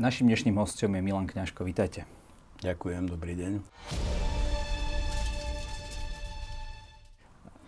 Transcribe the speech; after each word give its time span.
Našim 0.00 0.32
dnešným 0.32 0.56
hostom 0.56 0.96
je 0.96 1.04
Milan 1.04 1.28
Kňažko. 1.28 1.60
Vítajte. 1.60 2.08
Ďakujem, 2.64 3.04
dobrý 3.04 3.36
deň. 3.36 3.60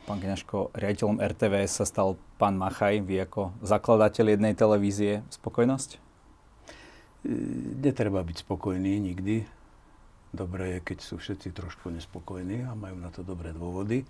Pán 0.08 0.16
Kňažko, 0.16 0.72
riaditeľom 0.72 1.20
RTVS 1.20 1.76
sa 1.76 1.84
stal 1.84 2.16
pán 2.40 2.56
Machaj. 2.56 3.04
Vy 3.04 3.28
ako 3.28 3.52
zakladateľ 3.60 4.32
jednej 4.32 4.56
televízie. 4.56 5.20
Spokojnosť? 5.28 6.00
Netreba 7.84 8.24
byť 8.24 8.48
spokojný 8.48 8.96
nikdy. 9.12 9.44
Dobré 10.32 10.80
je, 10.80 10.88
keď 10.88 10.98
sú 11.04 11.20
všetci 11.20 11.52
trošku 11.52 11.92
nespokojní 11.92 12.64
a 12.64 12.72
majú 12.72 12.96
na 12.96 13.12
to 13.12 13.20
dobré 13.20 13.52
dôvody. 13.52 14.08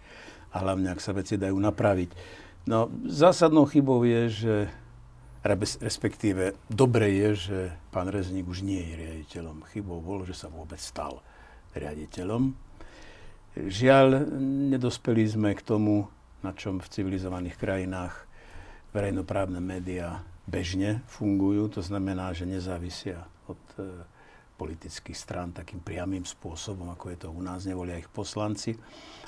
A 0.55 0.63
hlavne, 0.63 0.95
ak 0.95 1.03
sa 1.03 1.11
veci 1.11 1.35
dajú 1.35 1.59
napraviť. 1.59 2.15
No, 2.71 2.87
zásadnou 3.03 3.67
chybou 3.67 4.07
je, 4.07 4.23
že 4.31 4.55
respektíve 5.43 6.55
dobre 6.71 7.11
je, 7.19 7.29
že 7.35 7.59
pán 7.91 8.07
Rezník 8.07 8.47
už 8.47 8.63
nie 8.63 8.79
je 8.79 8.95
riaditeľom. 8.95 9.67
Chybou 9.75 9.99
bolo, 9.99 10.23
že 10.23 10.39
sa 10.39 10.47
vôbec 10.47 10.79
stal 10.79 11.19
riaditeľom 11.75 12.55
Žiaľ, 13.53 14.33
nedospeli 14.73 15.29
sme 15.29 15.53
k 15.53 15.61
tomu, 15.61 16.09
na 16.41 16.57
čom 16.57 16.81
v 16.81 16.89
civilizovaných 16.89 17.61
krajinách 17.61 18.25
verejnoprávne 18.97 19.61
médiá 19.61 20.25
bežne 20.49 21.05
fungujú. 21.05 21.69
To 21.77 21.85
znamená, 21.85 22.33
že 22.33 22.49
nezávisia 22.49 23.29
od 23.45 23.61
e, 23.77 24.09
politických 24.57 25.13
strán 25.13 25.53
takým 25.53 25.85
priamým 25.85 26.25
spôsobom, 26.25 26.97
ako 26.97 27.13
je 27.13 27.19
to 27.21 27.29
u 27.29 27.45
nás, 27.45 27.69
nevolia 27.69 28.01
ich 28.01 28.09
poslanci. 28.09 28.73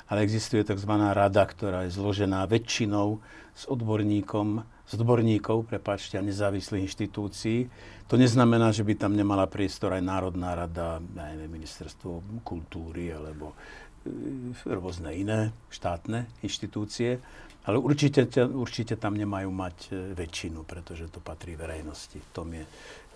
Ale 0.09 0.25
existuje 0.25 0.65
tzv. 0.65 0.89
rada, 0.89 1.45
ktorá 1.45 1.85
je 1.85 1.93
zložená 1.93 2.49
väčšinou 2.49 3.21
s 3.53 3.69
odborníkom, 3.69 4.65
z 4.85 4.91
odborníkov, 5.01 5.65
prepáčte, 5.65 6.17
a 6.17 6.25
nezávislých 6.25 6.85
inštitúcií. 6.85 7.69
To 8.05 8.21
neznamená, 8.21 8.69
že 8.69 8.85
by 8.85 8.93
tam 8.95 9.17
nemala 9.17 9.49
priestor 9.49 9.97
aj 9.97 10.05
Národná 10.05 10.53
rada, 10.53 11.01
neviem, 11.01 11.57
ministerstvo 11.57 12.41
kultúry 12.45 13.09
alebo 13.09 13.57
E, 14.05 14.69
rôzne 14.69 15.17
iné 15.17 15.49
štátne 15.73 16.29
inštitúcie, 16.45 17.17
ale 17.65 17.81
určite, 17.81 18.29
určite 18.45 18.93
tam 19.01 19.17
nemajú 19.17 19.49
mať 19.49 19.77
e, 19.89 19.93
väčšinu, 20.13 20.61
pretože 20.61 21.09
to 21.09 21.17
patrí 21.17 21.57
verejnosti. 21.57 22.21
V 22.21 22.29
tom 22.29 22.53
je 22.53 22.61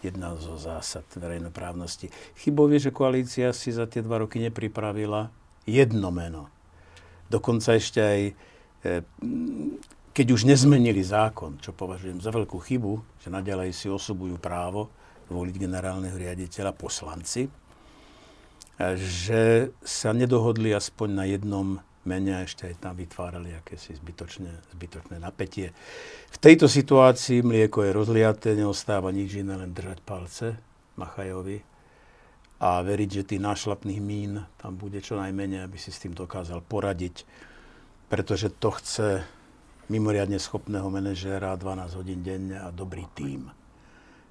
jedna 0.01 0.33
zo 0.41 0.57
zásad 0.57 1.05
verejnoprávnosti. 1.13 2.09
Chybou 2.41 2.73
je, 2.73 2.89
že 2.89 2.95
koalícia 2.95 3.53
si 3.53 3.69
za 3.69 3.85
tie 3.85 4.01
dva 4.01 4.25
roky 4.25 4.41
nepripravila 4.41 5.29
jedno 5.69 6.09
meno. 6.09 6.49
Dokonca 7.29 7.77
ešte 7.77 7.99
aj, 8.01 8.21
e, 8.81 8.91
keď 10.13 10.27
už 10.35 10.49
nezmenili 10.49 11.01
zákon, 11.05 11.61
čo 11.61 11.71
považujem 11.71 12.19
za 12.19 12.33
veľkú 12.33 12.57
chybu, 12.57 13.21
že 13.21 13.29
naďalej 13.29 13.71
si 13.71 13.87
osobujú 13.87 14.41
právo 14.41 14.89
voliť 15.29 15.55
generálneho 15.61 16.17
riaditeľa 16.17 16.73
poslanci, 16.73 17.45
že 18.97 19.69
sa 19.83 20.15
nedohodli 20.15 20.73
aspoň 20.73 21.09
na 21.11 21.25
jednom 21.29 21.67
mene 22.07 22.41
a 22.41 22.45
ešte 22.47 22.65
aj 22.65 22.75
tam 22.81 22.95
vytvárali 22.97 23.53
akési 23.53 23.93
zbytočné, 23.99 24.49
zbytočné 24.73 25.21
napätie. 25.21 25.75
V 26.31 26.37
tejto 26.39 26.65
situácii 26.65 27.45
mlieko 27.45 27.85
je 27.85 27.91
rozliaté, 27.91 28.55
neostáva 28.55 29.13
nič 29.13 29.37
iné, 29.37 29.59
len 29.59 29.75
držať 29.75 29.99
palce 30.01 30.57
Machajovi 30.95 31.61
a 32.59 32.81
veriť, 32.81 33.09
že 33.21 33.27
tých 33.35 33.41
nášlapných 33.43 34.01
mín 34.01 34.41
tam 34.57 34.75
bude 34.79 34.99
čo 35.03 35.19
najmenej, 35.19 35.63
aby 35.63 35.77
si 35.77 35.91
s 35.91 36.01
tým 36.01 36.15
dokázal 36.15 36.63
poradiť, 36.65 37.23
pretože 38.07 38.51
to 38.57 38.73
chce 38.73 39.23
mimoriadne 39.89 40.37
schopného 40.37 40.85
manažéra 40.87 41.57
12 41.57 41.99
hodín 41.99 42.21
denne 42.21 42.61
a 42.61 42.69
dobrý 42.69 43.09
tím. 43.17 43.49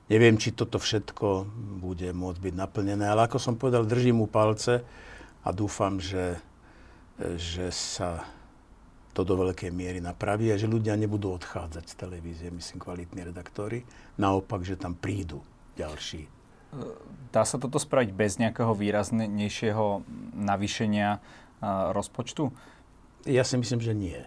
Neviem, 0.09 0.41
či 0.41 0.57
toto 0.57 0.81
všetko 0.81 1.45
bude 1.85 2.09
môcť 2.17 2.41
byť 2.41 2.55
naplnené, 2.57 3.05
ale 3.05 3.29
ako 3.29 3.37
som 3.37 3.61
povedal, 3.61 3.85
držím 3.85 4.25
mu 4.25 4.27
palce 4.31 4.81
a 5.45 5.49
dúfam, 5.53 6.01
že, 6.01 6.41
že 7.37 7.69
sa 7.69 8.25
to 9.13 9.27
do 9.27 9.37
veľkej 9.37 9.69
miery 9.69 10.01
napraví 10.01 10.49
a 10.49 10.57
že 10.57 10.71
ľudia 10.71 10.97
nebudú 10.97 11.35
odchádzať 11.37 11.85
z 11.91 11.95
televízie, 11.99 12.49
myslím, 12.55 12.79
kvalitní 12.81 13.21
redaktori. 13.27 13.85
Naopak, 14.17 14.65
že 14.65 14.81
tam 14.81 14.97
prídu 14.97 15.45
ďalší. 15.77 16.31
Dá 17.33 17.43
sa 17.43 17.57
toto 17.57 17.81
spraviť 17.81 18.11
bez 18.13 18.37
nejakého 18.39 18.73
výraznejšieho 18.73 20.05
navýšenia 20.39 21.21
rozpočtu? 21.93 22.53
Ja 23.27 23.43
si 23.43 23.57
myslím, 23.61 23.81
že 23.83 23.93
nie. 23.93 24.21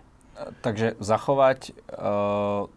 Takže 0.62 0.98
zachovať 1.00 1.76
uh, 1.92 2.68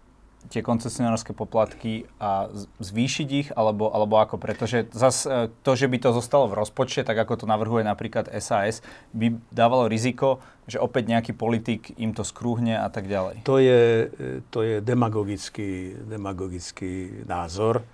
tie 0.49 0.61
koncesionárske 0.61 1.33
poplatky 1.33 2.05
a 2.21 2.53
zvýšiť 2.81 3.29
ich, 3.33 3.49
alebo, 3.57 3.89
alebo 3.89 4.21
ako? 4.21 4.37
Pretože 4.37 4.89
zas, 4.93 5.25
e, 5.25 5.49
to, 5.65 5.73
že 5.73 5.89
by 5.89 5.97
to 6.01 6.11
zostalo 6.13 6.51
v 6.53 6.61
rozpočte, 6.61 7.01
tak 7.01 7.17
ako 7.17 7.45
to 7.45 7.47
navrhuje 7.49 7.81
napríklad 7.85 8.29
SAS, 8.41 8.85
by 9.17 9.41
dávalo 9.49 9.89
riziko, 9.89 10.45
že 10.69 10.81
opäť 10.81 11.09
nejaký 11.09 11.33
politik 11.33 11.97
im 11.97 12.13
to 12.13 12.25
skrúhne 12.25 12.77
a 12.77 12.89
tak 12.93 13.09
ďalej. 13.09 13.45
To 13.49 13.57
je, 13.61 14.13
to 14.53 14.61
je 14.65 14.77
demagogický, 14.85 15.97
demagogický 16.05 17.25
názor, 17.25 17.85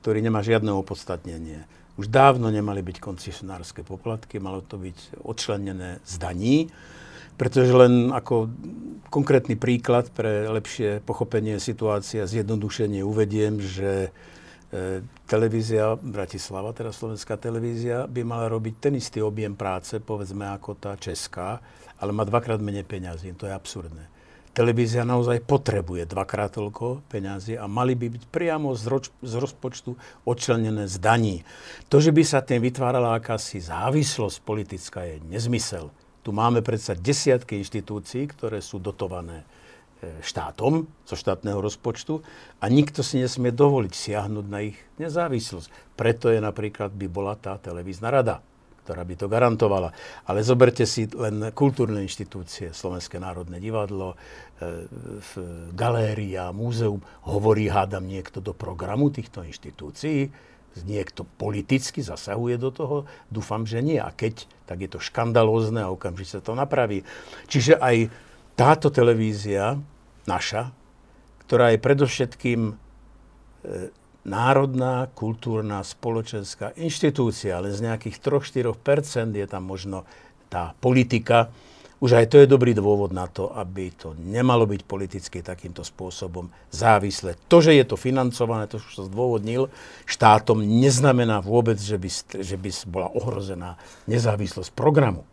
ktorý 0.00 0.24
nemá 0.24 0.40
žiadne 0.40 0.72
opodstatnenie. 0.72 1.68
Už 1.98 2.06
dávno 2.06 2.48
nemali 2.48 2.78
byť 2.80 3.02
koncesionárske 3.02 3.82
poplatky, 3.82 4.38
malo 4.38 4.62
to 4.62 4.78
byť 4.78 5.18
odčlenené 5.26 5.98
z 6.06 6.14
daní 6.16 6.56
pretože 7.38 7.70
len 7.70 8.10
ako 8.10 8.50
konkrétny 9.08 9.56
príklad 9.56 10.12
pre 10.12 10.50
lepšie 10.50 11.00
pochopenie 11.06 11.56
situácie 11.56 12.20
a 12.20 12.28
zjednodušenie 12.28 13.00
uvediem, 13.00 13.62
že 13.62 14.10
e, 14.74 15.00
televízia 15.24 15.96
Bratislava, 15.96 16.76
teda 16.76 16.92
slovenská 16.92 17.40
televízia, 17.40 18.04
by 18.04 18.20
mala 18.26 18.52
robiť 18.52 18.74
ten 18.76 18.94
istý 18.98 19.24
objem 19.24 19.56
práce, 19.56 19.96
povedzme, 20.02 20.44
ako 20.50 20.76
tá 20.76 20.98
česká, 21.00 21.62
ale 21.96 22.12
má 22.12 22.26
dvakrát 22.28 22.60
menej 22.60 22.84
peňazí. 22.84 23.32
To 23.38 23.48
je 23.48 23.54
absurdné. 23.56 24.04
Televízia 24.52 25.06
naozaj 25.06 25.46
potrebuje 25.46 26.02
dvakrát 26.10 26.58
toľko 26.58 27.06
peňazí 27.06 27.54
a 27.54 27.70
mali 27.70 27.94
by 27.94 28.18
byť 28.18 28.24
priamo 28.26 28.74
z, 28.74 28.84
roč, 28.90 29.06
z 29.22 29.38
rozpočtu 29.38 29.94
odčlenené 30.26 30.90
z 30.90 30.98
daní. 30.98 31.36
To, 31.86 32.02
že 32.02 32.10
by 32.10 32.22
sa 32.26 32.42
tým 32.42 32.66
vytvárala 32.66 33.14
akási 33.14 33.62
závislosť 33.62 34.42
politická, 34.42 35.06
je 35.06 35.22
nezmysel. 35.30 35.94
Tu 36.22 36.30
máme 36.34 36.60
predsa 36.60 36.98
desiatky 36.98 37.62
inštitúcií, 37.62 38.28
ktoré 38.28 38.58
sú 38.58 38.82
dotované 38.82 39.42
e, 39.42 39.44
štátom 40.20 40.84
zo 41.06 41.16
štátneho 41.16 41.62
rozpočtu 41.62 42.20
a 42.58 42.64
nikto 42.68 43.00
si 43.06 43.22
nesmie 43.22 43.54
dovoliť 43.54 43.92
siahnuť 43.94 44.46
na 44.50 44.66
ich 44.66 44.78
nezávislosť. 44.98 45.96
Preto 45.96 46.28
je 46.28 46.42
napríklad 46.42 46.92
by 46.92 47.06
bola 47.08 47.38
tá 47.38 47.56
televízna 47.56 48.10
rada, 48.10 48.42
ktorá 48.82 49.06
by 49.06 49.14
to 49.14 49.26
garantovala. 49.30 49.94
Ale 50.26 50.42
zoberte 50.42 50.84
si 50.84 51.06
len 51.12 51.54
kultúrne 51.54 52.02
inštitúcie, 52.02 52.74
Slovenské 52.74 53.22
národné 53.22 53.62
divadlo, 53.62 54.18
e, 54.58 54.86
galéria, 55.72 56.50
múzeum. 56.50 56.98
Hovorí, 57.30 57.70
hádam 57.70 58.04
niekto 58.04 58.42
do 58.42 58.52
programu 58.52 59.08
týchto 59.14 59.46
inštitúcií 59.46 60.28
niekto 60.84 61.26
politicky 61.38 62.04
zasahuje 62.04 62.60
do 62.60 62.70
toho? 62.70 62.96
Dúfam, 63.32 63.64
že 63.64 63.80
nie. 63.80 63.98
A 63.98 64.12
keď, 64.12 64.46
tak 64.68 64.84
je 64.84 64.90
to 64.90 65.00
škandalózne 65.02 65.82
a 65.82 65.92
okamžite 65.92 66.38
sa 66.38 66.40
to 66.44 66.52
napraví. 66.54 67.02
Čiže 67.48 67.80
aj 67.80 68.12
táto 68.58 68.90
televízia, 68.90 69.78
naša, 70.26 70.74
ktorá 71.46 71.72
je 71.72 71.78
predovšetkým 71.80 72.60
e, 72.68 72.74
národná, 74.28 75.08
kultúrna, 75.16 75.80
spoločenská 75.80 76.76
inštitúcia, 76.76 77.56
ale 77.56 77.72
z 77.72 77.88
nejakých 77.88 78.20
3-4% 78.20 79.32
je 79.32 79.46
tam 79.48 79.64
možno 79.64 80.04
tá 80.52 80.76
politika, 80.82 81.48
už 81.98 82.10
aj 82.14 82.26
to 82.30 82.36
je 82.38 82.46
dobrý 82.50 82.74
dôvod 82.74 83.10
na 83.10 83.26
to, 83.26 83.50
aby 83.50 83.90
to 83.90 84.14
nemalo 84.14 84.70
byť 84.70 84.82
politicky 84.86 85.42
takýmto 85.42 85.82
spôsobom 85.82 86.46
závislé. 86.70 87.34
To, 87.50 87.58
že 87.58 87.74
je 87.74 87.84
to 87.86 87.98
financované, 87.98 88.70
to 88.70 88.78
už 88.78 88.94
sa 88.94 89.04
zdôvodnil, 89.10 89.66
štátom 90.06 90.62
neznamená 90.62 91.42
vôbec, 91.42 91.78
že 91.78 91.98
by, 91.98 92.10
že 92.38 92.56
by 92.56 92.70
bola 92.86 93.08
ohrozená 93.10 93.74
nezávislosť 94.06 94.70
programu. 94.78 95.26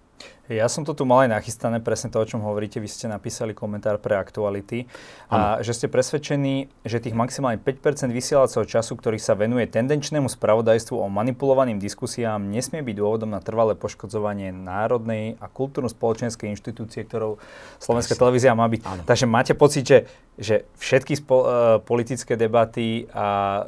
Ja 0.46 0.70
som 0.70 0.86
to 0.86 0.94
tu 0.94 1.10
mal 1.10 1.26
aj 1.26 1.42
nachystané, 1.42 1.82
presne 1.82 2.14
to, 2.14 2.22
o 2.22 2.26
čom 2.26 2.46
hovoríte. 2.46 2.78
Vy 2.78 2.86
ste 2.86 3.10
napísali 3.10 3.58
komentár 3.58 3.98
pre 3.98 4.14
aktuality 4.14 4.86
a 5.26 5.58
ano. 5.58 5.66
že 5.66 5.74
ste 5.74 5.88
presvedčení, 5.90 6.70
že 6.86 7.02
tých 7.02 7.18
maximálne 7.18 7.58
5% 7.58 8.14
vysielacieho 8.14 8.62
času, 8.62 8.94
ktorý 8.94 9.18
sa 9.18 9.34
venuje 9.34 9.66
tendenčnému 9.66 10.30
spravodajstvu 10.30 11.02
o 11.02 11.08
manipulovaným 11.10 11.82
diskusiám, 11.82 12.38
nesmie 12.38 12.86
byť 12.86 12.96
dôvodom 12.96 13.34
na 13.34 13.42
trvalé 13.42 13.74
poškodzovanie 13.74 14.54
národnej 14.54 15.42
a 15.42 15.50
kultúrno-spoločenskej 15.50 16.54
inštitúcie, 16.54 17.02
ktorou 17.10 17.42
Slovenská 17.82 18.14
Presne. 18.14 18.22
televízia 18.22 18.54
má 18.54 18.70
byť. 18.70 18.82
Ano. 18.86 19.02
Takže 19.02 19.26
máte 19.26 19.58
pocit, 19.58 19.84
že 19.90 19.98
že 20.36 20.68
všetky 20.76 21.16
spo, 21.16 21.38
uh, 21.40 21.48
politické 21.80 22.36
debaty 22.36 23.08
a 23.16 23.28
uh, 23.64 23.66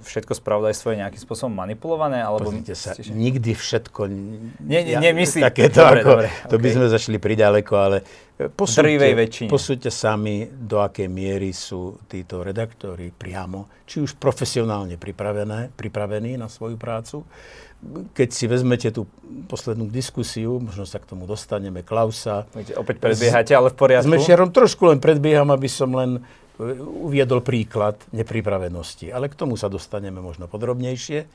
všetko 0.00 0.32
spravodajstvo 0.32 0.96
je 0.96 1.04
nejakým 1.04 1.20
spôsobom 1.20 1.52
manipulované? 1.52 2.24
Alebo 2.24 2.48
Pozrite 2.48 2.72
sa, 2.72 2.96
že... 2.96 3.12
nikdy 3.12 3.52
všetko... 3.52 4.08
Nie, 4.64 4.80
nie, 4.80 4.96
ja, 4.96 5.12
myslím. 5.12 5.44
Takéto 5.44 5.84
dobre, 5.84 6.00
ako, 6.00 6.10
Dobre, 6.16 6.28
to 6.48 6.56
by 6.56 6.68
okay. 6.72 6.76
sme 6.80 6.86
zašli 6.88 7.16
priďaleko, 7.20 7.72
ale 7.76 7.96
posúďte, 8.36 9.48
posúďte 9.48 9.90
sami, 9.92 10.48
do 10.48 10.80
akej 10.80 11.08
miery 11.08 11.52
sú 11.52 12.00
títo 12.08 12.40
redaktori 12.40 13.12
priamo, 13.12 13.84
či 13.84 14.00
už 14.00 14.16
profesionálne 14.16 14.96
pripravené, 14.96 15.72
pripravení 15.76 16.40
na 16.40 16.48
svoju 16.48 16.80
prácu. 16.80 17.24
Keď 18.16 18.28
si 18.32 18.48
vezmete 18.48 18.88
tú 18.88 19.04
poslednú 19.46 19.92
diskusiu, 19.92 20.56
možno 20.56 20.88
sa 20.88 20.96
k 20.96 21.12
tomu 21.12 21.28
dostaneme, 21.28 21.84
Klausa. 21.84 22.48
Opäť 22.76 22.96
predbiehate, 22.98 23.52
ale 23.52 23.68
v 23.72 23.76
poriadku. 23.76 24.08
S 24.08 24.12
Mečiarom 24.12 24.48
trošku 24.48 24.88
len 24.88 24.98
predbieham, 24.98 25.52
aby 25.52 25.68
som 25.68 25.92
len 25.92 26.16
e, 26.16 26.20
uviedol 26.80 27.44
príklad 27.44 28.00
nepripravenosti. 28.16 29.12
Ale 29.12 29.28
k 29.28 29.36
tomu 29.36 29.60
sa 29.60 29.68
dostaneme 29.68 30.24
možno 30.24 30.48
podrobnejšie. 30.48 31.28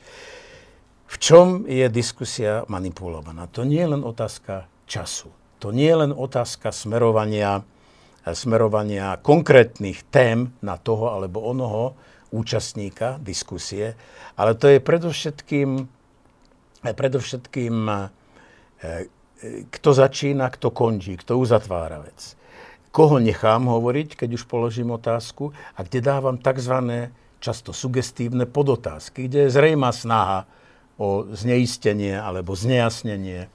V 1.12 1.16
čom 1.20 1.68
je 1.68 1.86
diskusia 1.92 2.64
manipulovaná? 2.72 3.44
To 3.52 3.68
nie 3.68 3.84
je 3.84 3.92
len 3.92 4.02
otázka 4.02 4.71
času. 4.92 5.32
To 5.64 5.72
nie 5.72 5.88
je 5.88 6.04
len 6.04 6.12
otázka 6.12 6.68
smerovania, 6.68 7.64
smerovania 8.28 9.16
konkrétnych 9.24 10.04
tém 10.12 10.52
na 10.60 10.76
toho 10.76 11.16
alebo 11.16 11.40
onoho 11.40 11.96
účastníka 12.28 13.16
diskusie, 13.24 13.96
ale 14.36 14.52
to 14.52 14.68
je 14.68 14.84
predovšetkým, 14.84 15.88
predovšetkým 16.84 17.74
e, 17.88 17.96
kto 19.68 19.90
začína, 19.92 20.48
kto 20.52 20.68
končí, 20.72 21.16
kto 21.20 21.36
uzatvára 21.40 22.04
vec. 22.04 22.36
Koho 22.92 23.20
nechám 23.20 23.68
hovoriť, 23.68 24.20
keď 24.20 24.28
už 24.36 24.44
položím 24.48 24.92
otázku 24.92 25.52
a 25.76 25.80
kde 25.80 26.04
dávam 26.04 26.36
tzv. 26.36 27.08
často 27.40 27.72
sugestívne 27.72 28.44
podotázky, 28.44 29.28
kde 29.28 29.48
je 29.48 29.54
zrejma 29.54 29.92
snaha 29.92 30.44
o 31.00 31.24
zneistenie 31.32 32.16
alebo 32.16 32.52
znejasnenie 32.52 33.48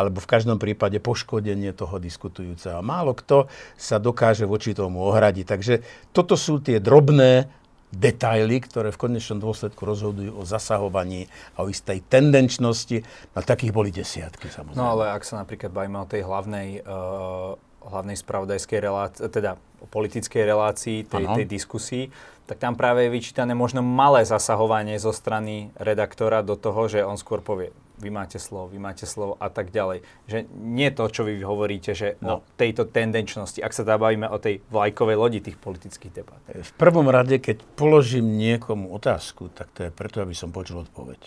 alebo 0.00 0.24
v 0.24 0.30
každom 0.30 0.56
prípade 0.56 0.96
poškodenie 0.96 1.76
toho 1.76 2.00
diskutujúceho. 2.00 2.80
Málo 2.80 3.12
kto 3.12 3.52
sa 3.76 4.00
dokáže 4.00 4.48
voči 4.48 4.72
tomu 4.72 5.04
ohradiť. 5.04 5.44
Takže 5.44 5.74
toto 6.16 6.40
sú 6.40 6.64
tie 6.64 6.80
drobné 6.80 7.52
detaily, 7.90 8.62
ktoré 8.62 8.94
v 8.94 9.10
konečnom 9.10 9.42
dôsledku 9.42 9.82
rozhodujú 9.82 10.38
o 10.38 10.46
zasahovaní 10.46 11.26
a 11.58 11.66
o 11.66 11.68
istej 11.68 12.06
tendenčnosti. 12.06 13.02
Na 13.34 13.42
takých 13.42 13.74
boli 13.74 13.90
desiatky, 13.90 14.46
samozrejme. 14.46 14.78
No 14.78 14.94
ale 14.94 15.10
ak 15.10 15.26
sa 15.26 15.42
napríklad 15.42 15.74
bavíme 15.74 15.98
o 15.98 16.06
tej 16.06 16.22
hlavnej, 16.22 16.86
uh, 16.86 17.58
hlavnej 17.82 18.14
spravodajskej 18.14 18.78
relácii, 18.78 19.26
teda 19.26 19.58
o 19.82 19.86
politickej 19.90 20.42
relácii, 20.46 20.98
tej, 21.02 21.24
tej 21.34 21.46
diskusii, 21.50 22.04
tak 22.46 22.62
tam 22.62 22.78
práve 22.78 23.06
je 23.06 23.14
vyčítané 23.14 23.54
možno 23.54 23.82
malé 23.82 24.22
zasahovanie 24.26 24.98
zo 25.02 25.10
strany 25.10 25.74
redaktora 25.78 26.46
do 26.46 26.54
toho, 26.54 26.86
že 26.86 27.02
on 27.02 27.18
skôr 27.18 27.42
povie, 27.42 27.74
vy 28.00 28.10
máte 28.10 28.40
slovo, 28.40 28.72
vy 28.72 28.80
máte 28.80 29.04
slovo 29.04 29.36
a 29.36 29.52
tak 29.52 29.68
ďalej. 29.68 30.00
Že 30.24 30.38
nie 30.56 30.88
to, 30.90 31.04
čo 31.12 31.28
vy 31.28 31.44
hovoríte, 31.44 31.92
že 31.92 32.16
no. 32.24 32.40
o 32.40 32.44
tejto 32.56 32.88
tendenčnosti, 32.88 33.60
ak 33.60 33.76
sa 33.76 33.84
dá 33.84 34.00
bavíme 34.00 34.26
o 34.26 34.40
tej 34.40 34.64
vlajkovej 34.72 35.16
lodi 35.20 35.38
tých 35.44 35.60
politických 35.60 36.12
debat. 36.16 36.40
V 36.48 36.72
prvom 36.80 37.12
rade, 37.12 37.36
keď 37.36 37.60
položím 37.76 38.40
niekomu 38.40 38.88
otázku, 38.96 39.52
tak 39.52 39.68
to 39.76 39.86
je 39.86 39.90
preto, 39.92 40.24
aby 40.24 40.32
som 40.32 40.48
počul 40.48 40.88
odpoveď. 40.88 41.20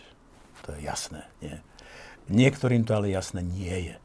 To 0.65 0.73
je 0.73 0.79
jasné, 0.81 1.21
nie? 1.45 1.55
Niektorým 2.31 2.87
to 2.87 2.97
ale 2.97 3.11
jasné 3.11 3.43
nie 3.43 3.93
je. 3.93 3.95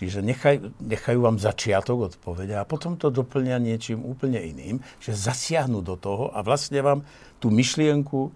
Čiže 0.00 0.24
nechaj, 0.24 0.80
nechajú 0.80 1.20
vám 1.20 1.36
začiatok 1.36 2.08
odpovede 2.08 2.56
a 2.56 2.64
potom 2.64 2.96
to 2.96 3.12
doplňa 3.12 3.60
niečím 3.60 4.00
úplne 4.00 4.40
iným, 4.40 4.80
že 4.96 5.12
zasiahnu 5.12 5.84
do 5.84 5.92
toho 5.92 6.32
a 6.32 6.40
vlastne 6.40 6.80
vám 6.80 7.04
tú 7.36 7.52
myšlienku 7.52 8.32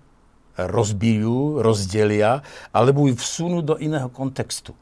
rozbijú, 0.59 1.61
rozdelia, 1.61 2.43
alebo 2.71 3.07
ju 3.11 3.15
vsunú 3.19 3.61
do 3.61 3.75
iného 3.79 4.07
kontextu. 4.11 4.75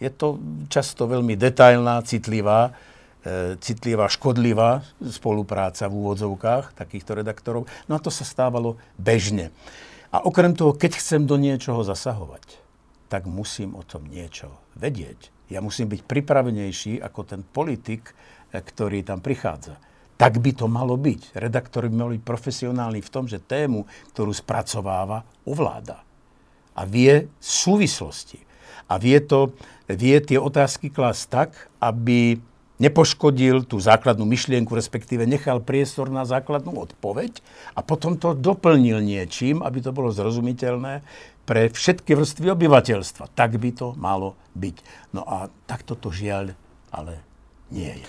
Je 0.00 0.08
to 0.08 0.40
často 0.72 1.04
veľmi 1.04 1.36
detailná, 1.36 2.00
citlivá, 2.04 2.72
e, 3.20 3.60
citlivá, 3.60 4.08
škodlivá 4.08 4.80
spolupráca 5.00 5.92
v 5.92 5.96
úvodzovkách 6.00 6.72
takýchto 6.72 7.20
redaktorov. 7.20 7.68
No 7.84 7.96
a 7.96 8.00
to 8.00 8.08
sa 8.08 8.24
stávalo 8.24 8.80
bežne. 8.96 9.52
A 10.08 10.24
okrem 10.24 10.56
toho, 10.56 10.72
keď 10.72 10.96
chcem 10.96 11.28
do 11.28 11.36
niečoho 11.36 11.84
zasahovať, 11.84 12.56
tak 13.12 13.28
musím 13.28 13.76
o 13.76 13.84
tom 13.84 14.08
niečo 14.08 14.48
vedieť 14.72 15.40
ja 15.50 15.58
musím 15.58 15.90
byť 15.90 16.06
pripravenejší 16.06 17.02
ako 17.02 17.20
ten 17.26 17.42
politik, 17.42 18.14
e, 18.54 18.62
ktorý 18.62 19.02
tam 19.02 19.18
prichádza. 19.18 19.76
Tak 20.20 20.36
by 20.36 20.52
to 20.52 20.68
malo 20.68 21.00
byť. 21.00 21.32
Redaktor 21.32 21.88
by 21.88 21.94
mal 21.96 22.12
byť 22.12 22.20
profesionálny 22.20 23.00
v 23.00 23.08
tom, 23.08 23.24
že 23.24 23.40
tému, 23.40 23.88
ktorú 24.12 24.36
spracováva, 24.36 25.24
ovláda. 25.48 26.04
A 26.76 26.84
vie 26.84 27.32
súvislosti. 27.40 28.44
A 28.84 29.00
vie, 29.00 29.16
to, 29.24 29.56
vie 29.88 30.20
tie 30.20 30.36
otázky 30.36 30.92
klásť 30.92 31.24
tak, 31.32 31.50
aby 31.80 32.36
nepoškodil 32.80 33.68
tú 33.68 33.76
základnú 33.76 34.24
myšlienku, 34.24 34.72
respektíve 34.72 35.28
nechal 35.28 35.60
priestor 35.60 36.08
na 36.08 36.24
základnú 36.24 36.72
odpoveď 36.80 37.44
a 37.76 37.84
potom 37.84 38.16
to 38.16 38.32
doplnil 38.32 39.04
niečím, 39.04 39.60
aby 39.60 39.84
to 39.84 39.92
bolo 39.92 40.08
zrozumiteľné 40.08 41.04
pre 41.44 41.68
všetky 41.68 42.16
vrstvy 42.16 42.56
obyvateľstva. 42.56 43.36
Tak 43.36 43.60
by 43.60 43.70
to 43.76 43.92
malo 44.00 44.36
byť. 44.56 44.76
No 45.12 45.28
a 45.28 45.52
takto 45.68 45.92
to 45.96 46.08
žiaľ 46.08 46.56
ale 46.90 47.22
nie 47.70 48.00
je. 48.00 48.06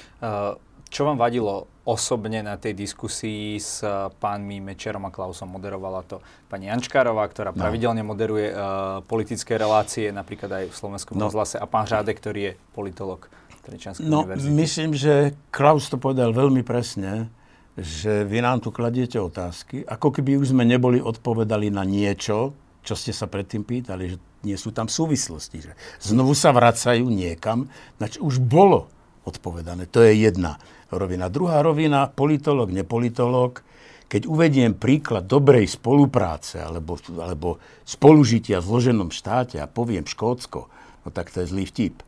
Čo 0.91 1.07
vám 1.07 1.15
vadilo 1.15 1.71
osobne 1.87 2.43
na 2.43 2.59
tej 2.59 2.75
diskusii 2.75 3.55
s 3.55 3.79
pánmi 4.19 4.59
Mečerom 4.59 5.07
a 5.07 5.11
Klausom? 5.15 5.47
Moderovala 5.47 6.03
to 6.03 6.19
pani 6.51 6.67
Jančkárová, 6.67 7.31
ktorá 7.31 7.55
no. 7.55 7.63
pravidelne 7.63 8.03
moderuje 8.03 8.51
uh, 8.51 8.99
politické 9.07 9.55
relácie, 9.55 10.11
napríklad 10.11 10.51
aj 10.51 10.65
v 10.67 10.75
Slovenskom 10.75 11.15
no. 11.15 11.31
rozhlase, 11.31 11.55
a 11.55 11.63
pán 11.63 11.87
Žádek, 11.87 12.15
ktorý 12.19 12.41
je 12.43 12.53
politolog 12.75 13.23
Trenčianskej 13.63 14.03
no, 14.03 14.27
univerzity. 14.27 14.51
myslím, 14.51 14.91
že 14.91 15.31
Klaus 15.47 15.87
to 15.87 15.95
povedal 15.95 16.35
veľmi 16.35 16.59
presne, 16.59 17.31
že 17.79 18.27
vy 18.27 18.43
nám 18.43 18.59
tu 18.59 18.75
kladiete 18.75 19.15
otázky, 19.15 19.87
ako 19.87 20.11
keby 20.11 20.43
už 20.43 20.51
sme 20.51 20.67
neboli 20.67 20.99
odpovedali 20.99 21.71
na 21.71 21.87
niečo, 21.87 22.51
čo 22.83 22.99
ste 22.99 23.15
sa 23.15 23.31
predtým 23.31 23.63
pýtali, 23.63 24.11
že 24.11 24.17
nie 24.43 24.59
sú 24.59 24.75
tam 24.75 24.91
súvislosti. 24.91 25.71
Že 25.71 25.71
znovu 26.03 26.35
sa 26.35 26.51
vracajú 26.51 27.07
niekam, 27.07 27.71
čo 27.95 28.27
už 28.27 28.43
bolo 28.43 28.91
odpovedané. 29.23 29.85
To 29.93 30.01
je 30.01 30.17
jedna 30.17 30.57
rovina. 30.97 31.31
Druhá 31.31 31.61
rovina, 31.61 32.09
politolog, 32.09 32.71
nepolitolog, 32.71 33.63
keď 34.11 34.27
uvediem 34.27 34.75
príklad 34.75 35.27
dobrej 35.27 35.71
spolupráce 35.71 36.59
alebo, 36.59 36.99
alebo 37.15 37.63
spolužitia 37.87 38.59
v 38.59 38.67
zloženom 38.67 39.09
štáte 39.11 39.59
a 39.59 39.71
poviem 39.71 40.03
Škótsko, 40.03 40.67
no 41.05 41.09
tak 41.11 41.31
to 41.31 41.43
je 41.43 41.51
zlý 41.51 41.63
vtip. 41.67 42.03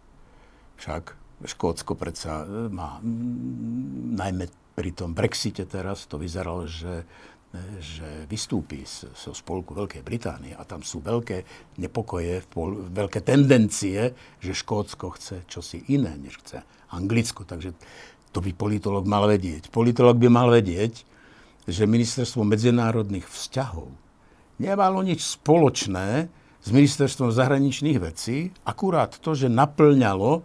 Však 0.79 1.15
Škótsko 1.47 1.95
predsa 1.95 2.43
e, 2.43 2.67
má, 2.67 2.99
najmä 4.19 4.51
pri 4.73 4.91
tom 4.91 5.15
Brexite 5.15 5.63
teraz, 5.63 6.09
to 6.09 6.19
vyzeralo, 6.19 6.67
že 6.67 7.07
že 7.77 8.25
vystúpi 8.25 8.81
zo 8.89 9.29
spolku 9.29 9.77
Veľkej 9.77 10.01
Británie 10.01 10.57
a 10.57 10.65
tam 10.65 10.81
sú 10.81 11.05
veľké 11.05 11.45
nepokoje, 11.77 12.49
veľké 12.89 13.21
tendencie, 13.21 14.17
že 14.41 14.57
Škótsko 14.57 15.13
chce 15.13 15.45
čosi 15.45 15.85
iné, 15.93 16.17
než 16.17 16.41
chce 16.41 16.65
Anglicko. 16.89 17.45
Takže 17.45 17.77
to 18.33 18.41
by 18.41 18.51
politolog 18.51 19.05
mal 19.05 19.29
vedieť. 19.29 19.69
Politolog 19.69 20.17
by 20.17 20.27
mal 20.27 20.49
vedieť, 20.49 21.05
že 21.69 21.87
ministerstvo 21.87 22.43
medzinárodných 22.43 23.29
vzťahov 23.29 23.93
nemalo 24.57 24.99
nič 25.05 25.39
spoločné 25.39 26.27
s 26.63 26.67
ministerstvom 26.71 27.31
zahraničných 27.31 27.99
vecí, 27.99 28.51
akurát 28.63 29.19
to, 29.19 29.35
že 29.35 29.51
naplňalo 29.51 30.43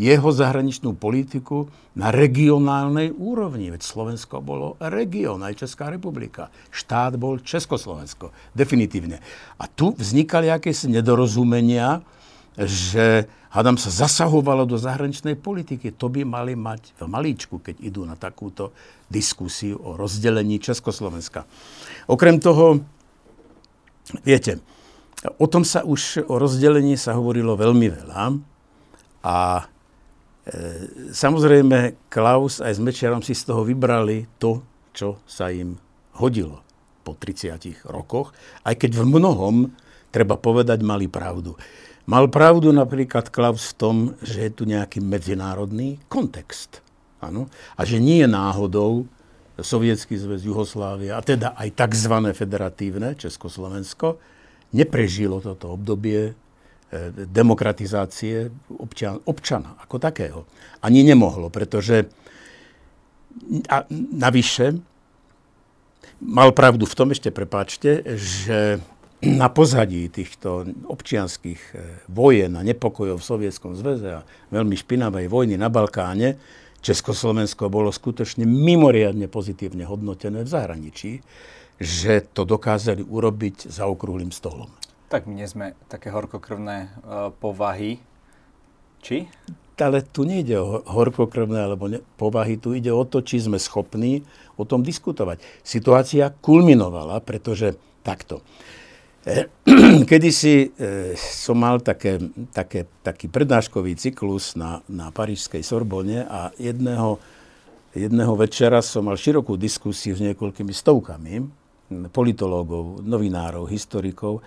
jeho 0.00 0.30
zahraničnú 0.32 0.96
politiku 0.96 1.68
na 1.92 2.08
regionálnej 2.08 3.12
úrovni. 3.12 3.68
Veď 3.68 3.84
Slovensko 3.84 4.40
bolo 4.40 4.80
región, 4.80 5.44
aj 5.44 5.60
Česká 5.60 5.92
republika. 5.92 6.48
Štát 6.72 7.20
bol 7.20 7.44
Československo, 7.44 8.32
definitívne. 8.56 9.20
A 9.60 9.68
tu 9.68 9.92
vznikali 9.92 10.48
akési 10.48 10.88
nedorozumenia, 10.88 12.00
že 12.58 13.28
hádam 13.50 13.78
sa 13.78 13.90
zasahovalo 13.90 14.66
do 14.66 14.78
zahraničnej 14.78 15.38
politiky. 15.38 15.94
To 15.98 16.10
by 16.10 16.26
mali 16.26 16.54
mať 16.54 16.94
v 16.98 17.06
malíčku, 17.06 17.62
keď 17.62 17.78
idú 17.82 18.02
na 18.06 18.14
takúto 18.18 18.74
diskusiu 19.06 19.78
o 19.82 19.94
rozdelení 19.94 20.58
Československa. 20.62 21.46
Okrem 22.10 22.38
toho, 22.42 22.82
viete, 24.26 24.58
o 25.38 25.46
tom 25.46 25.62
sa 25.62 25.86
už, 25.86 26.26
o 26.26 26.38
rozdelení 26.40 26.98
sa 26.98 27.14
hovorilo 27.14 27.58
veľmi 27.58 27.86
veľa 27.90 28.22
a 29.20 29.36
E, 30.40 30.56
samozrejme, 31.12 32.08
Klaus 32.08 32.58
aj 32.58 32.74
s 32.74 32.80
Mečiarom 32.80 33.22
si 33.22 33.36
z 33.36 33.46
toho 33.46 33.62
vybrali 33.62 34.26
to, 34.40 34.64
čo 34.90 35.22
sa 35.28 35.52
im 35.52 35.78
hodilo 36.16 36.64
po 37.04 37.14
30 37.14 37.86
rokoch, 37.86 38.32
aj 38.64 38.74
keď 38.80 38.98
v 38.98 39.20
mnohom, 39.20 39.70
treba 40.08 40.40
povedať, 40.40 40.80
mali 40.80 41.06
pravdu. 41.06 41.54
Mal 42.08 42.28
pravdu 42.32 42.72
napríklad 42.72 43.28
Klaus 43.28 43.72
v 43.72 43.76
tom, 43.76 43.96
že 44.24 44.48
je 44.48 44.50
tu 44.52 44.62
nejaký 44.64 45.04
medzinárodný 45.04 46.00
kontext. 46.08 46.80
Ano? 47.20 47.52
A 47.76 47.84
že 47.84 48.00
nie 48.00 48.24
je 48.24 48.28
náhodou 48.28 49.04
Sovietský 49.60 50.16
zväz, 50.16 50.40
Jugoslávia, 50.40 51.20
a 51.20 51.22
teda 51.24 51.52
aj 51.52 51.76
tzv. 51.76 52.14
federatívne 52.32 53.12
Československo, 53.12 54.16
neprežilo 54.72 55.44
toto 55.44 55.76
obdobie 55.76 56.32
demokratizácie 57.14 58.50
občan, 58.80 59.22
občana 59.28 59.78
ako 59.84 59.96
takého. 60.02 60.48
Ani 60.82 61.06
nemohlo, 61.06 61.52
pretože 61.52 62.08
a 63.70 63.86
navyše 63.92 64.74
mal 66.18 66.50
pravdu 66.50 66.82
v 66.82 66.96
tom, 66.98 67.14
ešte 67.14 67.30
prepáčte, 67.30 68.02
že 68.18 68.82
na 69.20 69.52
pozadí 69.52 70.08
týchto 70.08 70.64
občianských 70.88 71.60
e, 71.72 71.74
vojen 72.08 72.56
a 72.56 72.64
nepokojov 72.64 73.20
v 73.20 73.28
Sovietskom 73.28 73.76
zväze 73.76 74.20
a 74.20 74.24
veľmi 74.48 74.72
špinavej 74.72 75.28
vojny 75.28 75.60
na 75.60 75.68
Balkáne 75.68 76.40
Československo 76.80 77.68
bolo 77.68 77.92
skutočne 77.92 78.48
mimoriadne 78.48 79.28
pozitívne 79.28 79.84
hodnotené 79.84 80.40
v 80.44 80.48
zahraničí, 80.48 81.12
že 81.76 82.24
to 82.32 82.48
dokázali 82.48 83.04
urobiť 83.04 83.68
za 83.68 83.84
okrúhlym 83.84 84.32
stolom. 84.32 84.72
Tak 85.12 85.28
my 85.28 85.36
nie 85.36 85.48
sme 85.48 85.76
také 85.92 86.08
horkokrvné 86.08 86.76
uh, 86.88 86.88
povahy. 87.36 88.00
Či? 89.04 89.28
Ale 89.80 90.04
tu 90.04 90.28
nejde 90.28 90.60
o 90.60 90.84
horkokrvné 90.84 91.60
alebo 91.60 91.88
ne, 91.88 92.04
povahy, 92.20 92.60
tu 92.60 92.76
ide 92.76 92.92
o 92.92 93.04
to, 93.04 93.24
či 93.24 93.40
sme 93.40 93.56
schopní 93.56 94.24
o 94.60 94.68
tom 94.68 94.84
diskutovať. 94.84 95.40
Situácia 95.64 96.32
kulminovala, 96.32 97.20
pretože 97.24 97.80
takto. 98.04 98.44
Eh, 99.20 99.52
Kedy 100.08 100.30
si 100.32 100.64
e, 100.64 101.12
som 101.12 101.60
mal 101.60 101.84
také, 101.84 102.16
také, 102.56 102.88
taký 103.04 103.28
prednáškový 103.28 103.92
cyklus 103.92 104.56
na, 104.56 104.80
na 104.88 105.12
parížskej 105.12 105.60
Sorbonne 105.60 106.24
a 106.24 106.48
jedného, 106.56 107.20
jedného 107.92 108.32
večera 108.40 108.80
som 108.80 109.04
mal 109.04 109.20
širokú 109.20 109.60
diskusiu 109.60 110.16
s 110.16 110.24
niekoľkými 110.24 110.72
stovkami 110.72 111.34
politológov, 112.08 113.04
novinárov, 113.04 113.68
historikov 113.68 114.40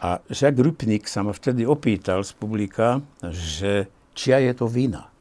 a 0.00 0.16
Jacques 0.32 0.64
Rupnik 0.64 1.04
sa 1.04 1.20
ma 1.20 1.36
vtedy 1.36 1.68
opýtal 1.68 2.24
z 2.24 2.32
publika, 2.36 3.04
že 3.20 3.90
čia 4.16 4.40
je 4.40 4.52
to 4.56 4.64
vina. 4.64 5.12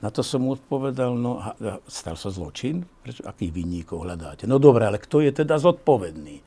Na 0.00 0.08
to 0.08 0.24
som 0.24 0.44
mu 0.44 0.56
odpovedal, 0.56 1.16
no 1.16 1.40
stal 1.88 2.16
sa 2.16 2.32
zločin, 2.32 2.84
prečo, 3.04 3.24
akých 3.28 3.52
vinníkov 3.52 4.08
hľadáte? 4.08 4.44
No 4.48 4.56
dobre, 4.56 4.88
ale 4.88 5.00
kto 5.00 5.20
je 5.20 5.32
teda 5.32 5.56
zodpovedný? 5.60 6.45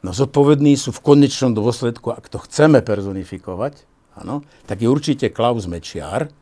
No 0.00 0.16
zodpovední 0.16 0.80
sú 0.80 0.96
v 0.96 1.04
konečnom 1.04 1.52
dôsledku, 1.52 2.08
ak 2.12 2.32
to 2.32 2.40
chceme 2.40 2.80
personifikovať, 2.80 3.84
áno, 4.16 4.40
tak 4.64 4.80
je 4.80 4.88
určite 4.88 5.28
Klaus 5.28 5.68
Mečiar, 5.68 6.32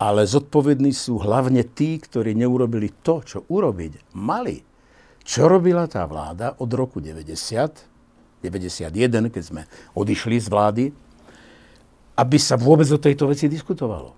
ale 0.00 0.24
zodpovední 0.24 0.90
sú 0.96 1.20
hlavne 1.20 1.62
tí, 1.62 2.00
ktorí 2.00 2.32
neurobili 2.32 2.90
to, 3.04 3.20
čo 3.20 3.38
urobiť 3.46 4.16
mali. 4.16 4.64
Čo 5.24 5.48
robila 5.48 5.88
tá 5.88 6.04
vláda 6.04 6.56
od 6.60 6.68
roku 6.72 7.00
90, 7.00 7.32
91, 8.44 9.32
keď 9.32 9.42
sme 9.44 9.62
odišli 9.96 10.36
z 10.36 10.48
vlády, 10.52 10.84
aby 12.14 12.36
sa 12.36 12.60
vôbec 12.60 12.88
o 12.92 13.00
tejto 13.00 13.28
veci 13.28 13.48
diskutovalo. 13.48 14.12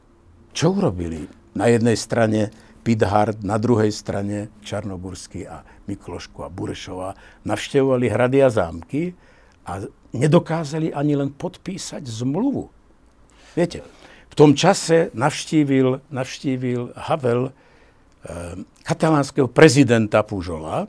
Čo 0.50 0.74
urobili? 0.74 1.22
Na 1.56 1.70
jednej 1.72 1.96
strane 1.96 2.52
Pithard, 2.86 3.42
na 3.42 3.58
druhej 3.58 3.90
strane 3.90 4.54
Čarnogursky 4.62 5.42
a 5.42 5.66
Miklošku 5.90 6.46
a 6.46 6.48
Burešova 6.48 7.18
navštevovali 7.42 8.06
hrady 8.06 8.38
a 8.46 8.48
zámky 8.54 9.10
a 9.66 9.82
nedokázali 10.14 10.94
ani 10.94 11.18
len 11.18 11.34
podpísať 11.34 12.06
zmluvu. 12.06 12.70
Viete, 13.58 13.82
v 14.30 14.34
tom 14.38 14.54
čase 14.54 15.10
navštívil, 15.18 15.98
navštívil 16.14 16.94
Havel 16.94 17.50
e, 17.50 17.52
katalánskeho 18.86 19.50
prezidenta 19.50 20.22
Pužola, 20.22 20.86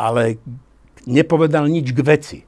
ale 0.00 0.40
nepovedal 1.04 1.68
nič 1.68 1.92
k 1.92 2.00
veci, 2.00 2.38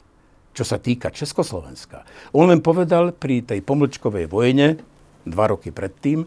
čo 0.57 0.65
sa 0.65 0.81
týka 0.81 1.13
Československa. 1.13 2.09
On 2.33 2.49
len 2.49 2.65
povedal 2.65 3.13
pri 3.13 3.45
tej 3.45 3.61
pomlčkovej 3.61 4.33
vojne, 4.33 4.81
dva 5.29 5.53
roky 5.53 5.69
predtým, 5.69 6.25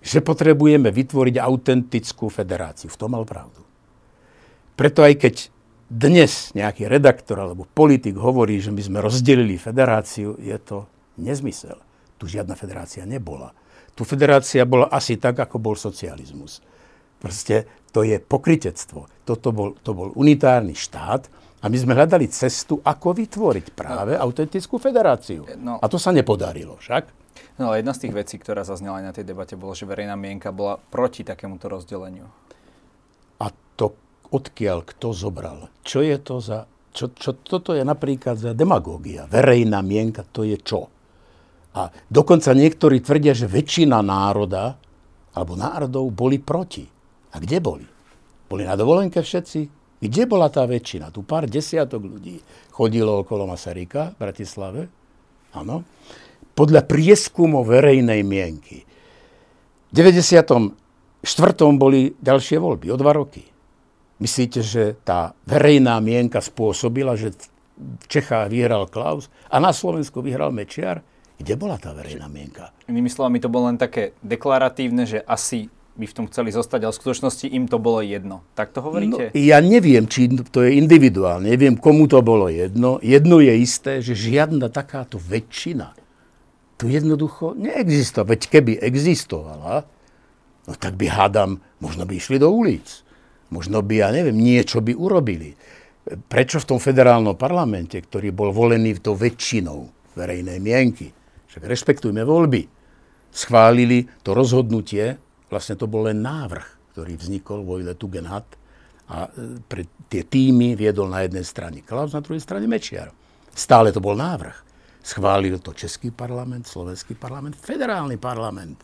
že 0.00 0.24
potrebujeme 0.24 0.88
vytvoriť 0.88 1.36
autentickú 1.36 2.32
federáciu. 2.32 2.88
V 2.88 2.98
tom 2.98 3.12
mal 3.12 3.28
pravdu. 3.28 3.60
Preto 4.76 5.04
aj 5.04 5.14
keď 5.20 5.34
dnes 5.90 6.54
nejaký 6.56 6.88
redaktor 6.88 7.36
alebo 7.42 7.68
politik 7.68 8.16
hovorí, 8.16 8.62
že 8.62 8.72
my 8.72 8.80
sme 8.80 8.98
rozdelili 9.04 9.60
federáciu, 9.60 10.38
je 10.40 10.56
to 10.56 10.88
nezmysel. 11.20 11.76
Tu 12.16 12.30
žiadna 12.30 12.56
federácia 12.56 13.04
nebola. 13.04 13.52
Tu 13.92 14.06
federácia 14.06 14.64
bola 14.64 14.88
asi 14.88 15.20
tak, 15.20 15.36
ako 15.36 15.60
bol 15.60 15.76
socializmus. 15.76 16.64
Proste 17.20 17.68
to 17.92 18.06
je 18.06 18.16
pokritectvo. 18.16 19.26
Toto 19.28 19.48
bol, 19.52 19.76
to 19.84 19.92
bol 19.92 20.08
unitárny 20.16 20.72
štát 20.72 21.28
a 21.60 21.68
my 21.68 21.76
sme 21.76 21.92
hľadali 21.92 22.30
cestu, 22.32 22.80
ako 22.80 23.12
vytvoriť 23.12 23.76
práve 23.76 24.16
autentickú 24.16 24.80
federáciu. 24.80 25.44
No. 25.60 25.76
A 25.76 25.86
to 25.92 26.00
sa 26.00 26.14
nepodarilo 26.14 26.80
však. 26.80 27.19
No 27.60 27.68
ale 27.68 27.84
jedna 27.84 27.92
z 27.92 28.08
tých 28.08 28.16
vecí, 28.16 28.36
ktorá 28.40 28.64
zaznela 28.64 29.04
aj 29.04 29.04
na 29.04 29.12
tej 29.12 29.28
debate, 29.28 29.52
bolo, 29.52 29.76
že 29.76 29.84
verejná 29.84 30.16
mienka 30.16 30.48
bola 30.48 30.80
proti 30.80 31.20
takémuto 31.28 31.68
rozdeleniu. 31.68 32.24
A 33.36 33.52
to 33.76 33.92
odkiaľ 34.32 34.88
kto 34.88 35.12
zobral? 35.12 35.68
Čo 35.84 36.00
je 36.00 36.16
to 36.16 36.40
za... 36.40 36.64
Čo, 36.90 37.12
čo, 37.14 37.36
toto 37.36 37.76
je 37.76 37.84
napríklad 37.84 38.40
za 38.40 38.56
demagógia. 38.56 39.28
Verejná 39.28 39.84
mienka 39.84 40.26
to 40.26 40.42
je 40.42 40.56
čo? 40.58 40.88
A 41.76 41.86
dokonca 42.10 42.50
niektorí 42.50 42.98
tvrdia, 42.98 43.30
že 43.30 43.46
väčšina 43.46 44.02
národa 44.02 44.74
alebo 45.36 45.54
národov 45.54 46.10
boli 46.10 46.42
proti. 46.42 46.82
A 47.30 47.38
kde 47.38 47.62
boli? 47.62 47.86
Boli 48.50 48.66
na 48.66 48.74
dovolenke 48.74 49.22
všetci? 49.22 49.60
Kde 50.00 50.22
bola 50.26 50.50
tá 50.50 50.66
väčšina? 50.66 51.14
Tu 51.14 51.22
pár 51.22 51.46
desiatok 51.46 52.02
ľudí 52.02 52.42
chodilo 52.74 53.22
okolo 53.22 53.46
Masaryka 53.46 54.16
v 54.16 54.18
Bratislave. 54.18 54.82
Áno 55.54 55.84
podľa 56.54 56.86
prieskumov 56.86 57.68
verejnej 57.68 58.20
mienky. 58.26 58.84
V 59.90 59.92
94. 59.92 60.70
boli 61.74 62.14
ďalšie 62.22 62.56
voľby 62.62 62.94
o 62.94 62.96
dva 63.00 63.12
roky. 63.16 63.42
Myslíte, 64.20 64.60
že 64.60 65.00
tá 65.00 65.32
verejná 65.48 65.96
mienka 66.04 66.44
spôsobila, 66.44 67.16
že 67.16 67.32
v 67.80 68.04
Čechách 68.06 68.52
vyhral 68.52 68.84
Klaus 68.86 69.32
a 69.48 69.56
na 69.56 69.72
Slovensku 69.72 70.20
vyhral 70.20 70.52
Mečiar? 70.52 71.00
Kde 71.40 71.56
bola 71.56 71.80
tá 71.80 71.96
verejná 71.96 72.28
mienka? 72.28 72.68
Inými 72.84 73.08
slovami, 73.08 73.40
to 73.40 73.48
bolo 73.48 73.72
len 73.72 73.80
také 73.80 74.12
deklaratívne, 74.20 75.08
že 75.08 75.24
asi 75.24 75.72
by 75.96 76.04
v 76.04 76.16
tom 76.16 76.26
chceli 76.28 76.52
zostať, 76.52 76.80
ale 76.84 76.92
v 76.92 77.00
skutočnosti 77.00 77.46
im 77.48 77.64
to 77.64 77.80
bolo 77.80 78.04
jedno. 78.04 78.44
Tak 78.52 78.76
to 78.76 78.84
hovoríte? 78.84 79.32
No, 79.32 79.36
ja 79.36 79.58
neviem, 79.64 80.04
či 80.04 80.28
to 80.52 80.64
je 80.64 80.76
individuálne. 80.76 81.48
Neviem, 81.48 81.80
komu 81.80 82.08
to 82.08 82.20
bolo 82.20 82.48
jedno. 82.52 83.00
Jedno 83.00 83.40
je 83.40 83.52
isté, 83.56 84.04
že 84.04 84.12
žiadna 84.16 84.68
takáto 84.68 85.20
väčšina 85.20 85.99
tu 86.80 86.88
jednoducho 86.88 87.52
neexistuje. 87.60 88.24
Veď 88.24 88.40
keby 88.48 88.72
existovala, 88.80 89.84
no 90.64 90.72
tak 90.80 90.96
by 90.96 91.12
hádam, 91.12 91.60
možno 91.76 92.08
by 92.08 92.16
išli 92.16 92.40
do 92.40 92.48
ulic. 92.48 93.04
Možno 93.52 93.84
by, 93.84 93.94
ja 94.00 94.08
neviem, 94.08 94.40
niečo 94.40 94.80
by 94.80 94.96
urobili. 94.96 95.52
Prečo 96.32 96.56
v 96.56 96.68
tom 96.72 96.78
federálnom 96.80 97.36
parlamente, 97.36 98.00
ktorý 98.00 98.32
bol 98.32 98.48
volený 98.56 98.96
to 99.04 99.12
väčšinou 99.12 99.92
verejnej 100.16 100.56
mienky, 100.56 101.12
však 101.52 101.68
rešpektujme 101.68 102.24
voľby, 102.24 102.64
schválili 103.28 104.08
to 104.24 104.32
rozhodnutie, 104.32 105.20
vlastne 105.52 105.76
to 105.76 105.90
bol 105.90 106.06
len 106.06 106.22
návrh, 106.22 106.94
ktorý 106.94 107.12
vznikol 107.18 107.66
Vojle 107.66 107.98
Tugendhat 107.98 108.46
a 109.10 109.26
e, 109.26 109.58
pre 109.66 109.86
tie 110.06 110.22
týmy 110.22 110.78
viedol 110.78 111.10
na 111.10 111.26
jednej 111.26 111.42
strane 111.42 111.82
Klaus, 111.82 112.14
na 112.14 112.22
druhej 112.22 112.42
strane 112.42 112.70
Mečiar. 112.70 113.10
Stále 113.50 113.90
to 113.90 113.98
bol 113.98 114.14
návrh. 114.14 114.69
Schválil 115.00 115.58
to 115.64 115.72
Český 115.72 116.12
parlament, 116.12 116.68
Slovenský 116.68 117.16
parlament, 117.16 117.56
federálny 117.56 118.20
parlament 118.20 118.76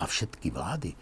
a 0.00 0.04
všetky 0.08 0.48
vlády. 0.48 0.96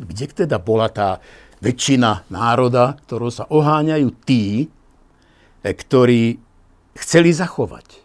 Kde 0.00 0.26
teda 0.44 0.56
bola 0.60 0.88
tá 0.88 1.20
väčšina 1.60 2.28
národa, 2.32 2.96
ktorou 3.06 3.30
sa 3.32 3.48
oháňajú 3.48 4.08
tí, 4.24 4.66
e, 5.62 5.68
ktorí 5.72 6.36
chceli 6.96 7.30
zachovať 7.32 8.02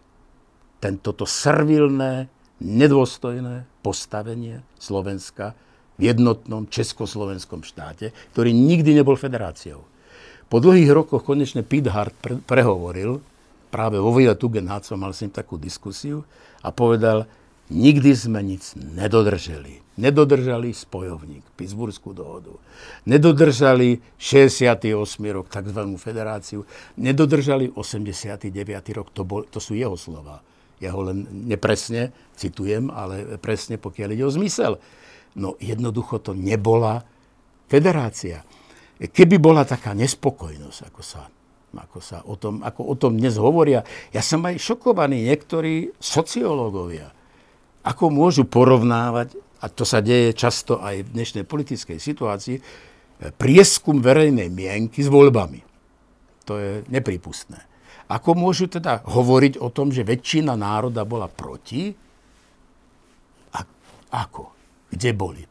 tento 0.77 1.11
servilné, 1.25 2.29
nedôstojné 2.57 3.69
postavenie 3.81 4.65
Slovenska 4.77 5.53
v 5.97 6.13
jednotnom 6.13 6.69
československom 6.69 7.65
štáte, 7.65 8.13
ktorý 8.33 8.53
nikdy 8.53 8.97
nebol 8.97 9.17
federáciou. 9.17 9.85
Po 10.47 10.57
dlhých 10.63 10.89
rokoch 10.93 11.25
konečne 11.25 11.65
Pithard 11.65 12.13
pre, 12.17 12.39
prehovoril, 12.39 13.19
práve 13.67 13.99
vo 13.99 14.11
Vila 14.15 14.33
Tugendhat 14.33 14.87
som 14.87 14.99
mal 14.99 15.11
s 15.11 15.23
ním 15.23 15.33
takú 15.33 15.59
diskusiu 15.59 16.23
a 16.63 16.71
povedal, 16.71 17.27
nikdy 17.67 18.11
sme 18.15 18.39
nic 18.43 18.63
nedodrželi. 18.75 19.83
Nedodržali 19.97 20.71
spojovník, 20.77 21.41
Pittsburghskú 21.57 22.13
dohodu. 22.13 22.53
Nedodržali 23.09 23.97
68. 24.21 24.93
rok, 25.33 25.49
tzv. 25.49 25.81
federáciu. 25.97 26.69
Nedodržali 27.01 27.73
89. 27.73 28.53
rok, 28.93 29.09
to, 29.09 29.25
bol, 29.25 29.41
to 29.49 29.57
sú 29.57 29.73
jeho 29.73 29.97
slova. 29.97 30.45
Ja 30.77 30.93
ho 30.93 31.01
len 31.01 31.25
nepresne 31.49 32.13
citujem, 32.37 32.93
ale 32.93 33.41
presne 33.41 33.81
pokiaľ 33.81 34.09
ide 34.13 34.23
o 34.25 34.31
zmysel. 34.31 34.77
No 35.33 35.57
jednoducho 35.57 36.21
to 36.21 36.37
nebola 36.37 37.01
federácia. 37.65 38.45
Keby 38.97 39.41
bola 39.41 39.65
taká 39.65 39.97
nespokojnosť, 39.97 40.79
ako 40.93 41.01
sa 41.01 41.25
ako, 41.75 41.97
sa 41.99 42.23
o 42.23 42.39
tom, 42.39 42.63
ako 42.63 42.81
o 42.87 42.95
tom 42.95 43.19
dnes 43.19 43.35
hovoria. 43.35 43.83
Ja 44.15 44.23
som 44.23 44.45
aj 44.47 44.61
šokovaný, 44.61 45.27
niektorí 45.27 45.91
sociológovia, 45.99 47.11
ako 47.83 48.11
môžu 48.11 48.47
porovnávať, 48.47 49.35
a 49.57 49.67
to 49.67 49.83
sa 49.83 49.99
deje 49.99 50.37
často 50.37 50.79
aj 50.79 51.01
v 51.03 51.11
dnešnej 51.17 51.43
politickej 51.43 51.97
situácii, 51.97 52.57
prieskum 53.41 53.97
verejnej 53.99 54.53
mienky 54.53 55.01
s 55.01 55.09
voľbami. 55.09 55.65
To 56.45 56.61
je 56.61 56.71
nepripustné. 56.87 57.57
Ako 58.07 58.37
môžu 58.39 58.71
teda 58.71 59.03
hovoriť 59.03 59.59
o 59.59 59.67
tom, 59.67 59.91
že 59.91 60.07
väčšina 60.07 60.55
národa 60.55 61.03
bola 61.03 61.27
proti? 61.27 61.91
A, 63.51 63.59
ako? 64.15 64.55
Kde 64.87 65.11
boli? 65.11 65.43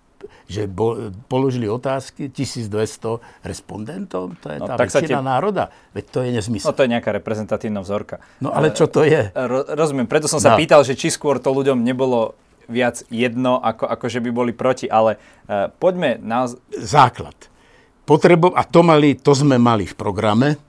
Že 0.47 0.63
bo, 0.71 1.11
položili 1.27 1.67
otázky 1.67 2.31
1200 2.31 3.19
respondentov? 3.43 4.39
To 4.43 4.47
je 4.47 4.63
no, 4.63 4.71
tá 4.71 4.79
väčšina 4.79 5.19
te... 5.19 5.27
národa? 5.27 5.75
Veď 5.91 6.05
to 6.15 6.19
je 6.23 6.31
nezmysel. 6.31 6.71
No 6.71 6.77
to 6.79 6.87
je 6.87 6.91
nejaká 6.95 7.11
reprezentatívna 7.11 7.83
vzorka. 7.83 8.23
No 8.39 8.55
ale 8.55 8.71
čo 8.71 8.87
to 8.87 9.03
je? 9.03 9.35
Ro, 9.35 9.67
rozumiem, 9.75 10.07
preto 10.07 10.31
som 10.31 10.39
sa 10.39 10.55
no. 10.55 10.59
pýtal, 10.63 10.87
že 10.87 10.95
či 10.95 11.11
skôr 11.11 11.43
to 11.43 11.51
ľuďom 11.51 11.83
nebolo 11.83 12.39
viac 12.71 13.03
jedno, 13.11 13.59
ako, 13.59 13.91
ako 13.91 14.05
že 14.07 14.23
by 14.23 14.31
boli 14.31 14.53
proti, 14.55 14.87
ale 14.87 15.19
uh, 15.19 15.71
poďme 15.71 16.19
na... 16.23 16.47
Základ. 16.75 17.35
Potrebo, 18.07 18.55
a 18.55 18.63
to, 18.63 18.87
mali, 18.87 19.19
to 19.19 19.35
sme 19.35 19.59
mali 19.59 19.83
v 19.83 19.95
programe, 19.99 20.63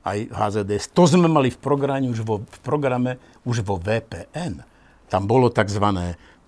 aj 0.00 0.32
HZDS. 0.32 0.96
To 0.96 1.04
sme 1.04 1.28
mali 1.28 1.52
v 1.52 1.58
programe 1.60 2.08
už 2.08 2.24
vo, 2.24 2.40
v 2.40 2.58
programe 2.64 3.20
už 3.44 3.60
vo 3.60 3.76
VPN. 3.76 4.64
Tam 5.12 5.28
bolo 5.28 5.52
tzv. 5.52 5.84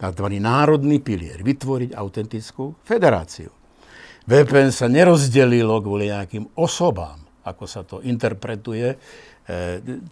Tzv. 0.02 0.26
národný 0.42 0.98
pilier, 0.98 1.38
vytvoriť 1.38 1.94
autentickú 1.94 2.74
federáciu. 2.82 3.54
VPN 4.26 4.74
sa 4.74 4.90
nerozdelilo 4.90 5.78
kvôli 5.78 6.10
nejakým 6.10 6.58
osobám, 6.58 7.22
ako 7.46 7.64
sa 7.66 7.82
to 7.86 8.02
interpretuje 8.02 8.94
e, 8.94 8.96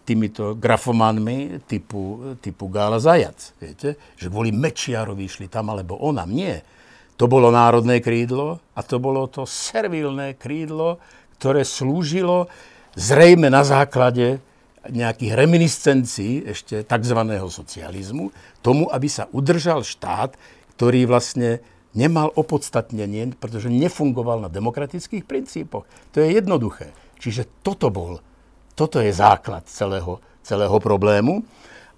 týmito 0.03 0.55
grafomanmi 0.55 1.63
typu, 1.63 2.35
typu 2.39 2.67
Gála 2.67 2.99
Zajac. 2.99 3.55
Viete? 3.59 3.95
Že 4.19 4.27
kvôli 4.27 4.51
Mečiarovi 4.51 5.27
išli 5.27 5.47
tam, 5.47 5.71
alebo 5.71 5.95
onam. 5.99 6.27
Nie. 6.27 6.63
To 7.15 7.27
bolo 7.31 7.51
národné 7.51 8.03
krídlo 8.03 8.59
a 8.75 8.83
to 8.83 8.99
bolo 8.99 9.27
to 9.31 9.47
servilné 9.47 10.35
krídlo, 10.35 10.99
ktoré 11.39 11.63
slúžilo 11.63 12.51
zrejme 12.95 13.47
na 13.47 13.63
základe 13.63 14.43
nejakých 14.89 15.37
reminiscencií 15.37 16.49
ešte 16.49 16.81
tzv. 16.81 17.19
socializmu, 17.45 18.33
tomu, 18.65 18.89
aby 18.89 19.05
sa 19.05 19.29
udržal 19.29 19.85
štát, 19.85 20.33
ktorý 20.77 21.05
vlastne 21.05 21.61
nemal 21.93 22.33
opodstatnenie, 22.33 23.37
pretože 23.37 23.69
nefungoval 23.69 24.41
na 24.41 24.49
demokratických 24.49 25.27
princípoch. 25.27 25.85
To 26.15 26.17
je 26.23 26.33
jednoduché. 26.33 26.95
Čiže 27.21 27.61
toto 27.61 27.93
bol, 27.93 28.17
toto 28.73 28.97
je 28.97 29.13
základ 29.13 29.67
celého, 29.69 30.17
celého 30.41 30.77
problému. 30.81 31.45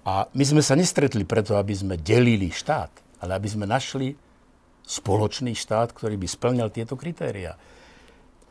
A 0.04 0.28
my 0.36 0.44
sme 0.44 0.60
sa 0.60 0.76
nestretli 0.76 1.24
preto, 1.24 1.56
aby 1.56 1.72
sme 1.72 1.96
delili 1.96 2.52
štát, 2.52 3.24
ale 3.24 3.40
aby 3.40 3.48
sme 3.48 3.64
našli 3.64 4.12
spoločný 4.84 5.56
štát, 5.56 5.96
ktorý 5.96 6.20
by 6.20 6.28
splňal 6.28 6.68
tieto 6.68 6.92
kritéria. 6.92 7.56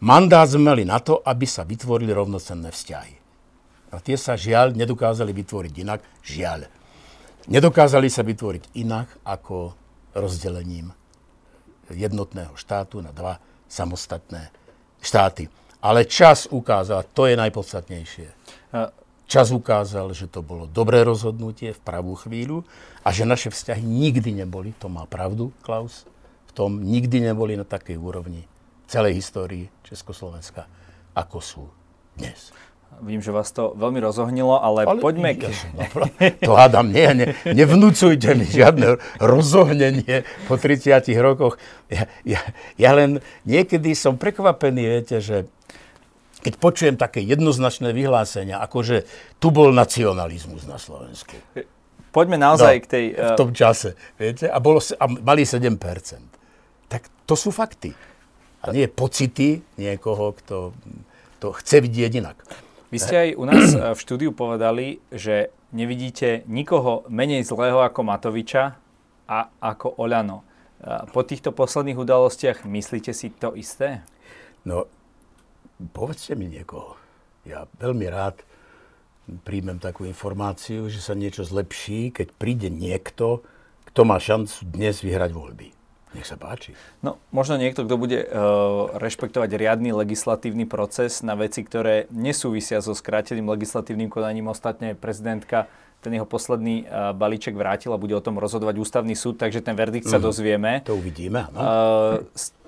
Mandát 0.01 0.49
sme 0.49 0.73
mali 0.73 0.83
na 0.83 0.97
to, 0.97 1.21
aby 1.21 1.45
sa 1.45 1.61
vytvorili 1.61 2.09
rovnocenné 2.09 2.73
vzťahy. 2.73 3.22
A 3.93 4.01
tie 4.01 4.17
sa 4.17 4.33
žiaľ 4.33 4.73
nedokázali 4.73 5.29
vytvoriť 5.29 5.73
inak. 5.85 6.01
Žiaľ. 6.25 6.65
Nedokázali 7.45 8.09
sa 8.09 8.25
vytvoriť 8.25 8.73
inak 8.81 9.21
ako 9.21 9.77
rozdelením 10.17 10.89
jednotného 11.93 12.57
štátu 12.57 13.05
na 13.05 13.13
dva 13.13 13.37
samostatné 13.69 14.49
štáty. 15.03 15.45
Ale 15.83 16.07
čas 16.07 16.47
ukázal, 16.47 17.03
to 17.11 17.27
je 17.27 17.35
najpodstatnejšie. 17.35 18.27
Čas 19.27 19.51
ukázal, 19.51 20.15
že 20.15 20.31
to 20.31 20.39
bolo 20.39 20.63
dobré 20.63 21.03
rozhodnutie 21.03 21.75
v 21.75 21.83
pravú 21.83 22.15
chvíľu 22.15 22.63
a 23.03 23.11
že 23.11 23.27
naše 23.27 23.51
vzťahy 23.51 23.83
nikdy 23.83 24.31
neboli, 24.31 24.71
to 24.79 24.87
má 24.87 25.03
pravdu 25.03 25.51
Klaus, 25.59 26.07
v 26.47 26.51
tom 26.55 26.79
nikdy 26.79 27.19
neboli 27.19 27.59
na 27.59 27.67
takej 27.67 27.99
úrovni, 27.99 28.47
celej 28.87 29.19
histórii 29.19 29.67
Československa, 29.83 30.69
ako 31.17 31.37
sú 31.43 31.63
dnes. 32.15 32.55
Vím, 33.01 33.21
že 33.23 33.33
vás 33.33 33.49
to 33.49 33.73
veľmi 33.73 33.97
rozohnilo, 34.03 34.59
ale, 34.59 34.85
ale 34.85 35.01
poďme... 35.01 35.33
k... 35.39 35.49
to 36.45 36.53
hádam, 36.53 36.93
nie, 36.93 37.07
ne, 37.15 37.25
nevnúcujte 37.47 38.37
mi 38.37 38.45
žiadne 38.45 39.01
rozohnenie 39.17 40.27
po 40.45 40.61
30 40.61 41.01
rokoch. 41.17 41.57
Ja, 41.89 42.05
ja, 42.21 42.41
ja 42.77 42.91
len 42.93 43.23
niekedy 43.49 43.97
som 43.97 44.21
prekvapený, 44.21 44.83
viete, 44.85 45.17
že 45.23 45.49
keď 46.43 46.53
počujem 46.59 46.95
také 46.99 47.23
jednoznačné 47.23 47.95
vyhlásenia, 47.95 48.59
ako 48.59 48.83
že 48.83 48.97
tu 49.39 49.49
bol 49.49 49.71
nacionalizmus 49.71 50.67
na 50.67 50.75
Slovensku. 50.75 51.39
Poďme 52.13 52.37
naozaj 52.37 52.75
no, 52.77 52.83
k 52.83 52.87
tej... 52.91 53.05
V 53.17 53.31
tom 53.39 53.51
čase, 53.55 53.97
viete, 54.19 54.45
a, 54.51 54.59
bolo, 54.59 54.77
a 54.77 55.05
mali 55.07 55.47
7%. 55.47 55.79
Tak 56.91 57.01
to 57.25 57.33
sú 57.33 57.49
fakty 57.49 58.13
a 58.63 58.71
nie 58.71 58.87
pocity 58.87 59.59
niekoho, 59.75 60.31
kto 60.39 60.71
to 61.43 61.51
chce 61.51 61.83
vidieť 61.83 62.11
inak. 62.23 62.39
Vy 62.93 63.01
ste 63.01 63.15
aj 63.17 63.29
u 63.41 63.43
nás 63.49 63.73
v 63.73 63.97
štúdiu 63.97 64.37
povedali, 64.37 65.01
že 65.09 65.49
nevidíte 65.73 66.45
nikoho 66.45 67.01
menej 67.09 67.41
zlého 67.41 67.81
ako 67.81 68.05
Matoviča 68.05 68.77
a 69.25 69.49
ako 69.57 69.97
Oľano. 69.97 70.45
Po 71.09 71.25
týchto 71.25 71.49
posledných 71.49 71.97
udalostiach 71.97 72.69
myslíte 72.69 73.09
si 73.17 73.33
to 73.33 73.57
isté? 73.57 74.05
No, 74.61 74.85
povedzte 75.89 76.37
mi 76.37 76.45
niekoho. 76.45 76.93
Ja 77.49 77.65
veľmi 77.81 78.05
rád 78.13 78.45
príjmem 79.41 79.81
takú 79.81 80.05
informáciu, 80.05 80.85
že 80.85 81.01
sa 81.01 81.17
niečo 81.17 81.41
zlepší, 81.41 82.13
keď 82.13 82.29
príde 82.37 82.69
niekto, 82.69 83.41
kto 83.89 84.05
má 84.05 84.21
šancu 84.21 84.69
dnes 84.69 85.01
vyhrať 85.01 85.33
voľby. 85.33 85.73
Nech 86.13 86.29
sa 86.29 86.37
páči. 86.37 86.77
No, 87.01 87.17
možno 87.33 87.57
niekto, 87.57 87.81
kto 87.85 87.95
bude 87.97 88.21
uh, 88.21 88.93
rešpektovať 89.01 89.49
riadny 89.57 89.89
legislatívny 89.89 90.69
proces 90.69 91.25
na 91.25 91.33
veci, 91.33 91.65
ktoré 91.65 92.05
nesúvisia 92.13 92.79
so 92.85 92.93
skráteným 92.93 93.49
legislatívnym 93.49 94.13
konaním. 94.13 94.53
Ostatne 94.53 94.93
prezidentka 94.93 95.65
ten 96.05 96.13
jeho 96.13 96.29
posledný 96.29 96.85
uh, 96.85 97.17
balíček 97.17 97.57
vrátil 97.57 97.89
a 97.95 97.97
bude 97.97 98.13
o 98.13 98.21
tom 98.21 98.37
rozhodovať 98.37 98.77
ústavný 98.77 99.17
súd, 99.17 99.41
takže 99.41 99.65
ten 99.65 99.73
verdikt 99.73 100.05
sa 100.05 100.21
mm, 100.21 100.23
dozvieme. 100.23 100.71
To 100.85 100.99
uvidíme, 100.99 101.49
áno. 101.49 101.57
Uh, 102.21 102.61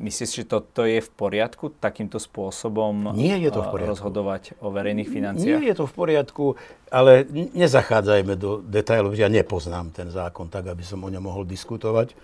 Myslíš, 0.00 0.30
že 0.32 0.44
toto 0.48 0.88
je 0.88 1.04
v 1.04 1.10
poriadku 1.12 1.68
takýmto 1.76 2.16
spôsobom 2.16 3.12
Nie 3.12 3.36
je 3.36 3.52
to 3.52 3.60
v 3.60 3.76
poriadku. 3.76 3.92
rozhodovať 3.92 4.42
o 4.64 4.72
verejných 4.72 5.08
financiách? 5.10 5.60
Nie 5.60 5.60
je 5.60 5.76
to 5.76 5.84
v 5.84 5.94
poriadku, 5.94 6.44
ale 6.88 7.28
nezachádzajme 7.52 8.32
do 8.40 8.64
detailov. 8.64 9.12
Ja 9.12 9.28
nepoznám 9.28 9.92
ten 9.92 10.08
zákon 10.08 10.48
tak, 10.48 10.72
aby 10.72 10.80
som 10.80 11.04
o 11.04 11.12
ňom 11.12 11.20
mohol 11.20 11.44
diskutovať. 11.44 12.16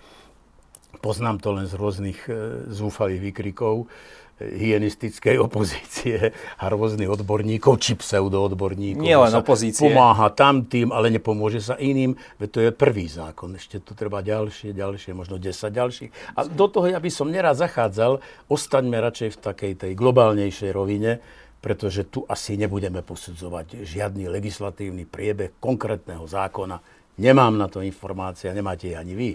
Poznám 0.99 1.41
to 1.41 1.55
len 1.55 1.65
z 1.69 1.73
rôznych 1.75 2.19
e, 2.27 2.31
zúfalých 2.71 3.21
výkrikov 3.31 3.85
e, 3.85 3.85
hyenistickej 4.45 5.39
opozície 5.47 6.33
a 6.59 6.65
rôznych 6.67 7.07
odborníkov, 7.07 7.79
či 7.79 7.95
pseudoodborníkov. 7.99 9.03
Nie 9.03 9.19
len 9.19 9.33
opozície. 9.35 9.85
Pomáha 9.85 10.31
tam 10.31 10.67
tým, 10.67 10.91
ale 10.91 11.11
nepomôže 11.11 11.63
sa 11.63 11.75
iným. 11.75 12.15
Veď 12.37 12.49
to 12.51 12.59
je 12.63 12.71
prvý 12.71 13.05
zákon. 13.07 13.53
Ešte 13.55 13.79
tu 13.81 13.95
treba 13.95 14.19
ďalšie, 14.19 14.75
ďalšie, 14.75 15.11
možno 15.15 15.39
10 15.39 15.51
ďalších. 15.71 16.11
A 16.35 16.47
do 16.47 16.65
toho 16.67 16.91
ja 16.91 16.99
by 16.99 17.11
som 17.11 17.31
neraz 17.31 17.59
zachádzal. 17.59 18.19
Ostaňme 18.51 18.99
radšej 18.99 19.35
v 19.35 19.41
takej 19.41 19.73
tej 19.81 19.91
globálnejšej 19.95 20.71
rovine, 20.75 21.23
pretože 21.65 22.05
tu 22.13 22.21
asi 22.29 22.61
nebudeme 22.61 23.01
posudzovať 23.01 23.81
žiadny 23.81 24.29
legislatívny 24.29 25.09
priebeh 25.09 25.57
konkrétneho 25.57 26.21
zákona. 26.29 26.77
Nemám 27.17 27.55
na 27.57 27.65
to 27.65 27.79
informácie, 27.79 28.51
nemáte 28.53 28.91
ani 28.93 29.13
vy. 29.15 29.29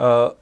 Uh, 0.00 0.32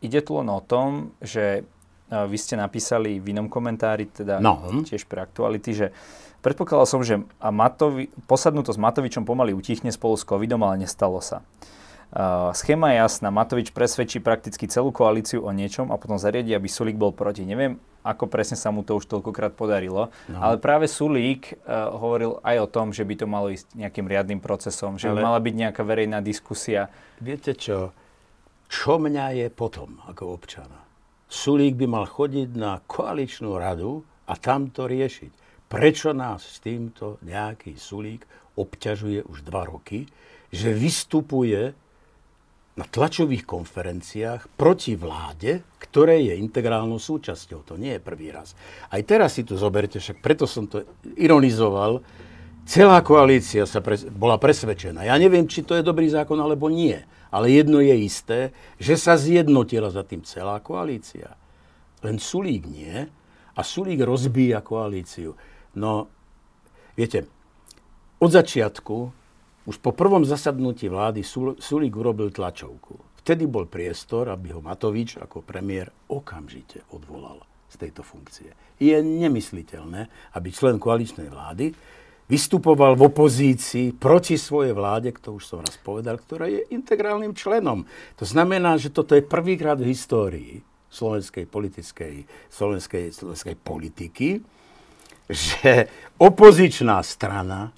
ide 0.00 0.20
tu 0.20 0.36
len 0.36 0.48
o 0.50 0.60
tom, 0.60 1.14
že 1.20 1.64
vy 2.06 2.38
ste 2.38 2.54
napísali 2.54 3.18
v 3.18 3.34
inom 3.34 3.50
komentári, 3.50 4.06
teda 4.06 4.38
no. 4.38 4.62
tiež 4.86 5.10
pre 5.10 5.26
aktuality, 5.26 5.74
že 5.74 5.86
predpokladal 6.38 6.86
som, 6.86 7.02
že 7.02 7.18
a 7.42 7.50
Matovi, 7.50 8.06
posadnuto 8.30 8.70
s 8.70 8.78
Matovičom 8.78 9.26
pomaly 9.26 9.50
utichne 9.50 9.90
spolu 9.90 10.14
s 10.14 10.22
covidom, 10.22 10.62
ale 10.62 10.86
nestalo 10.86 11.18
sa. 11.18 11.42
Uh, 12.14 12.54
schéma 12.54 12.94
je 12.94 13.02
jasná. 13.02 13.34
Matovič 13.34 13.74
presvedčí 13.74 14.22
prakticky 14.22 14.70
celú 14.70 14.94
koalíciu 14.94 15.42
o 15.42 15.50
niečom 15.50 15.90
a 15.90 15.98
potom 15.98 16.14
zariadi, 16.14 16.54
aby 16.54 16.70
Sulík 16.70 16.94
bol 16.94 17.10
proti. 17.10 17.42
Neviem, 17.42 17.82
ako 18.06 18.30
presne 18.30 18.54
sa 18.54 18.70
mu 18.70 18.86
to 18.86 18.94
už 18.94 19.10
toľkokrát 19.10 19.58
podarilo, 19.58 20.14
no. 20.30 20.38
ale 20.38 20.62
práve 20.62 20.86
Sulík 20.86 21.58
uh, 21.66 21.90
hovoril 21.98 22.38
aj 22.46 22.56
o 22.62 22.70
tom, 22.70 22.94
že 22.94 23.02
by 23.02 23.14
to 23.18 23.26
malo 23.26 23.50
ísť 23.50 23.74
nejakým 23.74 24.06
riadnym 24.06 24.38
procesom, 24.38 24.94
že 24.94 25.10
ale... 25.10 25.18
by 25.18 25.26
mala 25.26 25.40
byť 25.42 25.54
nejaká 25.58 25.82
verejná 25.82 26.22
diskusia. 26.22 26.86
Viete 27.18 27.58
čo? 27.58 27.90
Čo 28.66 28.98
mňa 28.98 29.38
je 29.38 29.46
potom 29.50 30.02
ako 30.10 30.34
občana? 30.34 30.82
Sulík 31.26 31.74
by 31.74 31.86
mal 31.90 32.06
chodiť 32.06 32.48
na 32.54 32.78
koaličnú 32.82 33.54
radu 33.58 34.02
a 34.30 34.34
tam 34.38 34.70
to 34.70 34.86
riešiť. 34.86 35.32
Prečo 35.66 36.14
nás 36.14 36.46
s 36.46 36.62
týmto 36.62 37.18
nejaký 37.26 37.74
Sulík 37.74 38.22
obťažuje 38.54 39.26
už 39.26 39.42
dva 39.42 39.66
roky, 39.66 40.06
že 40.54 40.70
vystupuje 40.70 41.74
na 42.76 42.84
tlačových 42.84 43.48
konferenciách 43.48 44.52
proti 44.52 44.94
vláde, 44.94 45.64
ktoré 45.80 46.20
je 46.28 46.36
integrálnou 46.36 47.00
súčasťou. 47.00 47.64
To 47.64 47.74
nie 47.80 47.96
je 47.96 48.04
prvý 48.04 48.28
raz. 48.28 48.52
Aj 48.92 49.00
teraz 49.00 49.40
si 49.40 49.48
to 49.48 49.56
zoberte, 49.56 49.96
však 49.96 50.20
preto 50.20 50.44
som 50.44 50.68
to 50.68 50.84
ironizoval. 51.16 52.04
Celá 52.66 52.98
koalícia 52.98 53.62
sa 53.62 53.78
pres- 53.78 54.10
bola 54.10 54.42
presvedčená. 54.42 55.06
Ja 55.06 55.14
neviem, 55.22 55.46
či 55.46 55.62
to 55.62 55.78
je 55.78 55.86
dobrý 55.86 56.10
zákon, 56.10 56.34
alebo 56.42 56.66
nie. 56.66 56.98
Ale 57.30 57.46
jedno 57.54 57.78
je 57.78 57.94
isté, 57.94 58.50
že 58.82 58.98
sa 58.98 59.14
zjednotila 59.14 59.86
za 59.94 60.02
tým 60.02 60.26
celá 60.26 60.58
koalícia. 60.58 61.38
Len 62.02 62.18
Sulík 62.18 62.66
nie. 62.66 63.06
A 63.54 63.60
Sulík 63.62 64.02
rozbíja 64.02 64.66
koalíciu. 64.66 65.38
No, 65.78 66.10
viete, 66.98 67.30
od 68.18 68.34
začiatku 68.34 68.96
už 69.66 69.76
po 69.78 69.94
prvom 69.94 70.26
zasadnutí 70.26 70.90
vlády 70.90 71.22
Sulík 71.58 71.94
urobil 71.94 72.34
tlačovku. 72.34 73.22
Vtedy 73.22 73.46
bol 73.46 73.70
priestor, 73.70 74.30
aby 74.30 74.54
ho 74.54 74.62
Matovič 74.62 75.22
ako 75.22 75.42
premiér 75.42 75.90
okamžite 76.10 76.82
odvolal 76.94 77.42
z 77.70 77.74
tejto 77.78 78.06
funkcie. 78.06 78.54
Je 78.78 78.94
nemysliteľné, 78.98 80.34
aby 80.38 80.48
člen 80.50 80.78
koaličnej 80.78 81.26
vlády 81.30 81.74
vystupoval 82.26 82.98
v 82.98 83.06
opozícii 83.06 83.94
proti 83.94 84.34
svojej 84.34 84.74
vláde, 84.74 85.14
to 85.18 85.38
už 85.38 85.44
som 85.46 85.58
raz 85.62 85.78
povedal, 85.78 86.18
ktorá 86.18 86.50
je 86.50 86.66
integrálnym 86.74 87.34
členom. 87.34 87.86
To 88.18 88.24
znamená, 88.26 88.78
že 88.78 88.90
toto 88.90 89.14
je 89.14 89.22
prvýkrát 89.22 89.78
v 89.78 89.94
histórii 89.94 90.52
slovenskej 90.90 91.46
politickej, 91.46 92.14
slovenskej, 92.50 93.14
slovenskej 93.14 93.54
politiky, 93.58 94.42
že 95.26 95.90
opozičná 96.18 97.02
strana 97.02 97.70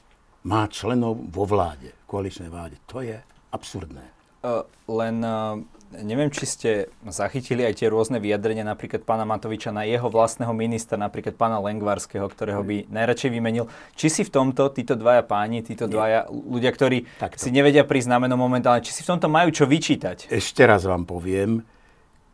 má 0.44 0.62
členov 0.68 1.18
vo 1.28 1.44
vláde, 1.44 1.92
koaličnej 2.08 2.48
vláde. 2.48 2.76
To 2.88 3.04
je 3.04 3.16
absurdné. 3.52 4.04
Uh, 4.38 4.62
len 4.86 5.18
uh, 5.24 5.58
neviem, 5.92 6.28
či 6.28 6.44
ste 6.44 6.70
zachytili 7.08 7.64
aj 7.64 7.80
tie 7.80 7.88
rôzne 7.88 8.20
vyjadrenia 8.20 8.62
napríklad 8.62 9.02
pána 9.08 9.24
Matoviča 9.24 9.72
na 9.72 9.88
jeho 9.88 10.12
vlastného 10.12 10.52
ministra, 10.52 11.00
napríklad 11.00 11.34
pána 11.40 11.56
Lengvarského, 11.58 12.28
ktorého 12.28 12.60
by 12.60 12.92
najradšej 12.92 13.30
vymenil. 13.32 13.64
Či 13.96 14.06
si 14.12 14.22
v 14.28 14.30
tomto 14.30 14.68
títo 14.76 14.94
dvaja 14.94 15.24
páni, 15.24 15.64
títo 15.64 15.88
Nie. 15.88 15.92
dvaja 15.96 16.20
ľudia, 16.28 16.70
ktorí 16.70 17.08
Takto. 17.16 17.40
si 17.40 17.48
nevedia 17.48 17.88
prísť 17.88 18.08
na 18.12 18.20
momentálne, 18.36 18.84
či 18.84 18.92
si 18.92 19.00
v 19.00 19.16
tomto 19.16 19.32
majú 19.32 19.48
čo 19.48 19.64
vyčítať? 19.64 20.28
Ešte 20.28 20.62
raz 20.68 20.84
vám 20.84 21.08
poviem, 21.08 21.64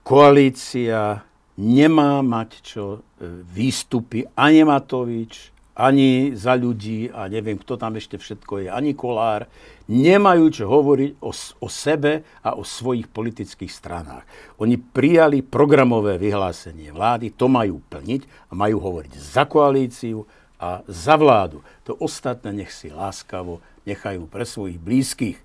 koalícia 0.02 1.22
nemá 1.54 2.18
mať 2.26 2.50
čo 2.66 2.84
e, 2.98 2.98
výstupy 3.46 4.26
ani 4.34 4.66
Matovič, 4.66 5.53
ani 5.74 6.38
za 6.38 6.54
ľudí 6.54 7.10
a 7.10 7.26
neviem, 7.26 7.58
kto 7.58 7.74
tam 7.74 7.98
ešte 7.98 8.14
všetko 8.14 8.66
je, 8.66 8.68
ani 8.70 8.94
Kolár, 8.94 9.50
nemajú 9.90 10.46
čo 10.54 10.64
hovoriť 10.70 11.18
o, 11.18 11.34
o 11.34 11.68
sebe 11.68 12.22
a 12.46 12.54
o 12.54 12.62
svojich 12.62 13.10
politických 13.10 13.68
stranách. 13.68 14.22
Oni 14.62 14.78
prijali 14.78 15.42
programové 15.42 16.16
vyhlásenie 16.16 16.94
vlády, 16.94 17.34
to 17.34 17.50
majú 17.50 17.82
plniť 17.90 18.22
a 18.48 18.52
majú 18.54 18.78
hovoriť 18.80 19.12
za 19.18 19.44
koalíciu 19.50 20.22
a 20.62 20.80
za 20.87 21.14
vládu. 21.18 21.60
To 21.90 21.98
ostatné 21.98 22.64
nech 22.64 22.72
si 22.72 22.88
láskavo 22.88 23.58
nechajú 23.84 24.30
pre 24.30 24.48
svojich 24.48 24.80
blízkych, 24.80 25.38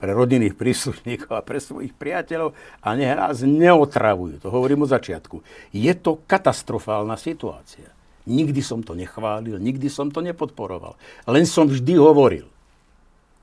pre 0.00 0.10
rodinných 0.10 0.58
príslušníkov 0.58 1.30
a 1.30 1.46
pre 1.46 1.62
svojich 1.62 1.94
priateľov 1.94 2.56
a 2.82 2.88
nech 2.98 3.14
neotravujú. 3.46 4.42
To 4.42 4.48
hovorím 4.50 4.88
od 4.88 4.90
začiatku. 4.90 5.44
Je 5.70 5.92
to 5.94 6.18
katastrofálna 6.26 7.14
situácia. 7.14 7.93
Nikdy 8.24 8.60
som 8.64 8.80
to 8.80 8.96
nechválil, 8.96 9.60
nikdy 9.60 9.92
som 9.92 10.08
to 10.08 10.24
nepodporoval. 10.24 10.96
Len 11.28 11.44
som 11.44 11.68
vždy 11.68 12.00
hovoril, 12.00 12.48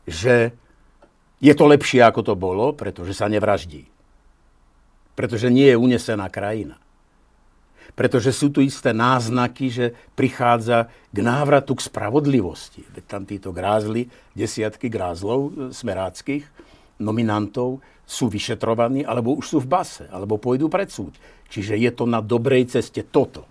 že 0.09 0.57
je 1.41 1.53
to 1.53 1.65
lepšie, 1.69 2.01
ako 2.01 2.21
to 2.21 2.33
bolo, 2.33 2.73
pretože 2.73 3.17
sa 3.17 3.29
nevraždí. 3.29 3.85
Pretože 5.13 5.53
nie 5.53 5.69
je 5.69 5.77
unesená 5.77 6.29
krajina. 6.33 6.81
Pretože 7.93 8.31
sú 8.31 8.49
tu 8.49 8.63
isté 8.63 8.95
náznaky, 8.95 9.65
že 9.67 9.85
prichádza 10.15 10.89
k 11.11 11.17
návratu 11.19 11.75
k 11.75 11.85
spravodlivosti. 11.85 12.81
Veď 12.93 13.03
tam 13.05 13.23
títo 13.27 13.51
grázli, 13.51 14.07
desiatky 14.31 14.87
grázlov 14.87 15.39
e, 15.39 15.51
smeráckých, 15.75 16.45
nominantov, 17.01 17.83
sú 18.07 18.31
vyšetrovaní, 18.31 19.03
alebo 19.03 19.35
už 19.35 19.45
sú 19.45 19.57
v 19.59 19.71
base, 19.71 20.05
alebo 20.07 20.39
pôjdu 20.39 20.71
pred 20.71 20.87
súd. 20.87 21.17
Čiže 21.51 21.75
je 21.75 21.91
to 21.91 22.05
na 22.07 22.23
dobrej 22.23 22.69
ceste 22.71 23.03
toto. 23.03 23.43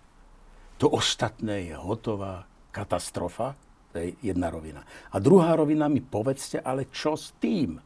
To 0.81 0.89
ostatné 0.89 1.69
je 1.69 1.77
hotová 1.77 2.49
katastrofa, 2.73 3.53
to 3.93 4.01
je 4.01 4.17
jedna 4.25 4.49
rovina. 4.49 4.81
A 5.13 5.21
druhá 5.21 5.53
rovina 5.53 5.93
mi 5.93 6.01
povedzte, 6.01 6.57
ale 6.65 6.89
čo 6.89 7.21
s 7.21 7.37
tým? 7.37 7.77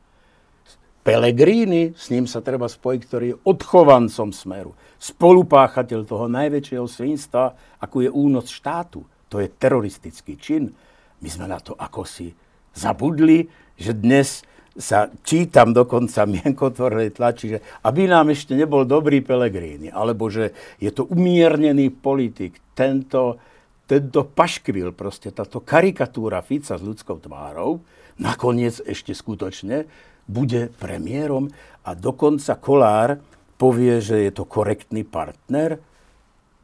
Pelegrini, 1.05 1.93
s 1.93 2.09
ním 2.09 2.25
sa 2.25 2.41
treba 2.41 2.65
spojiť, 2.65 3.01
ktorý 3.05 3.27
je 3.29 3.41
odchovancom 3.45 4.31
smeru. 4.33 4.73
Spolupáchateľ 4.97 6.01
toho 6.07 6.33
najväčšieho 6.33 6.87
svinstva, 6.89 7.77
ako 7.83 8.09
je 8.09 8.11
únos 8.15 8.49
štátu. 8.49 9.05
To 9.29 9.37
je 9.43 9.53
teroristický 9.53 10.39
čin. 10.41 10.73
My 11.21 11.29
sme 11.29 11.51
na 11.51 11.61
to 11.61 11.77
ako 11.77 12.09
si 12.09 12.33
zabudli, 12.73 13.51
že 13.75 13.93
dnes 13.93 14.47
sa 14.75 15.07
čítam 15.23 15.71
dokonca 15.71 16.27
mienkotvornej 16.35 17.15
tlači, 17.15 17.57
že 17.57 17.59
aby 17.87 18.11
nám 18.11 18.35
ešte 18.35 18.59
nebol 18.59 18.83
dobrý 18.83 19.23
Pelegrini, 19.23 19.89
alebo 19.91 20.29
že 20.29 20.55
je 20.83 20.91
to 20.91 21.07
umiernený 21.07 21.95
politik, 21.95 22.59
tento, 22.75 23.39
tento 23.87 24.27
paškvil, 24.27 24.91
proste 24.93 25.31
táto 25.31 25.63
karikatúra 25.63 26.43
Fica 26.43 26.75
s 26.75 26.83
ľudskou 26.83 27.23
tvárou, 27.23 27.87
nakoniec 28.19 28.83
ešte 28.83 29.15
skutočne 29.15 29.87
bude 30.27 30.73
premiérom 30.81 31.51
a 31.85 31.93
dokonca 31.93 32.57
Kolár 32.59 33.21
povie, 33.55 34.03
že 34.03 34.27
je 34.27 34.33
to 34.35 34.49
korektný 34.49 35.07
partner. 35.07 35.79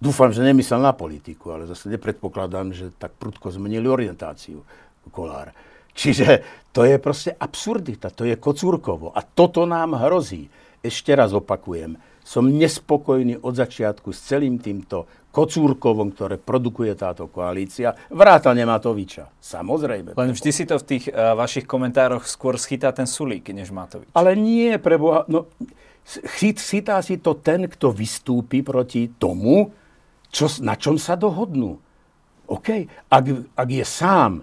Dúfam, 0.01 0.33
že 0.33 0.41
nemyslel 0.41 0.81
na 0.81 0.97
politiku, 0.97 1.53
ale 1.53 1.69
zase 1.69 1.93
nepredpokladám, 1.93 2.73
že 2.73 2.89
tak 2.97 3.15
prudko 3.21 3.53
zmenili 3.53 3.85
orientáciu 3.85 4.65
Kolár. 5.13 5.53
Čiže 6.01 6.41
to 6.73 6.89
je 6.89 6.97
proste 6.97 7.37
absurdita, 7.37 8.09
to 8.09 8.25
je 8.25 8.41
kocúrkovo. 8.41 9.13
A 9.13 9.21
toto 9.21 9.69
nám 9.69 10.01
hrozí. 10.01 10.49
Ešte 10.81 11.13
raz 11.13 11.37
opakujem, 11.37 12.01
som 12.25 12.49
nespokojný 12.49 13.45
od 13.45 13.53
začiatku 13.53 14.09
s 14.09 14.25
celým 14.25 14.57
týmto 14.57 15.05
kocúrkovom, 15.29 16.17
ktoré 16.17 16.41
produkuje 16.41 16.97
táto 16.97 17.29
koalícia. 17.29 17.93
Vrátane 18.09 18.65
Matoviča, 18.65 19.29
samozrejme. 19.45 20.17
Len 20.17 20.33
vždy 20.33 20.51
si 20.51 20.65
to 20.65 20.81
v 20.81 20.89
tých 20.89 21.05
uh, 21.13 21.37
vašich 21.37 21.69
komentároch 21.69 22.25
skôr 22.25 22.57
schytá 22.57 22.97
ten 22.97 23.05
Sulík, 23.05 23.53
než 23.53 23.69
Matovič. 23.69 24.09
Ale 24.17 24.33
nie, 24.41 24.81
preboha. 24.81 25.29
No, 25.29 25.53
chyt, 26.41 26.57
schytá 26.59 26.97
si 27.05 27.21
to 27.21 27.37
ten, 27.37 27.69
kto 27.69 27.93
vystúpi 27.93 28.65
proti 28.65 29.13
tomu, 29.21 29.69
čo, 30.33 30.49
na 30.65 30.81
čom 30.81 30.97
sa 30.97 31.13
dohodnú. 31.15 31.77
OK, 32.51 32.89
ak, 33.13 33.25
ak 33.53 33.69
je 33.69 33.85
sám 33.85 34.43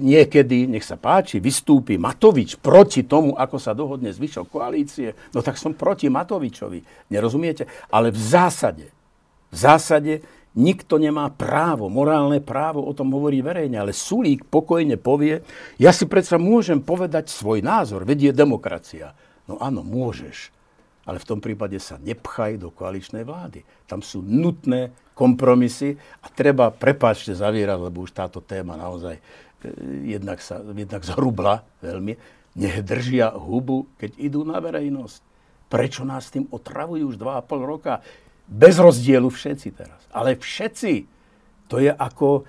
niekedy, 0.00 0.64
nech 0.64 0.84
sa 0.84 0.96
páči, 0.96 1.36
vystúpi 1.36 2.00
Matovič 2.00 2.56
proti 2.56 3.04
tomu, 3.04 3.36
ako 3.36 3.56
sa 3.60 3.76
dohodne 3.76 4.08
zvyšok 4.08 4.48
koalície, 4.48 5.12
no 5.36 5.44
tak 5.44 5.60
som 5.60 5.76
proti 5.76 6.08
Matovičovi. 6.08 7.12
Nerozumiete? 7.12 7.68
Ale 7.92 8.08
v 8.08 8.16
zásade, 8.16 8.88
v 9.52 9.56
zásade 9.56 10.14
nikto 10.56 10.96
nemá 10.96 11.28
právo, 11.28 11.92
morálne 11.92 12.40
právo 12.40 12.84
o 12.84 12.92
tom 12.96 13.12
hovorí 13.12 13.44
verejne, 13.44 13.76
ale 13.76 13.92
Sulík 13.92 14.48
pokojne 14.48 14.96
povie, 14.96 15.44
ja 15.76 15.92
si 15.92 16.08
predsa 16.08 16.40
môžem 16.40 16.80
povedať 16.80 17.28
svoj 17.28 17.60
názor, 17.60 18.08
vedie 18.08 18.32
demokracia. 18.32 19.12
No 19.44 19.60
áno, 19.60 19.84
môžeš, 19.84 20.48
ale 21.02 21.18
v 21.18 21.28
tom 21.28 21.42
prípade 21.42 21.74
sa 21.82 21.98
nepchaj 21.98 22.62
do 22.62 22.70
koaličnej 22.70 23.26
vlády. 23.26 23.66
Tam 23.90 24.00
sú 24.00 24.22
nutné 24.22 24.94
kompromisy 25.18 25.98
a 26.22 26.30
treba, 26.30 26.70
prepáčte, 26.70 27.34
zavierať, 27.34 27.78
lebo 27.90 28.06
už 28.06 28.14
táto 28.14 28.38
téma 28.38 28.78
naozaj 28.78 29.18
e, 29.18 29.22
jednak, 30.14 30.38
sa, 30.38 30.62
jednak 30.62 31.02
zhrubla 31.02 31.66
veľmi. 31.82 32.14
Nech 32.54 32.86
držia 32.86 33.34
hubu, 33.34 33.90
keď 33.98 34.10
idú 34.20 34.46
na 34.46 34.62
verejnosť. 34.62 35.20
Prečo 35.66 36.06
nás 36.06 36.30
tým 36.30 36.46
otravujú 36.52 37.10
už 37.10 37.16
2,5 37.18 37.50
roka? 37.64 37.98
Bez 38.46 38.78
rozdielu 38.78 39.26
všetci 39.26 39.68
teraz. 39.74 40.00
Ale 40.14 40.38
všetci. 40.38 41.08
To 41.66 41.82
je 41.82 41.90
ako... 41.90 42.46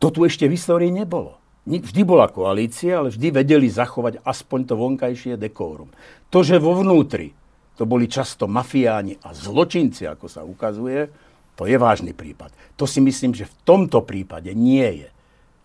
To 0.00 0.08
tu 0.08 0.24
ešte 0.24 0.48
v 0.48 0.56
histórii 0.56 0.88
nebolo. 0.88 1.39
Vždy 1.68 2.02
bola 2.08 2.26
koalícia, 2.32 2.98
ale 2.98 3.12
vždy 3.12 3.28
vedeli 3.36 3.68
zachovať 3.68 4.24
aspoň 4.24 4.60
to 4.64 4.74
vonkajšie 4.80 5.36
dekórum. 5.36 5.92
To, 6.32 6.40
že 6.40 6.56
vo 6.56 6.72
vnútri 6.78 7.36
to 7.76 7.84
boli 7.84 8.08
často 8.08 8.48
mafiáni 8.48 9.16
a 9.24 9.32
zločinci, 9.32 10.08
ako 10.08 10.26
sa 10.28 10.44
ukazuje, 10.44 11.08
to 11.60 11.68
je 11.68 11.76
vážny 11.76 12.16
prípad. 12.16 12.52
To 12.80 12.88
si 12.88 13.04
myslím, 13.04 13.36
že 13.36 13.44
v 13.44 13.56
tomto 13.68 14.00
prípade 14.00 14.56
nie 14.56 15.04
je. 15.04 15.08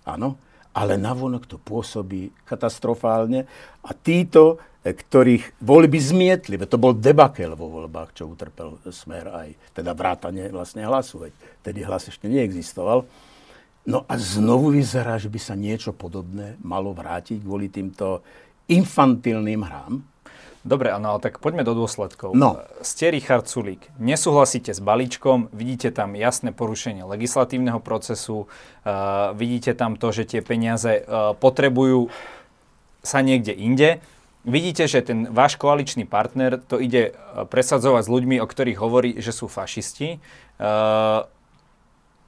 Áno, 0.03 0.36
ale 0.75 0.99
navonok 0.99 1.47
to 1.47 1.55
pôsobí 1.55 2.36
katastrofálne 2.43 3.47
a 3.79 3.95
títo, 3.95 4.60
e, 4.84 4.91
ktorých 4.91 5.63
voľby 5.63 5.95
zmietli, 5.95 6.60
to 6.67 6.75
bol 6.75 6.91
debakel 6.91 7.55
vo 7.55 7.71
voľbách, 7.71 8.12
čo 8.12 8.27
utrpel 8.27 8.84
smer 8.91 9.31
aj, 9.31 9.49
teda 9.71 9.95
vrátanie 9.95 10.51
vlastne 10.51 10.84
hlasu, 10.84 11.31
veď 11.31 11.34
tedy 11.63 11.79
hlas 11.88 12.12
ešte 12.12 12.27
neexistoval. 12.27 13.08
No 13.85 14.01
a 14.09 14.17
znovu 14.17 14.73
vyzerá, 14.73 15.21
že 15.21 15.29
by 15.29 15.37
sa 15.37 15.53
niečo 15.53 15.93
podobné 15.93 16.57
malo 16.65 16.89
vrátiť 16.97 17.37
kvôli 17.37 17.69
týmto 17.69 18.25
infantilným 18.65 19.61
hrám. 19.61 20.01
Dobre, 20.65 20.89
no 20.97 21.13
ale 21.13 21.21
tak 21.21 21.37
poďme 21.37 21.61
do 21.61 21.77
dôsledkov. 21.77 22.33
No. 22.33 22.57
Ste 22.81 23.13
Richard 23.13 23.45
Sulík, 23.45 23.85
nesúhlasíte 24.01 24.73
s 24.73 24.81
balíčkom, 24.81 25.53
vidíte 25.53 25.93
tam 25.93 26.17
jasné 26.17 26.49
porušenie 26.49 27.05
legislatívneho 27.05 27.77
procesu, 27.77 28.49
uh, 28.49 29.29
vidíte 29.37 29.77
tam 29.77 29.93
to, 29.93 30.09
že 30.09 30.25
tie 30.25 30.41
peniaze 30.41 31.05
uh, 31.05 31.37
potrebujú 31.37 32.09
sa 33.05 33.21
niekde 33.21 33.53
inde. 33.53 34.01
Vidíte, 34.41 34.89
že 34.89 35.05
ten 35.05 35.29
váš 35.29 35.61
koaličný 35.61 36.09
partner 36.09 36.57
to 36.57 36.81
ide 36.81 37.13
uh, 37.13 37.45
presadzovať 37.45 38.01
s 38.01 38.09
ľuďmi, 38.09 38.41
o 38.41 38.49
ktorých 38.49 38.81
hovorí, 38.81 39.21
že 39.21 39.29
sú 39.29 39.45
fašisti 39.45 40.17
uh, 40.17 41.29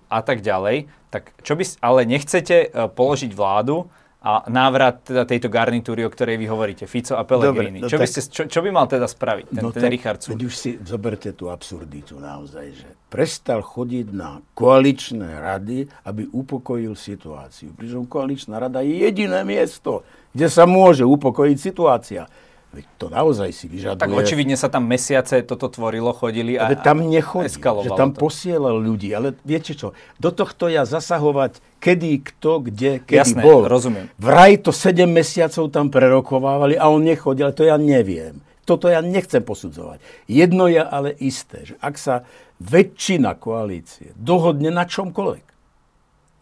a 0.07 0.19
tak 0.23 0.41
ďalej. 0.41 0.87
Tak 1.11 1.35
čo 1.43 1.55
by, 1.55 1.63
ale 1.83 1.99
nechcete 2.07 2.67
uh, 2.67 2.91
položiť 2.91 3.31
vládu, 3.31 3.87
a 4.17 4.43
návrat 4.51 5.07
teda 5.07 5.23
tejto 5.23 5.45
garnitúry, 5.47 6.01
o 6.03 6.09
ktorej 6.09 6.35
vy 6.41 6.51
hovoríte, 6.51 6.83
Fico 6.83 7.15
a 7.15 7.23
Pellegrini. 7.23 7.79
Dobre, 7.79 7.85
no 7.85 7.87
čo, 7.87 7.95
tak, 7.95 8.03
by 8.03 8.07
ste, 8.09 8.21
čo, 8.27 8.43
čo 8.49 8.59
by 8.59 8.69
mal 8.75 8.89
teda 8.89 9.07
spraviť 9.07 9.45
ten, 9.53 9.61
no 9.63 9.69
ten 9.71 9.87
tak, 9.87 9.93
Richard 9.93 10.19
Sulík? 10.19 10.51
už 10.51 10.55
si 10.57 10.71
zoberte 10.81 11.31
tú 11.31 11.53
absurditu 11.53 12.19
naozaj, 12.19 12.65
že 12.75 12.89
prestal 13.13 13.63
chodiť 13.63 14.07
na 14.11 14.43
koaličné 14.57 15.37
rady, 15.37 15.87
aby 16.03 16.27
upokojil 16.33 16.97
situáciu. 16.97 17.71
Pričom 17.77 18.09
koaličná 18.09 18.59
rada 18.59 18.83
je 18.83 18.99
jediné 19.05 19.47
miesto, 19.47 20.03
kde 20.35 20.51
sa 20.51 20.67
môže 20.67 21.07
upokojiť 21.07 21.57
situácia. 21.61 22.27
Veď 22.67 22.85
to 22.99 23.07
naozaj 23.07 23.49
si 23.55 23.65
vyžaduje... 23.71 24.03
Tak 24.03 24.11
očividne 24.11 24.59
sa 24.59 24.67
tam 24.67 24.85
mesiace 24.91 25.39
toto 25.47 25.71
tvorilo, 25.71 26.11
chodili 26.11 26.59
a, 26.59 26.67
ale 26.67 26.75
tam 26.75 27.07
nechodí, 27.07 27.47
že 27.47 27.91
tam 27.95 28.11
to. 28.11 28.19
posielal 28.19 28.75
ľudí. 28.75 29.15
Ale 29.15 29.39
viete 29.47 29.71
čo, 29.71 29.95
do 30.19 30.35
tohto 30.35 30.67
ja 30.67 30.83
zasahovať, 30.83 31.63
kedy, 31.79 32.27
kto, 32.27 32.67
kde, 32.67 32.91
kedy 33.07 33.23
Jasné, 33.23 33.41
bol. 33.41 33.63
rozumiem. 33.65 34.11
Vraj 34.19 34.59
to 34.59 34.75
7 34.75 35.07
mesiacov 35.07 35.71
tam 35.71 35.87
prerokovávali 35.87 36.75
a 36.75 36.91
on 36.91 37.07
nechodil, 37.07 37.49
ale 37.49 37.55
to 37.55 37.63
ja 37.63 37.79
neviem. 37.79 38.43
Toto 38.67 38.91
ja 38.91 38.99
nechcem 38.99 39.39
posudzovať. 39.47 40.03
Jedno 40.27 40.67
je 40.67 40.83
ale 40.83 41.15
isté, 41.23 41.63
že 41.63 41.79
ak 41.79 41.95
sa 41.95 42.27
väčšina 42.59 43.39
koalície 43.39 44.11
dohodne 44.19 44.75
na 44.75 44.83
čomkoľvek, 44.83 45.45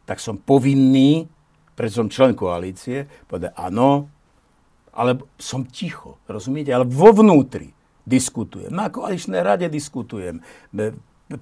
tak 0.09 0.17
som 0.17 0.41
povinný, 0.41 1.29
pretože 1.77 2.01
som 2.01 2.09
člen 2.09 2.33
koalície, 2.33 3.05
povedať 3.29 3.53
áno, 3.53 4.09
ale 4.95 5.19
som 5.35 5.67
ticho, 5.67 6.15
rozumiete? 6.25 6.71
Ale 6.71 6.87
vo 6.87 7.11
vnútri 7.11 7.75
diskutujem. 8.07 8.71
Na 8.71 8.87
koaličnej 8.87 9.43
rade 9.43 9.67
diskutujem. 9.67 10.39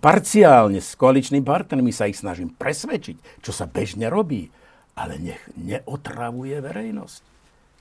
Parciálne 0.02 0.82
s 0.82 0.98
koaličnými 0.98 1.46
partnermi 1.46 1.94
sa 1.94 2.10
ich 2.10 2.18
snažím 2.18 2.50
presvedčiť, 2.50 3.46
čo 3.46 3.52
sa 3.54 3.70
bežne 3.70 4.10
robí. 4.10 4.50
Ale 4.98 5.22
nech 5.22 5.42
neotravuje 5.54 6.58
verejnosť. 6.62 7.22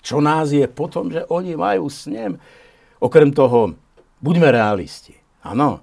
Čo 0.02 0.20
nás 0.20 0.50
je 0.52 0.64
potom, 0.68 1.08
že 1.08 1.24
oni 1.30 1.56
majú 1.56 1.88
snem. 1.88 2.36
Okrem 2.98 3.30
toho, 3.32 3.78
buďme 4.20 4.50
realisti. 4.50 5.14
Áno, 5.46 5.80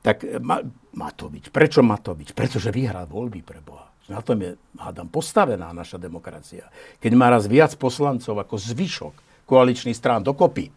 tak 0.00 0.22
má, 0.38 0.62
má 0.94 1.10
to 1.12 1.26
byť. 1.26 1.50
Prečo 1.50 1.82
má 1.82 1.98
to 1.98 2.14
byť? 2.14 2.30
Pretože 2.30 2.70
vyhrá 2.70 3.04
voľby 3.04 3.42
pre 3.42 3.58
Boha. 3.58 3.90
Na 4.06 4.22
tom 4.22 4.38
je, 4.38 4.54
hádam, 4.78 5.10
postavená 5.10 5.74
naša 5.74 5.98
demokracia. 5.98 6.70
Keď 7.02 7.12
má 7.18 7.26
raz 7.26 7.50
viac 7.50 7.74
poslancov 7.74 8.38
ako 8.38 8.54
zvyšok 8.54 9.25
koaličných 9.46 9.96
strán 9.96 10.26
dokopy, 10.26 10.68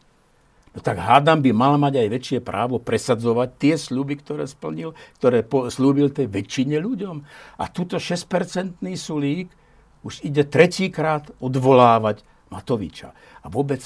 no 0.74 0.80
tak 0.80 1.02
hádam 1.02 1.42
by 1.42 1.52
mal 1.52 1.76
mať 1.82 2.06
aj 2.06 2.08
väčšie 2.08 2.40
právo 2.46 2.78
presadzovať 2.78 3.50
tie 3.58 3.76
sľuby, 3.76 4.22
ktoré 4.22 4.46
splnil, 4.46 4.94
ktoré 5.18 5.42
po, 5.42 5.68
slúbil 5.68 6.14
tej 6.14 6.30
väčšine 6.30 6.78
ľuďom. 6.78 7.16
A 7.60 7.64
túto 7.74 7.98
6-percentný 7.98 8.94
sulík 8.94 9.50
už 10.06 10.24
ide 10.24 10.48
tretíkrát 10.48 11.28
odvolávať 11.44 12.24
Matoviča. 12.50 13.12
A 13.44 13.48
vôbec, 13.52 13.82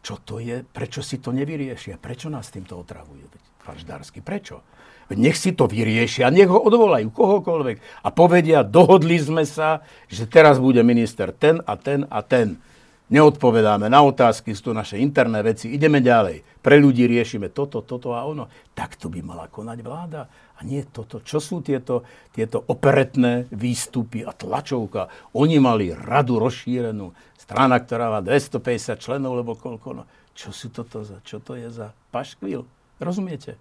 čo 0.00 0.14
to 0.22 0.38
je, 0.38 0.62
prečo 0.62 1.00
si 1.00 1.18
to 1.18 1.32
nevyriešia? 1.32 1.96
Prečo 1.96 2.28
nás 2.28 2.50
týmto 2.52 2.76
otravujú? 2.76 3.26
Faždársky, 3.60 4.20
prečo? 4.20 4.62
Nech 5.10 5.34
si 5.34 5.50
to 5.50 5.66
vyriešia, 5.66 6.30
nech 6.30 6.46
ho 6.46 6.62
odvolajú, 6.62 7.10
kohokoľvek. 7.10 8.06
A 8.06 8.08
povedia, 8.14 8.62
dohodli 8.62 9.18
sme 9.18 9.42
sa, 9.42 9.82
že 10.06 10.22
teraz 10.30 10.62
bude 10.62 10.86
minister 10.86 11.34
ten 11.34 11.58
a 11.66 11.74
ten 11.74 12.06
a 12.06 12.22
ten 12.22 12.62
neodpovedáme 13.10 13.90
na 13.90 14.00
otázky, 14.06 14.54
sú 14.54 14.70
to 14.70 14.72
naše 14.72 14.96
interné 14.96 15.42
veci, 15.42 15.74
ideme 15.74 15.98
ďalej. 15.98 16.62
Pre 16.62 16.76
ľudí 16.78 17.04
riešime 17.10 17.50
toto, 17.50 17.82
toto 17.82 18.14
a 18.14 18.22
ono. 18.24 18.46
Takto 18.72 19.10
by 19.10 19.20
mala 19.20 19.46
konať 19.50 19.78
vláda. 19.82 20.22
A 20.30 20.60
nie 20.62 20.84
toto. 20.86 21.18
Čo 21.24 21.42
sú 21.42 21.56
tieto, 21.64 22.06
tieto 22.30 22.60
operetné 22.60 23.50
výstupy 23.50 24.22
a 24.22 24.30
tlačovka? 24.30 25.10
Oni 25.34 25.58
mali 25.58 25.90
radu 25.90 26.38
rozšírenú. 26.38 27.10
Strana, 27.34 27.80
ktorá 27.80 28.12
má 28.12 28.20
250 28.22 29.00
členov, 29.00 29.40
lebo 29.40 29.56
koľko. 29.56 29.88
No. 29.96 30.04
Čo 30.36 30.54
sú 30.54 30.70
toto 30.70 31.02
za, 31.02 31.18
čo 31.26 31.42
to 31.42 31.56
je 31.56 31.68
za 31.72 31.96
paškvil? 32.12 32.62
Rozumiete? 33.00 33.58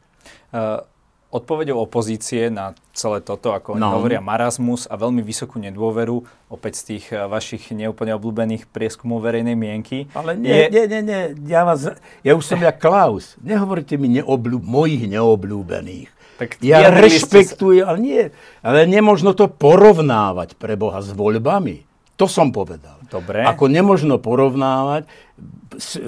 Uh 0.53 0.83
odpovedou 1.29 1.77
opozície 1.77 2.49
na 2.49 2.73
celé 2.97 3.21
toto, 3.21 3.53
ako 3.53 3.77
oni 3.77 3.85
no. 3.85 3.93
hovoria, 3.93 4.17
marazmus 4.17 4.89
a 4.89 4.97
veľmi 4.97 5.21
vysokú 5.21 5.61
nedôveru, 5.61 6.25
opäť 6.49 6.81
z 6.81 6.83
tých 6.95 7.05
eh, 7.13 7.25
vašich 7.29 7.69
neúplne 7.71 8.17
obľúbených 8.17 8.65
prieskumov 8.69 9.21
verejnej 9.21 9.53
mienky. 9.53 10.09
Ale 10.17 10.33
nie, 10.33 10.49
je... 10.49 10.65
nie, 10.73 10.83
nie, 10.89 11.01
nie, 11.05 11.21
ja, 11.45 11.61
vás, 11.61 11.85
ja 12.25 12.33
už 12.33 12.43
som 12.43 12.57
ja 12.57 12.73
Klaus. 12.73 13.37
Nehovorte 13.45 13.95
mi 14.01 14.09
neobľú, 14.09 14.57
mojich 14.61 15.05
neobľúbených. 15.05 16.09
Tak 16.39 16.63
ja 16.63 16.87
rešpektujem, 16.87 17.83
ale 17.83 17.97
nie, 17.99 18.23
ale 18.63 18.87
nemožno 18.87 19.35
to 19.35 19.51
porovnávať 19.51 20.55
pre 20.55 20.79
Boha 20.79 21.03
s 21.03 21.11
voľbami. 21.11 21.83
To 22.15 22.31
som 22.31 22.51
povedal. 22.51 22.99
Dobre. 23.11 23.43
Ako 23.43 23.67
nemožno 23.67 24.19
porovnávať 24.19 25.07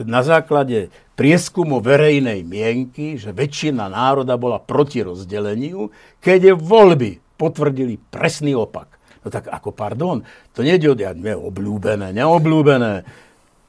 na 0.07 0.21
základe 0.23 0.91
prieskumu 1.21 1.86
verejnej 1.86 2.41
mienky, 2.41 3.13
že 3.13 3.29
väčšina 3.29 3.93
národa 3.93 4.41
bola 4.41 4.57
proti 4.57 5.05
rozdeleniu, 5.05 5.93
keď 6.17 6.39
je 6.49 6.53
voľby 6.57 7.12
potvrdili 7.38 8.01
presný 8.10 8.57
opak. 8.57 8.97
No 9.21 9.29
tak 9.29 9.45
ako, 9.53 9.69
pardon, 9.69 10.25
to 10.49 10.65
nie 10.65 10.81
je 10.81 11.38
obľúbené, 11.38 12.10
neobľúbené. 12.17 13.05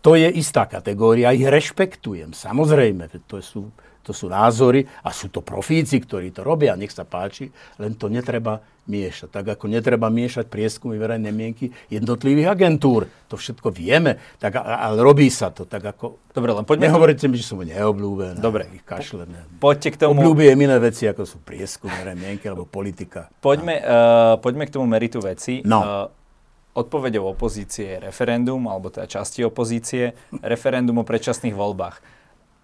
To 0.03 0.19
je 0.19 0.29
istá 0.35 0.67
kategória, 0.67 1.35
ich 1.35 1.47
rešpektujem, 1.47 2.35
samozrejme, 2.35 3.07
to 3.31 3.39
sú 3.39 3.71
to 4.03 4.11
sú 4.11 4.27
názory 4.27 4.83
a 5.07 5.15
sú 5.15 5.31
to 5.31 5.41
profíci, 5.41 6.03
ktorí 6.03 6.35
to 6.35 6.43
robia, 6.43 6.75
nech 6.75 6.91
sa 6.91 7.07
páči, 7.07 7.49
len 7.79 7.95
to 7.95 8.11
netreba 8.11 8.59
miešať. 8.83 9.31
Tak 9.31 9.47
ako 9.55 9.71
netreba 9.71 10.11
miešať 10.11 10.51
prieskumy 10.51 10.99
verejnej 10.99 11.31
mienky 11.31 11.71
jednotlivých 11.87 12.51
agentúr. 12.51 13.07
To 13.31 13.39
všetko 13.39 13.71
vieme, 13.71 14.19
tak, 14.43 14.59
ale 14.59 14.99
robí 14.99 15.31
sa 15.31 15.55
to. 15.55 15.71
Tak 15.71 15.95
ako, 15.95 16.19
Dobre, 16.35 16.51
len 16.51 16.67
poďme... 16.67 16.91
Nehovoríte 16.91 17.31
mi, 17.31 17.39
že 17.39 17.47
sú 17.47 17.63
neobľúbené. 17.63 18.43
Dobre. 18.43 18.67
Ich 18.75 18.83
kašlené. 18.83 19.47
Poďte 19.63 19.95
k 19.95 19.97
tomu... 20.03 20.19
Obľúbujem 20.19 20.59
iné 20.59 20.77
veci, 20.83 21.07
ako 21.07 21.23
sú 21.23 21.39
prieskumy 21.47 21.95
verejnej 21.95 22.19
mienky 22.19 22.51
alebo 22.51 22.67
politika. 22.67 23.31
Poďme, 23.39 23.79
uh, 23.79 24.35
poďme 24.43 24.67
k 24.67 24.75
tomu 24.75 24.91
meritu 24.91 25.23
veci. 25.23 25.63
No. 25.63 26.11
Uh, 26.11 26.22
odpovedou 26.73 27.37
opozície 27.37 27.97
je 27.97 28.03
referendum, 28.09 28.61
alebo 28.69 28.89
teda 28.89 29.05
časti 29.05 29.45
opozície, 29.45 30.17
referendum 30.41 31.01
o 31.01 31.05
predčasných 31.05 31.53
voľbách. 31.53 32.01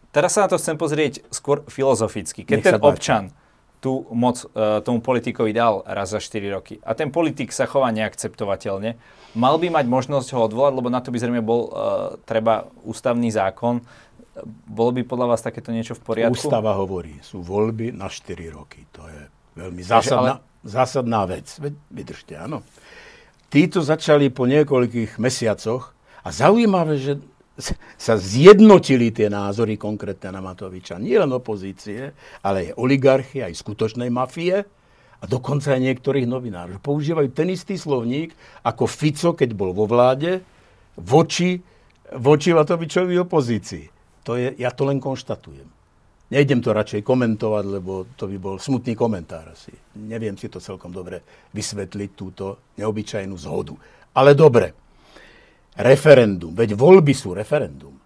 Teraz 0.09 0.37
sa 0.37 0.49
na 0.49 0.49
to 0.49 0.57
chcem 0.57 0.81
pozrieť 0.81 1.21
skôr 1.29 1.63
filozoficky. 1.69 2.49
Keď 2.49 2.59
ten 2.65 2.77
občan 2.81 3.25
tú 3.79 4.11
moc 4.11 4.43
uh, 4.43 4.83
tomu 4.83 4.99
politikovi 4.99 5.55
dal 5.55 5.87
raz 5.87 6.11
za 6.11 6.19
4 6.19 6.51
roky 6.51 6.83
a 6.83 6.99
ten 6.99 7.15
politik 7.15 7.55
sa 7.55 7.71
chová 7.71 7.95
neakceptovateľne, 7.95 8.99
mal 9.39 9.55
by 9.55 9.71
mať 9.71 9.87
možnosť 9.87 10.35
ho 10.35 10.51
odvolať, 10.51 10.73
lebo 10.75 10.89
na 10.91 10.99
to 10.99 11.15
by 11.15 11.19
zrejme 11.23 11.43
bol 11.45 11.71
uh, 11.71 11.71
treba 12.27 12.67
ústavný 12.83 13.31
zákon. 13.31 13.79
Bolo 14.67 14.91
by 14.99 15.07
podľa 15.07 15.27
vás 15.31 15.47
takéto 15.47 15.71
niečo 15.71 15.95
v 15.95 16.03
poriadku? 16.03 16.35
Ústava 16.35 16.75
hovorí, 16.75 17.23
sú 17.23 17.39
voľby 17.39 17.95
na 17.95 18.11
4 18.11 18.35
roky. 18.51 18.83
To 18.99 19.07
je 19.07 19.21
veľmi 19.63 19.83
zásadná, 19.87 20.43
ale... 20.43 20.67
zásadná 20.67 21.23
vec. 21.31 21.47
Vydržte, 21.91 22.35
áno. 22.35 22.67
Títo 23.49 23.81
začali 23.81 24.29
po 24.29 24.45
niekoľkých 24.45 25.17
mesiacoch 25.17 25.97
a 26.21 26.29
zaujímavé, 26.29 27.01
že 27.01 27.17
sa 27.97 28.15
zjednotili 28.15 29.11
tie 29.11 29.33
názory 29.33 29.81
konkrétne 29.81 30.37
na 30.37 30.45
Matoviča. 30.45 31.01
Nie 31.01 31.25
len 31.25 31.33
opozície, 31.33 32.13
ale 32.45 32.71
aj 32.71 32.77
oligarchie, 32.77 33.43
aj 33.43 33.57
skutočnej 33.57 34.13
mafie 34.13 34.63
a 35.19 35.25
dokonca 35.27 35.75
aj 35.75 35.81
niektorých 35.81 36.29
novinárov. 36.29 36.79
Používajú 36.79 37.33
ten 37.35 37.51
istý 37.51 37.75
slovník 37.75 38.37
ako 38.63 38.85
Fico, 38.87 39.35
keď 39.35 39.51
bol 39.57 39.75
vo 39.75 39.89
vláde, 39.89 40.45
voči, 40.95 41.59
voči 42.15 42.55
Matovičovi 42.55 43.17
opozícii. 43.17 43.91
To 44.29 44.37
je, 44.37 44.55
ja 44.61 44.71
to 44.71 44.87
len 44.87 45.01
konštatujem. 45.01 45.78
Nejdem 46.29 46.61
to 46.61 46.77
radšej 46.77 47.09
komentovať, 47.09 47.65
lebo 47.65 48.05
to 48.13 48.29
by 48.29 48.37
bol 48.37 48.57
smutný 48.61 48.93
komentár 48.93 49.49
asi. 49.49 49.73
Neviem 49.97 50.37
si 50.37 50.53
to 50.53 50.61
celkom 50.61 50.93
dobre 50.93 51.25
vysvetliť, 51.57 52.11
túto 52.13 52.77
neobyčajnú 52.77 53.33
zhodu. 53.33 53.73
Ale 54.13 54.37
dobre 54.37 54.77
referendum. 55.81 56.53
Veď 56.53 56.77
voľby 56.77 57.17
sú 57.17 57.33
referendum. 57.33 57.97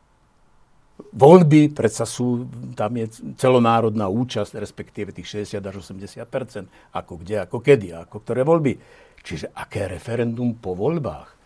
Voľby 1.12 1.74
predsa 1.74 2.06
sú, 2.06 2.46
tam 2.78 2.94
je 2.94 3.10
celonárodná 3.34 4.06
účasť, 4.06 4.54
respektíve 4.54 5.10
tých 5.10 5.42
60 5.42 5.58
až 5.58 5.82
80% 5.82 6.94
ako 6.94 7.12
kde, 7.18 7.42
ako 7.42 7.58
kedy, 7.58 7.90
ako 8.06 8.16
ktoré 8.22 8.46
voľby. 8.46 8.78
Čiže 9.18 9.50
aké 9.50 9.90
referendum 9.90 10.54
po 10.54 10.78
voľbách? 10.78 11.42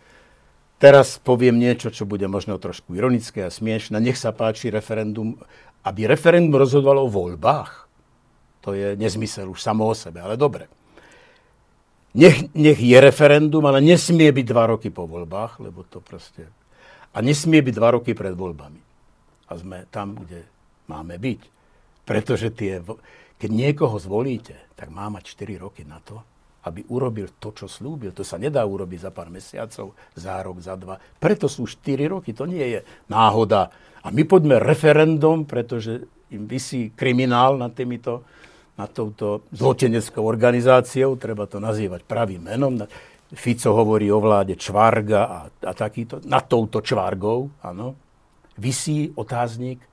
teraz 0.77 1.17
poviem 1.17 1.57
niečo, 1.57 1.89
čo 1.89 2.05
bude 2.05 2.25
možno 2.29 2.57
trošku 2.61 2.93
ironické 2.93 3.45
a 3.45 3.53
smiešne. 3.53 3.97
Nech 3.97 4.17
sa 4.17 4.33
páči 4.33 4.69
referendum, 4.69 5.41
aby 5.83 6.09
referendum 6.09 6.57
rozhodovalo 6.57 7.05
o 7.05 7.13
voľbách. 7.13 7.71
To 8.65 8.73
je 8.73 8.97
nezmysel 8.97 9.47
už 9.51 9.61
samo 9.61 9.87
o 9.87 9.95
sebe, 9.95 10.19
ale 10.19 10.35
dobre. 10.35 10.67
Nech, 12.17 12.49
nech 12.57 12.79
je 12.81 12.97
referendum, 12.97 13.61
ale 13.69 13.83
nesmie 13.83 14.33
byť 14.33 14.45
dva 14.49 14.73
roky 14.73 14.89
po 14.89 15.05
voľbách, 15.05 15.61
lebo 15.61 15.85
to 15.85 16.01
proste... 16.01 16.49
A 17.13 17.21
nesmie 17.21 17.61
byť 17.61 17.73
dva 17.77 17.93
roky 17.93 18.17
pred 18.17 18.33
voľbami. 18.33 18.81
A 19.47 19.51
sme 19.55 19.85
tam, 19.93 20.17
kde 20.17 20.43
máme 20.89 21.21
byť. 21.21 21.41
Pretože 22.07 22.49
tie, 22.55 22.81
keď 23.37 23.49
niekoho 23.51 23.95
zvolíte, 24.01 24.55
tak 24.73 24.89
má 24.89 25.11
mať 25.13 25.35
4 25.35 25.61
roky 25.61 25.83
na 25.85 26.01
to, 26.01 26.23
aby 26.67 26.83
urobil 26.91 27.31
to, 27.39 27.55
čo 27.55 27.69
slúbil. 27.69 28.11
To 28.11 28.27
sa 28.27 28.35
nedá 28.35 28.65
urobiť 28.65 29.07
za 29.07 29.11
pár 29.11 29.31
mesiacov, 29.31 29.95
za 30.17 30.35
rok, 30.43 30.57
za 30.59 30.75
dva. 30.75 30.99
Preto 30.99 31.47
sú 31.47 31.69
4 31.69 32.11
roky, 32.11 32.35
to 32.35 32.43
nie 32.43 32.63
je 32.75 32.79
náhoda. 33.07 33.71
A 34.07 34.11
my 34.15 34.23
poďme 34.23 34.63
referendum, 34.63 35.43
pretože 35.43 36.07
im 36.31 36.47
vysí 36.47 36.95
kriminál 36.95 37.59
nad 37.59 37.75
týmito, 37.75 38.23
nad 38.79 38.87
touto 38.95 39.43
zločeneckou 39.51 40.23
organizáciou, 40.23 41.19
treba 41.19 41.43
to 41.43 41.59
nazývať 41.59 42.07
pravým 42.07 42.47
menom. 42.47 42.79
Fico 43.35 43.75
hovorí 43.75 44.07
o 44.07 44.23
vláde 44.23 44.55
čvarga 44.55 45.21
a, 45.27 45.39
a 45.51 45.71
takýto, 45.75 46.23
nad 46.23 46.47
touto 46.47 46.79
čvargou, 46.79 47.51
áno, 47.59 47.99
vysí 48.55 49.11
otáznik 49.11 49.83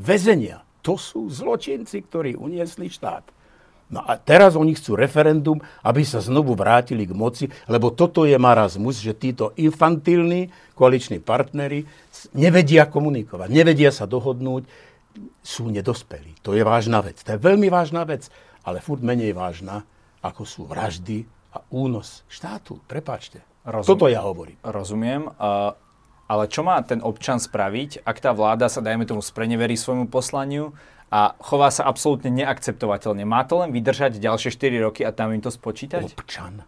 väzenia. 0.00 0.64
To 0.80 0.96
sú 0.96 1.28
zločinci, 1.28 2.00
ktorí 2.00 2.40
uniesli 2.40 2.88
štát. 2.88 3.39
No 3.90 4.06
a 4.06 4.14
teraz 4.14 4.54
oni 4.54 4.78
chcú 4.78 4.94
referendum, 4.94 5.58
aby 5.82 6.06
sa 6.06 6.22
znovu 6.22 6.54
vrátili 6.54 7.10
k 7.10 7.12
moci, 7.12 7.44
lebo 7.66 7.90
toto 7.90 8.22
je 8.22 8.38
marazmus, 8.38 9.02
že 9.02 9.18
títo 9.18 9.50
infantilní 9.58 10.54
koaliční 10.78 11.18
partnery 11.18 11.84
nevedia 12.30 12.86
komunikovať, 12.86 13.50
nevedia 13.50 13.90
sa 13.90 14.06
dohodnúť, 14.06 14.64
sú 15.42 15.66
nedospelí. 15.68 16.38
To 16.46 16.54
je 16.54 16.62
vážna 16.62 17.02
vec. 17.02 17.18
To 17.26 17.34
je 17.34 17.42
veľmi 17.42 17.66
vážna 17.66 18.06
vec, 18.06 18.30
ale 18.62 18.78
furt 18.78 19.02
menej 19.02 19.34
vážna, 19.34 19.82
ako 20.22 20.46
sú 20.46 20.62
vraždy 20.70 21.26
a 21.50 21.58
únos 21.74 22.22
štátu. 22.30 22.78
Prepačte. 22.86 23.42
Rozum, 23.66 23.90
Toto 23.90 24.06
ja 24.06 24.22
hovorím. 24.22 24.56
Rozumiem. 24.62 25.26
Uh, 25.34 25.74
ale 26.30 26.46
čo 26.46 26.62
má 26.62 26.78
ten 26.86 27.02
občan 27.02 27.42
spraviť, 27.42 28.06
ak 28.06 28.22
tá 28.22 28.30
vláda 28.30 28.70
sa, 28.70 28.78
dajme 28.78 29.02
tomu, 29.02 29.18
spreneverí 29.18 29.74
svojmu 29.74 30.06
poslaniu 30.06 30.70
a 31.10 31.34
chová 31.42 31.74
sa 31.74 31.90
absolútne 31.90 32.30
neakceptovateľne. 32.30 33.26
Má 33.26 33.42
to 33.42 33.66
len 33.66 33.74
vydržať 33.74 34.22
ďalšie 34.22 34.54
4 34.54 34.86
roky 34.86 35.02
a 35.02 35.10
tam 35.10 35.34
im 35.34 35.42
to 35.42 35.50
spočítať? 35.50 36.14
Občan. 36.14 36.62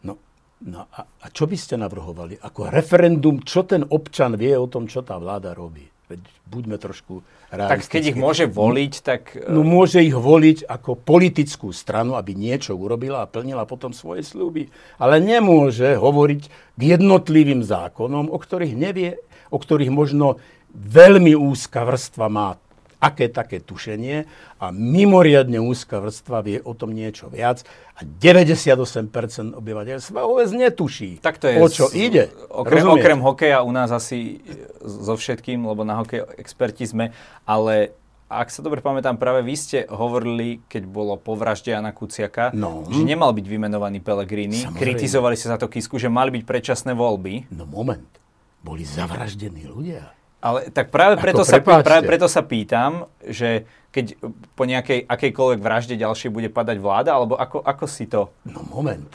No, 0.00 0.16
no 0.64 0.88
a, 0.88 1.04
a 1.04 1.26
čo 1.28 1.44
by 1.44 1.56
ste 1.60 1.76
navrhovali? 1.76 2.40
Ako 2.40 2.72
referendum, 2.72 3.44
čo 3.44 3.68
ten 3.68 3.84
občan 3.84 4.40
vie 4.40 4.56
o 4.56 4.64
tom, 4.64 4.88
čo 4.88 5.04
tá 5.04 5.20
vláda 5.20 5.52
robí? 5.52 5.84
Veď 6.06 6.22
buďme 6.46 6.78
trošku 6.78 7.20
Tak 7.50 7.82
keď 7.90 8.14
ich 8.14 8.18
môže 8.18 8.46
voliť, 8.46 8.92
tak... 9.02 9.36
No 9.50 9.66
môže 9.66 10.00
ich 10.00 10.14
voliť 10.14 10.70
ako 10.70 10.94
politickú 10.96 11.74
stranu, 11.74 12.14
aby 12.14 12.32
niečo 12.32 12.78
urobila 12.78 13.26
a 13.26 13.30
plnila 13.30 13.66
potom 13.66 13.90
svoje 13.90 14.22
sľuby. 14.22 14.70
Ale 15.02 15.18
nemôže 15.18 15.98
hovoriť 15.98 16.42
k 16.78 16.80
jednotlivým 16.80 17.66
zákonom, 17.66 18.30
o 18.30 18.38
ktorých 18.38 18.78
nevie, 18.78 19.18
o 19.50 19.58
ktorých 19.58 19.90
možno 19.90 20.38
veľmi 20.72 21.34
úzka 21.34 21.82
vrstva 21.82 22.30
má 22.30 22.54
aké 22.98 23.28
také 23.28 23.60
tušenie 23.60 24.24
a 24.56 24.66
mimoriadne 24.72 25.60
úzka 25.60 26.00
vrstva 26.00 26.40
vie 26.40 26.58
o 26.64 26.72
tom 26.72 26.96
niečo 26.96 27.28
viac 27.28 27.62
a 27.96 28.04
98% 28.04 29.56
obyvateľstva 29.56 30.18
vôbec 30.24 30.48
netuší, 30.52 31.20
tak 31.20 31.36
to 31.36 31.52
je 31.52 31.56
o 31.60 31.68
čo 31.68 31.86
z, 31.92 32.08
ide. 32.08 32.24
Okrem, 32.48 32.88
okrem 32.88 33.20
hokeja 33.20 33.60
u 33.60 33.72
nás 33.72 33.92
asi 33.92 34.40
so 34.80 35.16
všetkým, 35.16 35.64
lebo 35.64 35.84
na 35.84 36.00
hokej 36.00 36.24
experti 36.40 36.88
sme, 36.88 37.12
ale 37.44 37.92
ak 38.26 38.50
sa 38.50 38.58
dobre 38.58 38.82
pamätám, 38.82 39.14
práve 39.22 39.46
vy 39.46 39.54
ste 39.54 39.78
hovorili, 39.86 40.58
keď 40.66 40.82
bolo 40.90 41.14
po 41.14 41.38
vražde 41.38 41.70
Jana 41.70 41.94
Kuciaka, 41.94 42.50
no. 42.50 42.82
že 42.90 43.06
nemal 43.06 43.30
byť 43.30 43.46
vymenovaný 43.46 44.02
Pellegrini. 44.02 44.66
Samozrejme. 44.66 44.82
Kritizovali 44.82 45.38
ste 45.38 45.46
za 45.54 45.58
to 45.62 45.70
Kisku, 45.70 45.94
že 46.02 46.10
mali 46.10 46.34
byť 46.34 46.42
predčasné 46.42 46.92
voľby. 46.98 47.54
No 47.54 47.70
moment, 47.70 48.10
boli 48.66 48.82
zavraždení 48.82 49.70
ľudia. 49.70 50.10
Ale 50.46 50.70
tak 50.70 50.94
práve 50.94 51.18
preto, 51.18 51.42
sa, 51.42 51.58
práve 51.58 52.06
preto 52.06 52.30
sa 52.30 52.46
pýtam, 52.46 53.10
že 53.26 53.66
keď 53.90 54.14
po 54.54 54.62
nejakej 54.62 55.02
akejkoľvek 55.10 55.58
vražde 55.58 55.98
ďalšej 55.98 56.30
bude 56.30 56.46
padať 56.54 56.78
vláda, 56.78 57.18
alebo 57.18 57.34
ako, 57.34 57.66
ako 57.66 57.84
si 57.90 58.06
to... 58.06 58.30
No 58.46 58.62
moment. 58.62 59.10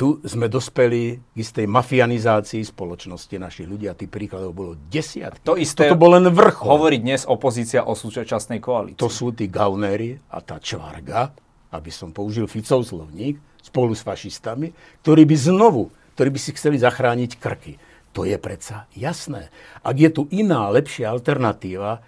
Tu 0.00 0.16
sme 0.24 0.48
dospeli 0.48 1.20
k 1.20 1.36
istej 1.36 1.68
mafianizácii 1.68 2.64
spoločnosti 2.64 3.36
našich 3.36 3.68
ľudí 3.68 3.84
a 3.88 3.96
tých 3.96 4.12
príkladov 4.12 4.56
bolo 4.56 4.72
desiatky. 4.88 5.44
To 5.44 5.60
isté 5.60 5.92
Toto 5.92 6.00
bol 6.00 6.16
len 6.16 6.28
vrchol. 6.32 6.68
hovorí 6.68 6.96
dnes 7.00 7.28
opozícia 7.28 7.84
o 7.84 7.92
súčasnej 7.92 8.60
koalícii. 8.60 9.00
To 9.00 9.12
sú 9.12 9.36
tí 9.36 9.48
gaunéri 9.48 10.16
a 10.32 10.40
tá 10.40 10.56
čvarga, 10.56 11.32
aby 11.72 11.90
som 11.92 12.12
použil 12.16 12.48
Ficov 12.48 12.84
slovník, 12.84 13.36
spolu 13.60 13.92
s 13.92 14.06
fašistami, 14.06 14.70
ktorí 15.02 15.26
by 15.26 15.36
znovu, 15.36 15.90
ktorí 16.14 16.32
by 16.32 16.40
si 16.40 16.54
chceli 16.54 16.78
zachrániť 16.78 17.30
krky. 17.36 17.76
To 18.16 18.24
je 18.24 18.40
predsa 18.40 18.88
jasné. 18.96 19.52
Ak 19.84 20.00
je 20.00 20.08
tu 20.08 20.24
iná, 20.32 20.72
lepšia 20.72 21.12
alternatíva, 21.12 22.00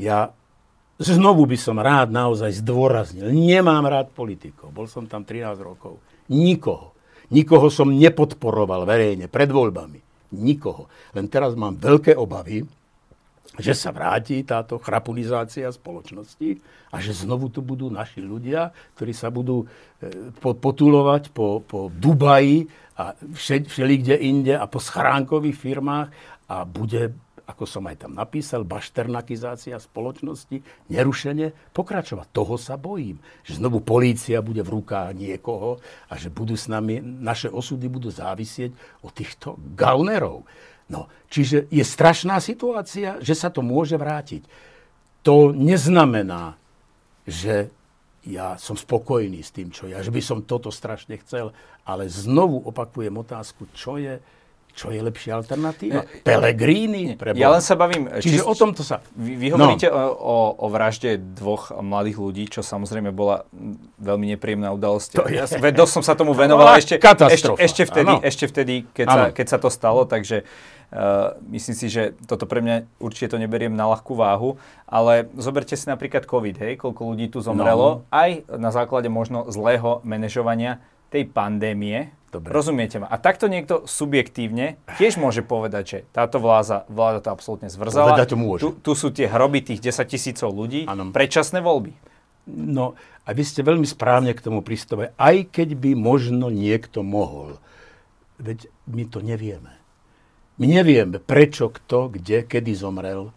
ja 0.00 0.32
znovu 0.96 1.44
by 1.44 1.58
som 1.60 1.76
rád 1.76 2.08
naozaj 2.08 2.64
zdôraznil. 2.64 3.28
Nemám 3.28 3.84
rád 3.84 4.08
politikov. 4.16 4.72
Bol 4.72 4.88
som 4.88 5.04
tam 5.04 5.28
13 5.28 5.60
rokov. 5.60 6.00
Nikoho. 6.32 6.96
Nikoho 7.28 7.68
som 7.68 7.92
nepodporoval 7.92 8.88
verejne 8.88 9.28
pred 9.28 9.52
voľbami. 9.52 10.00
Nikoho. 10.40 10.88
Len 11.12 11.28
teraz 11.28 11.52
mám 11.52 11.76
veľké 11.76 12.16
obavy, 12.16 12.64
že 13.60 13.76
sa 13.76 13.92
vráti 13.92 14.40
táto 14.42 14.80
chrapunizácia 14.80 15.68
spoločnosti 15.68 16.58
a 16.90 16.96
že 16.98 17.12
znovu 17.12 17.52
tu 17.52 17.60
budú 17.60 17.92
naši 17.92 18.24
ľudia, 18.24 18.72
ktorí 18.96 19.12
sa 19.12 19.28
budú 19.28 19.64
e, 19.64 19.66
potulovať 20.40 21.30
po, 21.30 21.62
po 21.62 21.92
Dubaji 21.92 22.66
a 22.96 23.16
všeli 23.16 23.94
kde 24.00 24.16
inde 24.20 24.54
a 24.56 24.64
po 24.68 24.82
schránkových 24.82 25.56
firmách 25.56 26.08
a 26.50 26.66
bude, 26.66 27.14
ako 27.46 27.64
som 27.64 27.86
aj 27.86 28.04
tam 28.06 28.12
napísal, 28.12 28.66
bašternakizácia 28.66 29.78
spoločnosti 29.78 30.60
nerušene 30.90 31.72
pokračovať. 31.72 32.26
Toho 32.34 32.58
sa 32.58 32.74
bojím. 32.74 33.22
Že 33.46 33.62
znovu 33.62 33.80
polícia 33.80 34.42
bude 34.42 34.60
v 34.66 34.82
rukách 34.82 35.14
niekoho 35.14 35.78
a 36.10 36.18
že 36.18 36.28
budú 36.28 36.58
s 36.58 36.66
nami, 36.66 36.98
naše 37.00 37.46
osudy 37.46 37.86
budú 37.86 38.10
závisieť 38.10 38.74
od 39.06 39.12
týchto 39.14 39.56
gaunerov. 39.78 40.44
No, 40.90 41.06
čiže 41.30 41.70
je 41.70 41.84
strašná 41.86 42.42
situácia, 42.42 43.22
že 43.22 43.38
sa 43.38 43.46
to 43.46 43.62
môže 43.62 43.94
vrátiť. 43.94 44.42
To 45.22 45.54
neznamená, 45.54 46.58
že 47.30 47.70
ja 48.26 48.58
som 48.58 48.74
spokojný 48.74 49.40
s 49.40 49.54
tým, 49.54 49.70
čo 49.70 49.86
ja, 49.86 50.02
že 50.02 50.12
by 50.12 50.20
som 50.20 50.44
toto 50.44 50.68
strašne 50.68 51.16
chcel, 51.22 51.54
ale 51.86 52.10
znovu 52.10 52.60
opakujem 52.66 53.14
otázku, 53.16 53.70
čo 53.72 53.96
je, 53.96 54.20
čo 54.74 54.94
je 54.94 55.00
lepšia 55.02 55.38
alternatíva? 55.38 56.02
E, 56.06 56.24
Pelegrini? 56.24 57.14
Ja 57.36 57.50
len 57.52 57.62
sa 57.62 57.74
bavím... 57.76 58.08
Čiže 58.08 58.38
či, 58.38 58.44
o 58.44 58.54
tomto 58.54 58.82
sa... 58.86 59.04
Vy, 59.14 59.36
vy 59.36 59.46
hovoríte 59.54 59.88
no. 59.90 60.14
o, 60.16 60.36
o 60.56 60.66
vražde 60.72 61.18
dvoch 61.18 61.74
mladých 61.74 62.18
ľudí, 62.18 62.44
čo 62.48 62.60
samozrejme 62.64 63.10
bola 63.14 63.44
veľmi 64.00 64.34
nepríjemná 64.36 64.72
udalosť. 64.74 65.08
To 65.20 65.24
je... 65.28 65.42
Ja, 65.42 65.46
dosť 65.46 65.92
som 66.00 66.04
sa 66.06 66.14
tomu 66.14 66.32
venoval 66.32 66.78
ešte, 66.78 66.96
ešte, 66.98 67.54
ešte, 67.58 67.82
vtedy, 67.86 68.12
ešte 68.22 68.44
vtedy, 68.48 68.74
keď 68.94 69.06
sa, 69.06 69.22
keď 69.30 69.46
sa 69.46 69.58
to 69.58 69.68
stalo, 69.68 70.06
takže 70.06 70.46
Uh, 70.90 71.38
myslím 71.54 71.78
si, 71.78 71.86
že 71.86 72.18
toto 72.26 72.50
pre 72.50 72.58
mňa 72.58 72.82
určite 72.98 73.30
to 73.30 73.38
neberiem 73.38 73.70
na 73.70 73.86
ľahkú 73.94 74.18
váhu, 74.18 74.58
ale 74.90 75.30
zoberte 75.38 75.78
si 75.78 75.86
napríklad 75.86 76.26
COVID, 76.26 76.58
hej, 76.58 76.82
koľko 76.82 77.14
ľudí 77.14 77.30
tu 77.30 77.38
zomrelo, 77.38 78.02
no. 78.02 78.10
aj 78.10 78.42
na 78.58 78.74
základe 78.74 79.06
možno 79.06 79.46
zlého 79.54 80.02
manažovania 80.02 80.82
tej 81.10 81.26
pandémie. 81.28 82.14
Dobre. 82.30 82.54
Rozumiete 82.54 83.02
ma? 83.02 83.10
A 83.10 83.18
takto 83.18 83.50
niekto 83.50 83.90
subjektívne 83.90 84.78
tiež 85.02 85.18
môže 85.18 85.42
povedať, 85.42 85.82
že 85.82 85.98
táto 86.14 86.38
vláda, 86.38 86.86
vláda 86.86 87.18
to 87.26 87.34
absolútne 87.34 87.66
zvrzala. 87.66 88.14
to 88.22 88.38
môže. 88.38 88.62
Tu, 88.62 88.70
tu 88.86 88.92
sú 88.94 89.10
tie 89.10 89.26
hroby 89.26 89.66
tých 89.66 89.82
10 89.82 90.06
tisícov 90.06 90.54
ľudí, 90.54 90.86
ano. 90.86 91.10
predčasné 91.10 91.58
voľby. 91.58 91.90
No 92.46 92.94
a 93.26 93.28
vy 93.34 93.42
ste 93.42 93.66
veľmi 93.66 93.84
správne 93.84 94.30
k 94.30 94.46
tomu 94.46 94.62
prístove, 94.62 95.10
aj 95.18 95.50
keď 95.50 95.74
by 95.74 95.98
možno 95.98 96.54
niekto 96.54 97.02
mohol. 97.02 97.58
Veď 98.38 98.70
my 98.86 99.04
to 99.10 99.18
nevieme. 99.20 99.74
My 100.62 100.66
nevieme, 100.70 101.18
prečo, 101.18 101.72
kto, 101.72 102.14
kde, 102.14 102.46
kedy 102.46 102.72
zomrel, 102.78 103.34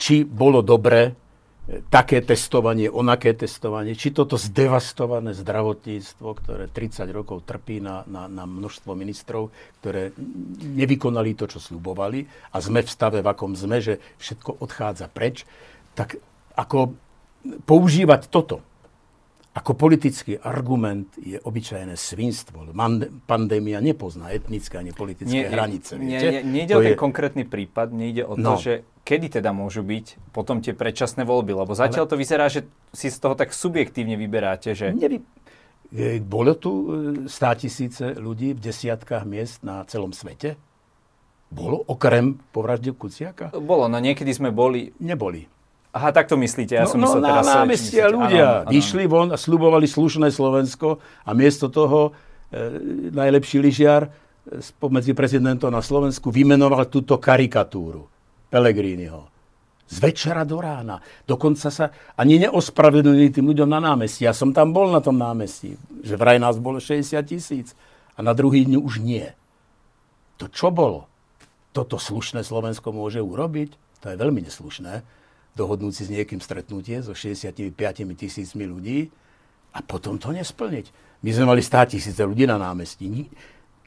či 0.00 0.24
bolo 0.24 0.64
dobre 0.64 1.12
také 1.92 2.24
testovanie, 2.24 2.88
onaké 2.88 3.36
testovanie, 3.36 3.92
či 3.92 4.08
toto 4.08 4.40
zdevastované 4.40 5.36
zdravotníctvo, 5.36 6.28
ktoré 6.40 6.64
30 6.72 7.04
rokov 7.12 7.44
trpí 7.44 7.84
na, 7.84 8.08
na, 8.08 8.24
na 8.24 8.48
množstvo 8.48 8.96
ministrov, 8.96 9.52
ktoré 9.84 10.16
nevykonali 10.64 11.36
to, 11.36 11.44
čo 11.44 11.60
slubovali 11.60 12.24
a 12.52 12.56
sme 12.64 12.80
v 12.80 12.88
stave, 12.88 13.20
v 13.20 13.28
akom 13.28 13.52
sme, 13.52 13.84
že 13.84 14.00
všetko 14.16 14.64
odchádza 14.64 15.12
preč, 15.12 15.44
tak 15.92 16.16
ako 16.56 16.96
používať 17.68 18.32
toto 18.32 18.64
ako 19.58 19.74
politický 19.74 20.38
argument 20.38 21.10
je 21.18 21.34
obyčajné 21.42 21.98
svinstvo. 21.98 22.70
Pandémia 23.26 23.82
nepozná 23.82 24.30
etnické 24.30 24.78
ani 24.78 24.94
politické 24.94 25.34
nie, 25.34 25.50
hranice. 25.50 25.98
Nie, 25.98 26.22
nie, 26.22 26.42
nejde 26.46 26.78
to 26.78 26.80
o 26.80 26.86
ten 26.86 26.94
je... 26.94 27.00
konkrétny 27.00 27.42
prípad, 27.42 27.90
nejde 27.90 28.22
o 28.22 28.38
no. 28.38 28.54
to, 28.54 28.62
že 28.62 28.74
kedy 29.08 29.40
teda 29.40 29.56
môžu 29.56 29.80
byť 29.80 30.36
potom 30.36 30.60
tie 30.60 30.76
predčasné 30.76 31.24
voľby, 31.24 31.56
lebo 31.56 31.72
zatiaľ 31.72 32.04
Ale... 32.04 32.12
to 32.12 32.20
vyzerá, 32.20 32.52
že 32.52 32.68
si 32.92 33.08
z 33.08 33.16
toho 33.16 33.32
tak 33.32 33.56
subjektívne 33.56 34.20
vyberáte, 34.20 34.76
že... 34.76 34.92
Nevy... 34.92 35.24
Bolo 36.28 36.52
tu 36.52 36.72
100 37.24 37.32
e, 37.32 37.54
tisíce 37.56 38.04
ľudí 38.20 38.52
v 38.52 38.60
desiatkách 38.60 39.24
miest 39.24 39.64
na 39.64 39.88
celom 39.88 40.12
svete? 40.12 40.60
Bolo, 41.48 41.80
okrem 41.88 42.36
po 42.52 42.60
vražde 42.60 42.92
Kuciaka? 42.92 43.48
Bolo, 43.56 43.88
no 43.88 43.96
niekedy 43.96 44.28
sme 44.36 44.52
boli... 44.52 44.92
Neboli. 45.00 45.48
Aha, 45.96 46.12
tak 46.12 46.28
to 46.28 46.36
myslíte. 46.36 46.76
Ja 46.76 46.84
no, 46.84 46.92
som 46.92 47.00
myslel 47.00 47.24
no, 47.24 47.28
teraz... 47.32 47.44
Na 47.48 47.64
námestia 47.64 48.04
ľudia 48.12 48.68
vyšli 48.68 49.08
von 49.08 49.32
a 49.32 49.40
slubovali 49.40 49.88
slušné 49.88 50.28
Slovensko 50.28 51.00
a 51.24 51.30
miesto 51.32 51.72
toho 51.72 52.12
e, 52.52 53.08
najlepší 53.08 53.56
lyžiar 53.64 54.12
e, 54.12 54.60
pomedzi 54.76 55.16
prezidentom 55.16 55.72
na 55.72 55.80
Slovensku 55.80 56.28
vymenoval 56.28 56.84
túto 56.92 57.16
karikatúru 57.16 58.17
Pelegriniho. 58.48 59.28
Z 59.88 60.04
večera 60.04 60.44
do 60.44 60.60
rána. 60.60 61.00
Dokonca 61.24 61.72
sa 61.72 61.88
ani 62.12 62.36
neospravedlnili 62.44 63.32
tým 63.32 63.48
ľuďom 63.48 63.68
na 63.72 63.80
námestí. 63.80 64.28
Ja 64.28 64.36
som 64.36 64.52
tam 64.52 64.76
bol 64.76 64.92
na 64.92 65.00
tom 65.00 65.16
námestí, 65.16 65.80
že 66.04 66.20
vraj 66.20 66.36
nás 66.36 66.60
bolo 66.60 66.76
60 66.76 67.16
tisíc 67.24 67.72
a 68.12 68.20
na 68.20 68.36
druhý 68.36 68.68
deň 68.68 68.76
už 68.84 69.00
nie. 69.00 69.24
To 70.36 70.52
čo 70.52 70.68
bolo? 70.68 71.08
Toto 71.72 71.96
slušné 71.96 72.44
Slovensko 72.44 72.92
môže 72.92 73.24
urobiť? 73.24 74.02
To 74.04 74.12
je 74.12 74.16
veľmi 74.20 74.44
neslušné 74.44 75.18
dohodnúť 75.58 75.92
si 75.92 76.02
s 76.06 76.14
niekým 76.14 76.38
stretnutie 76.38 77.02
so 77.02 77.10
65 77.10 77.74
tisícmi 78.14 78.64
ľudí 78.70 79.10
a 79.74 79.82
potom 79.82 80.14
to 80.22 80.30
nesplniť. 80.30 80.86
My 81.26 81.30
sme 81.34 81.50
mali 81.50 81.62
100 81.66 81.98
tisíce 81.98 82.22
ľudí 82.22 82.46
na 82.46 82.54
námestí. 82.54 83.26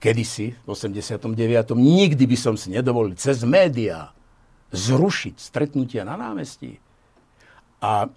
Kedysi, 0.03 0.51
v 0.51 0.67
89. 0.67 1.31
nikdy 1.79 2.23
by 2.27 2.37
som 2.37 2.59
si 2.59 2.75
nedovolil 2.75 3.15
cez 3.15 3.39
médiá 3.47 4.11
zrušiť 4.71 5.35
stretnutia 5.37 6.07
na 6.07 6.15
námestí. 6.15 6.79
A 7.83 8.07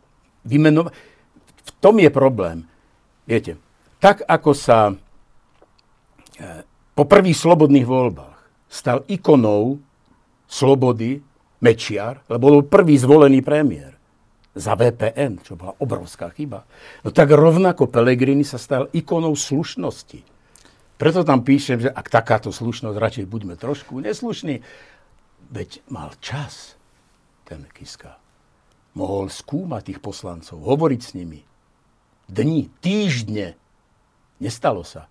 vymenova- 0.47 0.95
v 1.65 1.71
tom 1.83 1.99
je 1.99 2.11
problém. 2.11 2.69
Viete, 3.27 3.57
tak 3.99 4.21
ako 4.27 4.51
sa 4.53 4.93
e, 4.93 4.95
po 6.95 7.05
prvých 7.09 7.39
slobodných 7.39 7.89
voľbách 7.89 8.39
stal 8.69 9.07
ikonou 9.09 9.81
slobody 10.45 11.23
Mečiar, 11.65 12.21
lebo 12.29 12.61
bol 12.61 12.63
prvý 12.69 13.01
zvolený 13.01 13.41
premiér 13.41 13.97
za 14.55 14.77
VPN, 14.77 15.41
čo 15.43 15.57
bola 15.57 15.75
obrovská 15.81 16.31
chyba. 16.31 16.69
No 17.03 17.11
tak 17.11 17.33
rovnako 17.33 17.89
Pelegrini 17.89 18.45
sa 18.45 18.61
stal 18.61 18.93
ikonou 18.93 19.35
slušnosti. 19.35 20.23
Preto 20.95 21.27
tam 21.27 21.43
píšem, 21.43 21.89
že 21.89 21.91
ak 21.91 22.07
takáto 22.07 22.55
slušnosť, 22.55 22.95
radšej 22.95 23.27
buďme 23.27 23.59
trošku 23.59 23.99
neslušní. 23.99 24.63
Veď 25.55 25.87
mal 25.87 26.11
čas 26.19 26.75
ten 27.47 27.63
Kiska. 27.71 28.19
Mohol 28.99 29.31
skúmať 29.31 29.95
tých 29.95 30.01
poslancov, 30.03 30.59
hovoriť 30.59 31.01
s 31.01 31.11
nimi. 31.15 31.47
Dni, 32.27 32.67
týždne. 32.83 33.55
Nestalo 34.43 34.83
sa 34.83 35.07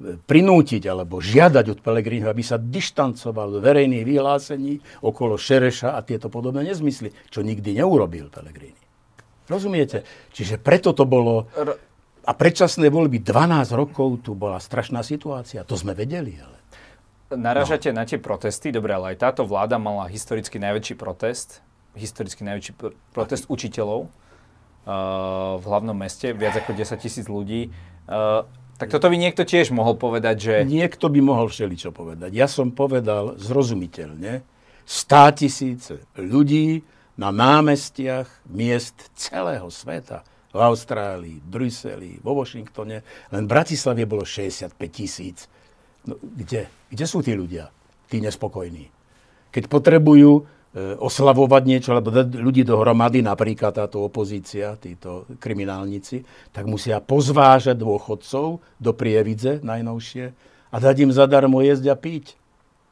prinútiť 0.00 0.88
alebo 0.88 1.20
žiadať 1.20 1.76
od 1.76 1.78
Pelegrínu, 1.84 2.26
aby 2.26 2.40
sa 2.40 2.56
dištancoval 2.56 3.60
od 3.60 3.62
verejných 3.62 4.04
vyhlásení 4.08 4.80
okolo 5.04 5.36
Šereša 5.36 5.92
a 5.92 6.00
tieto 6.00 6.32
podobné 6.32 6.64
nezmysly, 6.64 7.12
čo 7.28 7.44
nikdy 7.44 7.76
neurobil 7.76 8.32
Pelegrini. 8.32 8.80
Rozumiete? 9.44 10.06
Čiže 10.32 10.56
preto 10.56 10.96
to 10.96 11.04
bolo... 11.04 11.52
A 12.20 12.32
predčasné 12.36 12.92
voľby 12.92 13.20
12 13.24 13.72
rokov 13.76 14.24
tu 14.24 14.36
bola 14.36 14.60
strašná 14.60 15.04
situácia. 15.04 15.64
To 15.68 15.76
sme 15.76 15.92
vedeli, 15.92 16.36
ale... 16.40 16.56
Naražate 17.30 17.94
no. 17.94 18.02
na 18.02 18.04
tie 18.06 18.18
protesty, 18.18 18.74
dobre, 18.74 18.90
ale 18.90 19.14
aj 19.14 19.22
táto 19.22 19.42
vláda 19.46 19.78
mala 19.78 20.10
historicky 20.10 20.58
najväčší 20.58 20.94
protest, 20.98 21.62
historicky 21.94 22.42
najväčší 22.42 22.72
pr- 22.74 22.94
protest 23.14 23.46
Aký? 23.46 23.54
učiteľov 23.54 24.06
uh, 24.06 25.58
v 25.58 25.64
hlavnom 25.64 25.94
meste, 25.94 26.34
viac 26.34 26.58
ako 26.58 26.74
10 26.74 26.98
tisíc 26.98 27.26
ľudí. 27.30 27.70
Uh, 28.10 28.42
tak 28.80 28.90
toto 28.90 29.12
by 29.12 29.16
niekto 29.20 29.44
tiež 29.44 29.70
mohol 29.76 29.94
povedať, 29.94 30.36
že... 30.40 30.54
Niekto 30.64 31.12
by 31.12 31.20
mohol 31.20 31.52
všeličo 31.52 31.92
povedať. 31.92 32.32
Ja 32.32 32.48
som 32.48 32.72
povedal 32.72 33.36
zrozumiteľne, 33.36 34.40
stá 34.88 35.30
tisíce 35.36 36.00
ľudí 36.16 36.82
na 37.20 37.28
námestiach 37.28 38.26
miest 38.48 39.12
celého 39.12 39.68
sveta. 39.68 40.24
V 40.50 40.58
Austrálii, 40.58 41.38
Bruseli, 41.38 42.18
vo 42.24 42.34
Washingtone. 42.34 43.06
Len 43.30 43.42
v 43.46 43.52
Bratislave 43.52 44.02
bolo 44.02 44.26
65 44.26 44.74
tisíc. 44.90 45.46
No, 46.08 46.16
kde? 46.22 46.70
Kde 46.88 47.04
sú 47.04 47.20
tí 47.20 47.36
ľudia? 47.36 47.68
Tí 48.08 48.22
nespokojní. 48.22 48.88
Keď 49.50 49.66
potrebujú 49.66 50.46
E, 50.70 50.94
oslavovať 51.02 51.62
niečo, 51.66 51.90
alebo 51.90 52.14
dať 52.14 52.38
ľudí 52.38 52.62
dohromady, 52.62 53.26
napríklad 53.26 53.74
táto 53.74 54.06
opozícia, 54.06 54.78
títo 54.78 55.26
kriminálnici, 55.42 56.22
tak 56.54 56.70
musia 56.70 57.02
pozvážať 57.02 57.74
dôchodcov 57.74 58.62
do 58.78 58.90
Prievidze 58.94 59.58
najnovšie 59.66 60.30
a 60.70 60.76
dať 60.78 60.96
im 61.02 61.10
zadarmo 61.10 61.58
jesť 61.58 61.90
a 61.90 61.96
piť. 61.98 62.38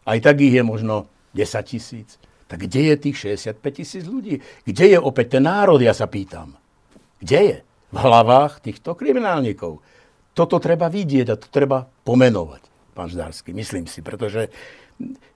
Aj 0.03 0.19
tak 0.19 0.43
ich 0.43 0.59
je 0.59 0.67
možno 0.67 1.07
10 1.39 1.71
tisíc. 1.71 2.19
Tak 2.51 2.67
kde 2.67 2.91
je 2.91 2.95
tých 2.99 3.39
65 3.39 3.63
tisíc 3.71 4.03
ľudí? 4.11 4.43
Kde 4.67 4.85
je 4.89 4.99
opäť 4.99 5.39
ten 5.39 5.47
národ, 5.47 5.79
ja 5.79 5.95
sa 5.95 6.11
pýtam? 6.11 6.59
Kde 7.23 7.41
je? 7.47 7.59
V 7.95 7.99
hlavách 8.03 8.59
týchto 8.59 8.99
kriminálnikov. 8.99 9.79
Toto 10.35 10.59
treba 10.59 10.91
vidieť 10.91 11.27
a 11.31 11.39
to 11.39 11.47
treba 11.47 11.87
pomenovať, 11.87 12.63
pán 12.99 13.07
Ždársky, 13.07 13.55
myslím 13.55 13.87
si, 13.87 14.03
pretože 14.03 14.51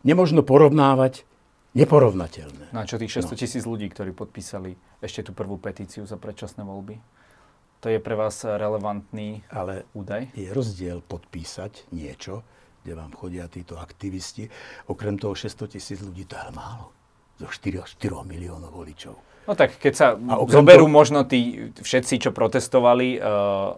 nemožno 0.03 0.43
porovnávať 0.43 1.23
neporovnateľné. 1.79 2.75
No 2.75 2.83
a 2.83 2.89
čo 2.91 2.99
tých 2.99 3.23
600 3.23 3.39
tisíc 3.39 3.63
no. 3.63 3.79
ľudí, 3.79 3.87
ktorí 3.87 4.11
podpísali 4.11 4.75
ešte 4.99 5.31
tú 5.31 5.33
prvú 5.33 5.63
petíciu 5.63 6.03
za 6.03 6.19
predčasné 6.19 6.67
voľby? 6.67 6.99
To 7.83 7.91
je 7.91 7.99
pre 8.03 8.15
vás 8.19 8.43
relevantný 8.43 9.47
Ale 9.51 9.87
údaj? 9.95 10.35
je 10.35 10.51
rozdiel 10.51 11.03
podpísať 11.03 11.91
niečo, 11.95 12.43
kde 12.83 12.99
vám 12.99 13.15
chodia 13.15 13.47
títo 13.47 13.79
aktivisti. 13.79 14.51
Okrem 14.91 15.19
toho 15.19 15.35
600 15.39 15.79
tisíc 15.79 15.99
ľudí, 16.03 16.27
to 16.27 16.35
je 16.35 16.51
málo. 16.55 16.91
Zo 17.39 17.47
4, 17.51 17.87
4 17.99 18.23
miliónov 18.27 18.75
voličov. 18.75 19.19
No 19.51 19.59
tak 19.59 19.75
keď 19.83 19.95
sa 19.95 20.07
zoberú 20.47 20.87
to... 20.87 20.95
možno 20.95 21.27
tí 21.27 21.71
všetci, 21.75 22.23
čo 22.23 22.31
protestovali, 22.31 23.19
uh, 23.19 23.75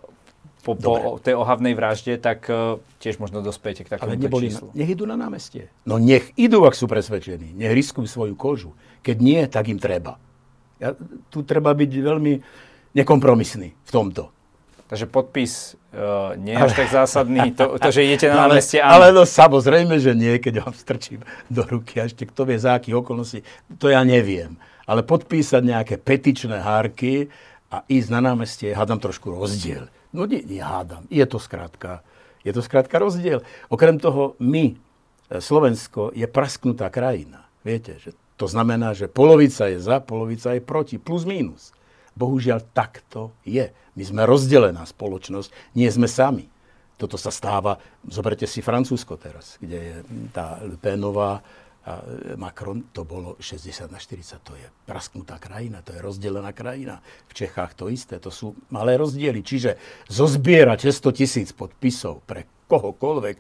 po, 0.65 0.73
po 0.81 1.21
tej 1.21 1.37
ohavnej 1.37 1.77
vražde, 1.77 2.17
tak 2.17 2.49
uh, 2.49 2.81
tiež 3.05 3.21
možno 3.21 3.45
dospiete 3.45 3.85
k 3.85 3.93
takému 3.93 4.17
Ale 4.17 4.17
neboli, 4.17 4.49
číslu. 4.49 4.73
nech 4.73 4.89
idú 4.89 5.05
na 5.05 5.21
námestie. 5.21 5.69
No 5.85 6.01
nech 6.01 6.33
idú, 6.41 6.65
ak 6.65 6.73
sú 6.73 6.89
presvedčení. 6.89 7.53
Nech 7.53 7.77
riskujú 7.77 8.09
svoju 8.09 8.35
kožu. 8.35 8.73
Keď 9.05 9.17
nie, 9.21 9.45
tak 9.45 9.69
im 9.69 9.77
treba. 9.77 10.17
Ja, 10.81 10.97
tu 11.29 11.45
treba 11.45 11.77
byť 11.77 11.91
veľmi 11.93 12.33
nekompromisný 12.97 13.77
v 13.77 13.91
tomto. 13.93 14.33
Takže 14.89 15.09
podpis 15.09 15.77
uh, 15.97 16.37
nie 16.37 16.57
je 16.57 16.61
ale, 16.61 16.69
až 16.69 16.73
tak 16.77 16.89
zásadný, 16.93 17.57
to, 17.57 17.81
to 17.81 17.89
že 17.89 18.05
idete 18.05 18.29
na 18.29 18.41
námestie, 18.49 18.81
áno. 18.81 18.93
Ale 19.01 19.07
no 19.17 19.25
samozrejme, 19.25 19.97
že 20.01 20.13
nie, 20.13 20.37
keď 20.41 20.65
vám 20.65 20.75
strčím 20.77 21.21
do 21.49 21.65
ruky, 21.65 22.01
a 22.01 22.09
ešte 22.09 22.29
kto 22.29 22.49
vie 22.49 22.57
za 22.61 22.77
akých 22.77 23.01
okolností, 23.01 23.41
to 23.77 23.93
ja 23.93 24.05
neviem. 24.05 24.57
Ale 24.85 25.01
podpísať 25.01 25.63
nejaké 25.65 25.95
petičné 25.97 26.61
hárky 26.61 27.33
a 27.73 27.81
ísť 27.89 28.09
na 28.13 28.21
námestie, 28.21 28.77
hádam 28.77 29.01
trošku 29.01 29.33
rozdiel. 29.33 29.89
No 30.15 30.31
nie, 30.31 30.47
nie 30.47 30.63
hádam. 30.63 31.11
Je 31.11 31.27
to 31.27 31.43
skrátka, 31.43 32.07
je 32.47 32.55
to 32.55 32.63
skrátka 32.63 33.03
rozdiel. 33.03 33.43
Okrem 33.67 33.99
toho, 33.99 34.39
my, 34.39 34.73
e, 34.73 34.75
Slovensko, 35.43 36.15
je 36.15 36.31
prasknutá 36.31 36.87
krajina. 36.89 37.51
Viete, 37.67 37.99
že 37.99 38.15
to 38.39 38.47
znamená, 38.47 38.95
že 38.95 39.11
polovica 39.11 39.67
je 39.67 39.83
za, 39.83 39.99
polovica 39.99 40.55
je 40.55 40.63
proti, 40.63 40.97
plus 41.03 41.27
minus. 41.27 41.75
Bohužiaľ, 42.15 42.63
takto 42.71 43.35
je. 43.43 43.75
My 43.99 44.03
sme 44.07 44.23
rozdelená 44.23 44.87
spoločnosť, 44.87 45.75
nie 45.75 45.91
sme 45.91 46.07
sami. 46.07 46.47
Toto 46.95 47.19
sa 47.19 47.35
stáva, 47.35 47.83
zoberte 48.07 48.47
si 48.47 48.63
Francúzsko 48.63 49.19
teraz, 49.19 49.59
kde 49.59 49.79
je 49.83 49.95
tá 50.31 50.63
Le 50.63 50.79
Penová 50.79 51.43
a 51.85 52.01
Macron, 52.41 52.89
to 52.97 53.05
bolo 53.05 53.37
60 53.37 53.93
na 53.93 54.01
40, 54.01 54.41
to 54.41 54.57
je 54.57 54.65
prasknutá 54.89 55.37
krajina, 55.37 55.85
to 55.85 55.93
je 55.93 56.01
rozdelená 56.01 56.57
krajina. 56.57 57.05
V 57.29 57.45
Čechách 57.45 57.77
to 57.77 57.93
isté, 57.93 58.17
to 58.17 58.33
sú 58.33 58.57
malé 58.73 58.97
rozdiely. 58.97 59.45
Čiže 59.45 59.77
zozbierať 60.09 60.89
100 60.89 61.13
tisíc 61.13 61.53
podpisov 61.53 62.25
pre 62.25 62.49
kohokoľvek, 62.73 63.37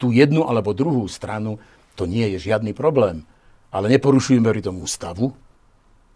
tú 0.00 0.16
jednu 0.16 0.48
alebo 0.48 0.72
druhú 0.72 1.04
stranu, 1.12 1.60
to 1.92 2.08
nie 2.08 2.24
je 2.34 2.48
žiadny 2.48 2.72
problém. 2.72 3.28
Ale 3.68 3.92
neporušujeme 3.92 4.48
pri 4.48 4.64
tom 4.64 4.80
ústavu. 4.80 5.36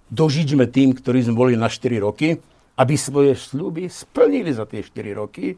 Dožičme 0.09 0.73
tým, 0.73 0.97
ktorí 0.97 1.21
sme 1.21 1.37
boli 1.37 1.53
na 1.53 1.69
4 1.69 2.01
roky, 2.01 2.41
aby 2.81 2.95
svoje 2.97 3.37
sľuby 3.37 3.93
splnili 3.93 4.57
za 4.57 4.65
tie 4.65 4.81
4 4.81 5.13
roky 5.13 5.53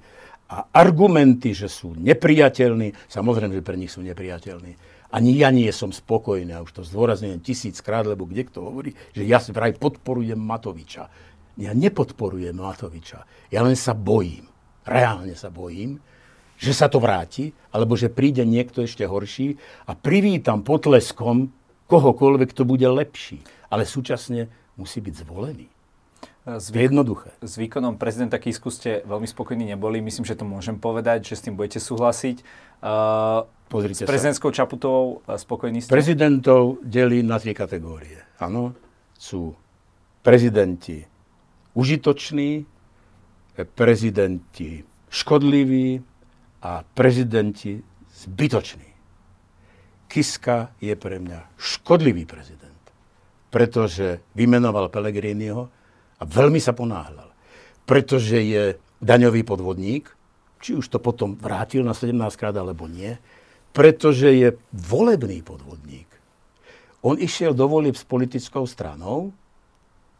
a 0.50 0.66
argumenty, 0.74 1.54
že 1.54 1.70
sú 1.70 1.94
nepriateľní, 1.94 2.98
samozrejme, 3.06 3.54
že 3.54 3.62
pre 3.62 3.78
nich 3.78 3.94
sú 3.94 4.02
nepriateľní 4.02 4.91
ani 5.12 5.36
ja 5.36 5.52
nie 5.52 5.68
som 5.70 5.92
spokojný, 5.92 6.56
a 6.56 6.64
už 6.64 6.72
to 6.72 6.82
zdôrazňujem 6.88 7.44
tisíckrát, 7.44 8.08
lebo 8.08 8.24
kde 8.24 8.48
kto 8.48 8.64
hovorí, 8.64 8.96
že 9.12 9.28
ja 9.28 9.36
vraj 9.52 9.76
podporujem 9.76 10.40
Matoviča. 10.40 11.12
Ja 11.60 11.76
nepodporujem 11.76 12.56
Matoviča. 12.56 13.28
Ja 13.52 13.60
len 13.60 13.76
sa 13.76 13.92
bojím, 13.92 14.48
reálne 14.88 15.36
sa 15.36 15.52
bojím, 15.52 16.00
že 16.56 16.72
sa 16.72 16.88
to 16.88 16.96
vráti, 16.96 17.52
alebo 17.74 17.92
že 17.92 18.08
príde 18.08 18.46
niekto 18.48 18.88
ešte 18.88 19.04
horší 19.04 19.60
a 19.84 19.92
privítam 19.92 20.64
potleskom 20.64 21.52
kohokoľvek, 21.92 22.56
to 22.56 22.64
bude 22.64 22.86
lepší. 22.86 23.44
Ale 23.68 23.84
súčasne 23.84 24.48
musí 24.80 25.04
byť 25.04 25.14
zvolený. 25.28 25.71
S, 26.42 26.74
výk- 26.74 26.90
jednoduché. 26.90 27.30
s 27.38 27.54
výkonom 27.54 28.02
prezidenta 28.02 28.42
Kisku 28.42 28.74
ste 28.74 29.06
veľmi 29.06 29.30
spokojní 29.30 29.70
neboli. 29.70 30.02
Myslím, 30.02 30.26
že 30.26 30.34
to 30.34 30.42
môžem 30.42 30.74
povedať, 30.74 31.22
že 31.30 31.38
s 31.38 31.44
tým 31.46 31.54
budete 31.54 31.78
súhlasiť. 31.78 32.42
Uh, 32.82 33.46
Pozrite 33.70 34.02
s 34.02 34.10
prezidentskou 34.10 34.50
sa. 34.50 34.66
Čaputovou 34.66 35.22
spokojní 35.38 35.80
ste? 35.80 35.94
Prezidentov 35.94 36.82
delí 36.82 37.22
na 37.22 37.38
tri 37.38 37.54
kategórie. 37.54 38.26
Áno, 38.42 38.74
sú 39.14 39.54
prezidenti 40.26 41.06
užitoční, 41.78 42.66
prezidenti 43.78 44.82
škodliví 45.12 46.02
a 46.62 46.82
prezidenti 46.82 47.80
zbytoční. 48.26 48.90
Kiska 50.10 50.76
je 50.82 50.92
pre 50.98 51.16
mňa 51.16 51.56
škodlivý 51.56 52.26
prezident, 52.28 52.82
pretože 53.48 54.20
vymenoval 54.36 54.92
Pellegriniho 54.92 55.72
a 56.22 56.24
veľmi 56.24 56.62
sa 56.62 56.70
ponáhľal. 56.70 57.34
Pretože 57.82 58.38
je 58.38 58.62
daňový 59.02 59.42
podvodník, 59.42 60.06
či 60.62 60.78
už 60.78 60.86
to 60.86 61.02
potom 61.02 61.34
vrátil 61.34 61.82
na 61.82 61.90
17 61.90 62.14
krát 62.38 62.54
alebo 62.54 62.86
nie, 62.86 63.18
pretože 63.74 64.30
je 64.30 64.54
volebný 64.70 65.42
podvodník. 65.42 66.06
On 67.02 67.18
išiel 67.18 67.50
do 67.50 67.66
volieb 67.66 67.98
s 67.98 68.06
politickou 68.06 68.62
stranou, 68.70 69.34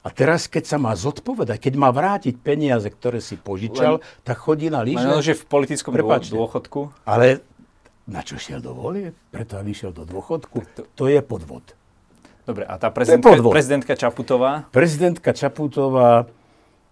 a 0.03 0.11
teraz, 0.11 0.51
keď 0.51 0.67
sa 0.67 0.79
má 0.83 0.99
zodpovedať, 0.99 1.63
keď 1.63 1.75
má 1.79 1.95
vrátiť 1.95 2.35
peniaze, 2.43 2.91
ktoré 2.91 3.23
si 3.23 3.39
požičal, 3.39 4.03
Len, 4.03 4.27
tak 4.27 4.35
chodí 4.35 4.67
na 4.67 4.83
lyže. 4.83 5.07
Len, 5.07 5.23
že 5.23 5.39
v 5.39 5.47
politickom 5.47 5.95
Prepačte, 5.95 6.35
dôchodku. 6.35 6.91
Ale 7.07 7.39
na 8.11 8.27
čo 8.27 8.35
šiel 8.35 8.59
do 8.59 8.75
volie? 8.75 9.15
Preto, 9.31 9.63
aby 9.63 9.71
išiel 9.71 9.95
do 9.95 10.03
dôchodku. 10.03 10.59
To, 10.75 10.83
to 10.91 11.05
je 11.07 11.23
podvod. 11.23 11.63
Dobre, 12.43 12.67
a 12.67 12.75
tá 12.75 12.91
prezidentka, 12.91 13.39
prezidentka 13.39 13.95
Čaputová? 13.95 14.67
Prezidentka 14.75 15.31
Čaputová 15.31 16.27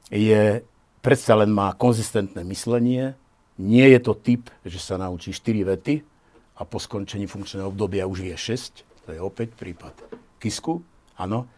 je, 0.06 0.62
predsa 1.02 1.34
len 1.34 1.50
má 1.50 1.74
konzistentné 1.74 2.46
myslenie. 2.46 3.18
Nie 3.58 3.90
je 3.98 4.00
to 4.00 4.14
typ, 4.14 4.46
že 4.62 4.78
sa 4.78 4.94
naučí 4.94 5.34
4 5.34 5.74
vety 5.74 6.06
a 6.54 6.62
po 6.62 6.78
skončení 6.78 7.26
funkčného 7.26 7.66
obdobia 7.66 8.06
už 8.06 8.22
vie 8.22 8.36
6. 8.36 8.86
To 9.06 9.10
je 9.10 9.18
opäť 9.18 9.58
prípad 9.58 9.94
Kisku, 10.38 10.86
áno. 11.18 11.50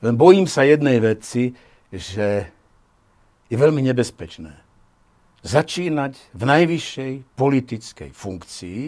Len 0.00 0.16
bojím 0.16 0.48
sa 0.48 0.64
jednej 0.64 1.00
veci, 1.04 1.52
že 1.92 2.48
je 3.48 3.56
veľmi 3.56 3.84
nebezpečné 3.92 4.52
začínať 5.44 6.16
v 6.32 6.42
najvyššej 6.48 7.12
politickej 7.36 8.10
funkcii 8.16 8.80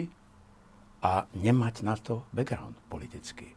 a 1.05 1.29
nemať 1.37 1.75
na 1.85 1.93
to 1.93 2.25
background 2.33 2.73
politický. 2.89 3.56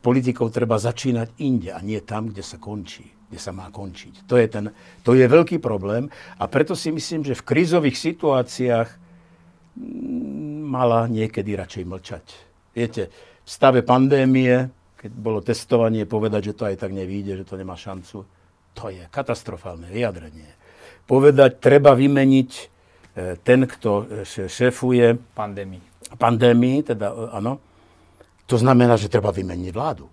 Politikou 0.00 0.48
treba 0.48 0.80
začínať 0.80 1.36
inde 1.44 1.70
a 1.76 1.80
nie 1.84 2.00
tam, 2.00 2.32
kde 2.32 2.40
sa 2.40 2.56
končí, 2.56 3.04
kde 3.28 3.38
sa 3.38 3.52
má 3.52 3.68
končiť. 3.68 4.24
To 4.24 4.40
je, 4.40 4.46
ten, 4.48 4.72
to 5.04 5.12
je 5.12 5.28
veľký 5.28 5.60
problém 5.60 6.08
a 6.40 6.44
preto 6.48 6.72
si 6.72 6.88
myslím, 6.88 7.24
že 7.24 7.36
v 7.36 7.46
krízových 7.46 8.00
situáciách 8.00 8.88
mm, 9.76 10.64
mala 10.64 11.04
niekedy 11.06 11.52
radšej 11.52 11.84
mlčať. 11.84 12.24
Viete, 12.72 13.12
v 13.44 13.48
stave 13.50 13.84
pandémie 13.84 14.72
keď 15.00 15.12
bolo 15.16 15.40
testovanie, 15.40 16.04
povedať, 16.04 16.52
že 16.52 16.56
to 16.60 16.68
aj 16.68 16.76
tak 16.76 16.92
nevíde, 16.92 17.40
že 17.40 17.48
to 17.48 17.56
nemá 17.56 17.72
šancu. 17.72 18.28
To 18.76 18.84
je 18.92 19.08
katastrofálne 19.08 19.88
vyjadrenie. 19.88 20.52
Povedať, 21.08 21.56
treba 21.56 21.96
vymeniť 21.96 22.50
e, 22.52 22.64
ten, 23.40 23.64
kto 23.64 23.90
e, 24.04 24.28
šéfuje 24.28 25.16
pandémii. 25.32 25.80
Pandémii, 26.20 26.84
teda 26.84 27.08
e, 27.08 27.32
áno. 27.32 27.64
To 28.50 28.56
znamená, 28.58 28.98
že 28.98 29.06
treba 29.06 29.30
vymeniť 29.30 29.70
vládu. 29.70 30.10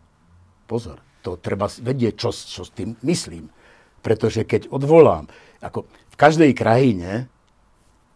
Pozor, 0.69 1.01
to 1.25 1.41
treba 1.41 1.65
vedieť, 1.65 2.13
čo, 2.13 2.29
čo 2.29 2.61
s 2.61 2.69
tým 2.69 2.93
myslím. 3.01 3.49
Pretože 4.05 4.45
keď 4.45 4.69
odvolám, 4.69 5.25
ako 5.57 5.89
v 5.89 6.15
každej 6.15 6.53
krajine, 6.53 7.25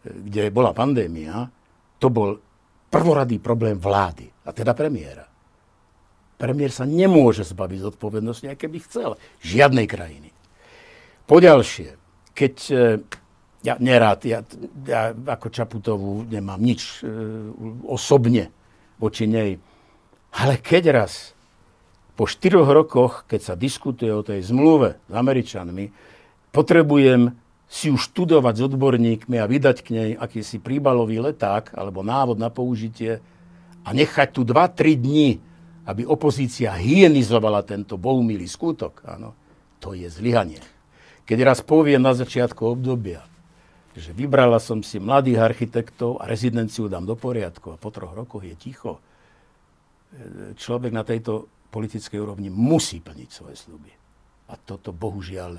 kde 0.06 0.54
bola 0.54 0.70
pandémia, 0.70 1.50
to 1.98 2.06
bol 2.06 2.38
prvoradý 2.86 3.42
problém 3.42 3.74
vlády, 3.82 4.30
a 4.46 4.54
teda 4.54 4.78
premiéra. 4.78 5.26
Premiér 6.38 6.74
sa 6.74 6.86
nemôže 6.86 7.46
zbaviť 7.46 7.78
zodpovednosti, 7.90 8.46
aj 8.50 8.58
keby 8.58 8.78
chcel. 8.82 9.14
Žiadnej 9.42 9.86
krajiny. 9.86 10.30
Poďalšie, 11.26 11.94
keď 12.34 12.54
e, 12.70 12.74
ja 13.62 13.74
nerád, 13.78 14.26
ja, 14.26 14.42
ja 14.86 15.14
ako 15.14 15.46
Čaputovú 15.54 16.26
nemám 16.26 16.58
nič 16.58 17.00
e, 17.00 17.06
osobne 17.86 18.50
voči 18.98 19.30
nej, 19.30 19.62
ale 20.32 20.58
keď 20.58 21.04
raz 21.04 21.36
po 22.16 22.28
štyroch 22.28 22.68
rokoch, 22.68 23.24
keď 23.28 23.40
sa 23.40 23.54
diskutuje 23.56 24.12
o 24.12 24.24
tej 24.24 24.44
zmluve 24.44 25.00
s 25.00 25.12
Američanmi, 25.12 25.92
potrebujem 26.52 27.32
si 27.72 27.88
ju 27.88 27.96
študovať 27.96 28.54
s 28.56 28.62
odborníkmi 28.68 29.36
a 29.40 29.48
vydať 29.48 29.76
k 29.80 29.88
nej 29.96 30.10
akýsi 30.12 30.60
príbalový 30.60 31.24
leták 31.24 31.72
alebo 31.72 32.04
návod 32.04 32.36
na 32.36 32.52
použitie 32.52 33.24
a 33.82 33.88
nechať 33.96 34.28
tu 34.36 34.44
2-3 34.44 34.96
dní 35.00 35.28
aby 35.82 36.06
opozícia 36.06 36.70
hyenizovala 36.78 37.66
tento 37.66 37.98
bohumilý 37.98 38.46
skutok, 38.46 39.02
áno, 39.02 39.34
to 39.82 39.98
je 39.98 40.06
zlyhanie. 40.06 40.62
Keď 41.26 41.38
raz 41.42 41.58
poviem 41.62 42.02
na 42.02 42.14
začiatku 42.14 42.62
obdobia, 42.62 43.26
že 43.92 44.14
vybrala 44.14 44.62
som 44.62 44.80
si 44.80 45.02
mladých 45.02 45.42
architektov 45.42 46.22
a 46.22 46.30
rezidenciu 46.30 46.86
dám 46.86 47.04
do 47.04 47.18
poriadku 47.18 47.74
a 47.74 47.80
po 47.80 47.90
troch 47.90 48.14
rokoch 48.14 48.46
je 48.46 48.54
ticho, 48.54 49.02
človek 50.56 50.92
na 50.92 51.04
tejto 51.04 51.48
politickej 51.72 52.20
úrovni 52.20 52.52
musí 52.52 53.00
plniť 53.00 53.28
svoje 53.32 53.56
sluby. 53.56 53.92
A 54.52 54.60
toto 54.60 54.92
bohužiaľ, 54.92 55.56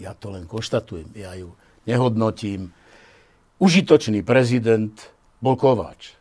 ja 0.00 0.16
to 0.16 0.32
len 0.32 0.48
konštatujem, 0.48 1.12
ja 1.12 1.36
ju 1.36 1.52
nehodnotím. 1.84 2.72
Užitočný 3.60 4.24
prezident 4.24 4.96
bol 5.44 5.60
Kováč, 5.60 6.16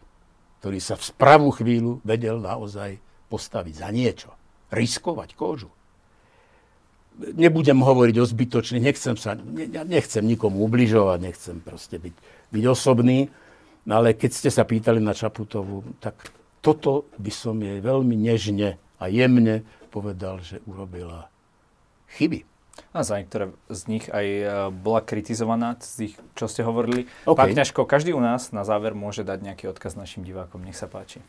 ktorý 0.60 0.84
sa 0.84 1.00
v 1.00 1.08
spravú 1.08 1.50
chvíľu 1.56 2.04
vedel 2.04 2.44
naozaj 2.44 3.00
postaviť 3.32 3.76
za 3.80 3.90
niečo, 3.90 4.30
riskovať 4.70 5.40
kožu. 5.40 5.72
Nebudem 7.22 7.80
hovoriť 7.80 8.16
o 8.20 8.26
zbytočných, 8.28 8.84
nechcem, 8.84 9.16
sa, 9.16 9.40
ne, 9.40 9.68
nechcem 9.88 10.24
nikomu 10.24 10.68
ubližovať, 10.68 11.20
nechcem 11.24 11.56
proste 11.64 11.96
byť, 11.96 12.16
byť 12.52 12.64
osobný, 12.68 13.32
no 13.88 13.92
ale 13.96 14.16
keď 14.16 14.32
ste 14.32 14.50
sa 14.52 14.68
pýtali 14.68 15.00
na 15.00 15.16
Čaputovu, 15.16 15.96
tak 16.04 16.41
toto 16.62 17.10
by 17.18 17.32
som 17.34 17.58
jej 17.58 17.82
veľmi 17.82 18.14
nežne 18.14 18.78
a 19.02 19.10
jemne 19.10 19.66
povedal, 19.90 20.40
že 20.46 20.62
urobila 20.70 21.28
chyby. 22.16 22.46
A 22.96 23.04
za 23.04 23.20
niektoré 23.20 23.52
z 23.68 23.82
nich 23.92 24.06
aj 24.08 24.26
e, 24.26 24.46
bola 24.72 25.04
kritizovaná, 25.04 25.76
z 25.84 26.08
tých, 26.08 26.14
čo 26.40 26.48
ste 26.48 26.64
hovorili. 26.64 27.08
Okay. 27.28 27.36
Pán 27.36 27.52
Kňažko, 27.52 27.84
každý 27.84 28.16
u 28.16 28.24
nás 28.24 28.56
na 28.56 28.64
záver 28.64 28.96
môže 28.96 29.28
dať 29.28 29.44
nejaký 29.44 29.66
odkaz 29.68 30.00
našim 30.00 30.24
divákom. 30.24 30.64
Nech 30.64 30.80
sa 30.80 30.88
páči. 30.88 31.20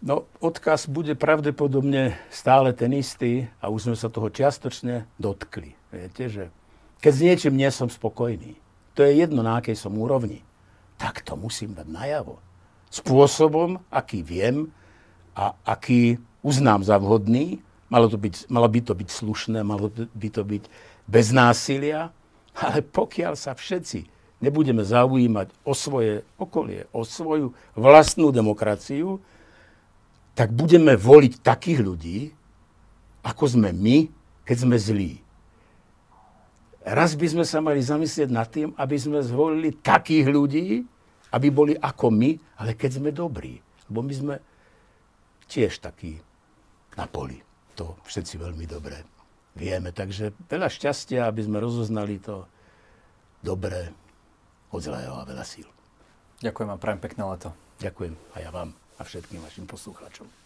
No, 0.00 0.24
odkaz 0.40 0.88
bude 0.88 1.12
pravdepodobne 1.12 2.16
stále 2.32 2.72
ten 2.72 2.96
istý 2.96 3.52
a 3.60 3.68
už 3.68 3.92
sme 3.92 3.96
sa 4.00 4.08
toho 4.08 4.32
čiastočne 4.32 5.04
dotkli. 5.20 5.76
Viete, 5.92 6.24
že 6.32 6.44
keď 7.04 7.12
s 7.12 7.20
niečím 7.20 7.54
nie 7.60 7.68
som 7.68 7.92
spokojný, 7.92 8.56
to 8.96 9.04
je 9.04 9.20
jedno, 9.20 9.44
na 9.44 9.60
akej 9.60 9.76
som 9.76 9.92
úrovni, 10.00 10.40
tak 11.00 11.24
to 11.24 11.32
musím 11.32 11.72
dať 11.72 11.88
najavo. 11.88 12.36
Spôsobom, 12.92 13.80
aký 13.88 14.20
viem 14.20 14.68
a 15.32 15.56
aký 15.64 16.20
uznám 16.44 16.84
za 16.84 17.00
vhodný, 17.00 17.64
malo, 17.88 18.12
to 18.12 18.20
byť, 18.20 18.52
malo 18.52 18.68
by 18.68 18.80
to 18.84 18.92
byť 18.92 19.08
slušné, 19.08 19.64
malo 19.64 19.88
by 19.90 20.28
to 20.28 20.44
byť 20.44 20.64
bez 21.08 21.32
násilia, 21.32 22.12
ale 22.52 22.84
pokiaľ 22.84 23.32
sa 23.32 23.56
všetci 23.56 24.04
nebudeme 24.44 24.84
zaujímať 24.84 25.48
o 25.64 25.72
svoje 25.72 26.20
okolie, 26.36 26.84
o 26.92 27.08
svoju 27.08 27.56
vlastnú 27.72 28.28
demokraciu, 28.28 29.24
tak 30.36 30.52
budeme 30.52 30.96
voliť 30.96 31.40
takých 31.40 31.80
ľudí, 31.80 32.18
ako 33.24 33.44
sme 33.56 33.72
my, 33.72 34.08
keď 34.44 34.56
sme 34.56 34.76
zlí. 34.76 35.12
Raz 36.90 37.14
by 37.14 37.26
sme 37.30 37.44
sa 37.46 37.62
mali 37.62 37.78
zamyslieť 37.78 38.28
nad 38.34 38.50
tým, 38.50 38.74
aby 38.74 38.96
sme 38.98 39.22
zvolili 39.22 39.78
takých 39.78 40.26
ľudí, 40.26 40.82
aby 41.30 41.48
boli 41.54 41.78
ako 41.78 42.10
my, 42.10 42.34
ale 42.58 42.74
keď 42.74 42.98
sme 42.98 43.14
dobrí. 43.14 43.62
Lebo 43.86 44.02
my 44.02 44.10
sme 44.10 44.34
tiež 45.46 45.78
takí 45.78 46.18
na 46.98 47.06
poli. 47.06 47.38
To 47.78 47.94
všetci 48.02 48.42
veľmi 48.42 48.66
dobre 48.66 49.06
vieme. 49.54 49.94
Takže 49.94 50.34
veľa 50.50 50.66
šťastia, 50.66 51.30
aby 51.30 51.46
sme 51.46 51.62
rozoznali 51.62 52.18
to 52.18 52.50
dobré 53.38 53.94
od 54.74 54.82
zlého 54.82 55.14
a 55.14 55.22
veľa 55.22 55.46
síl. 55.46 55.70
Ďakujem 56.42 56.70
a 56.74 56.80
prajem 56.80 57.00
pekné 57.02 57.22
leto. 57.22 57.54
Ďakujem 57.78 58.14
a 58.34 58.36
ja 58.42 58.50
vám 58.50 58.74
a 58.98 59.02
všetkým 59.06 59.38
vašim 59.40 59.70
poslucháčom. 59.70 60.39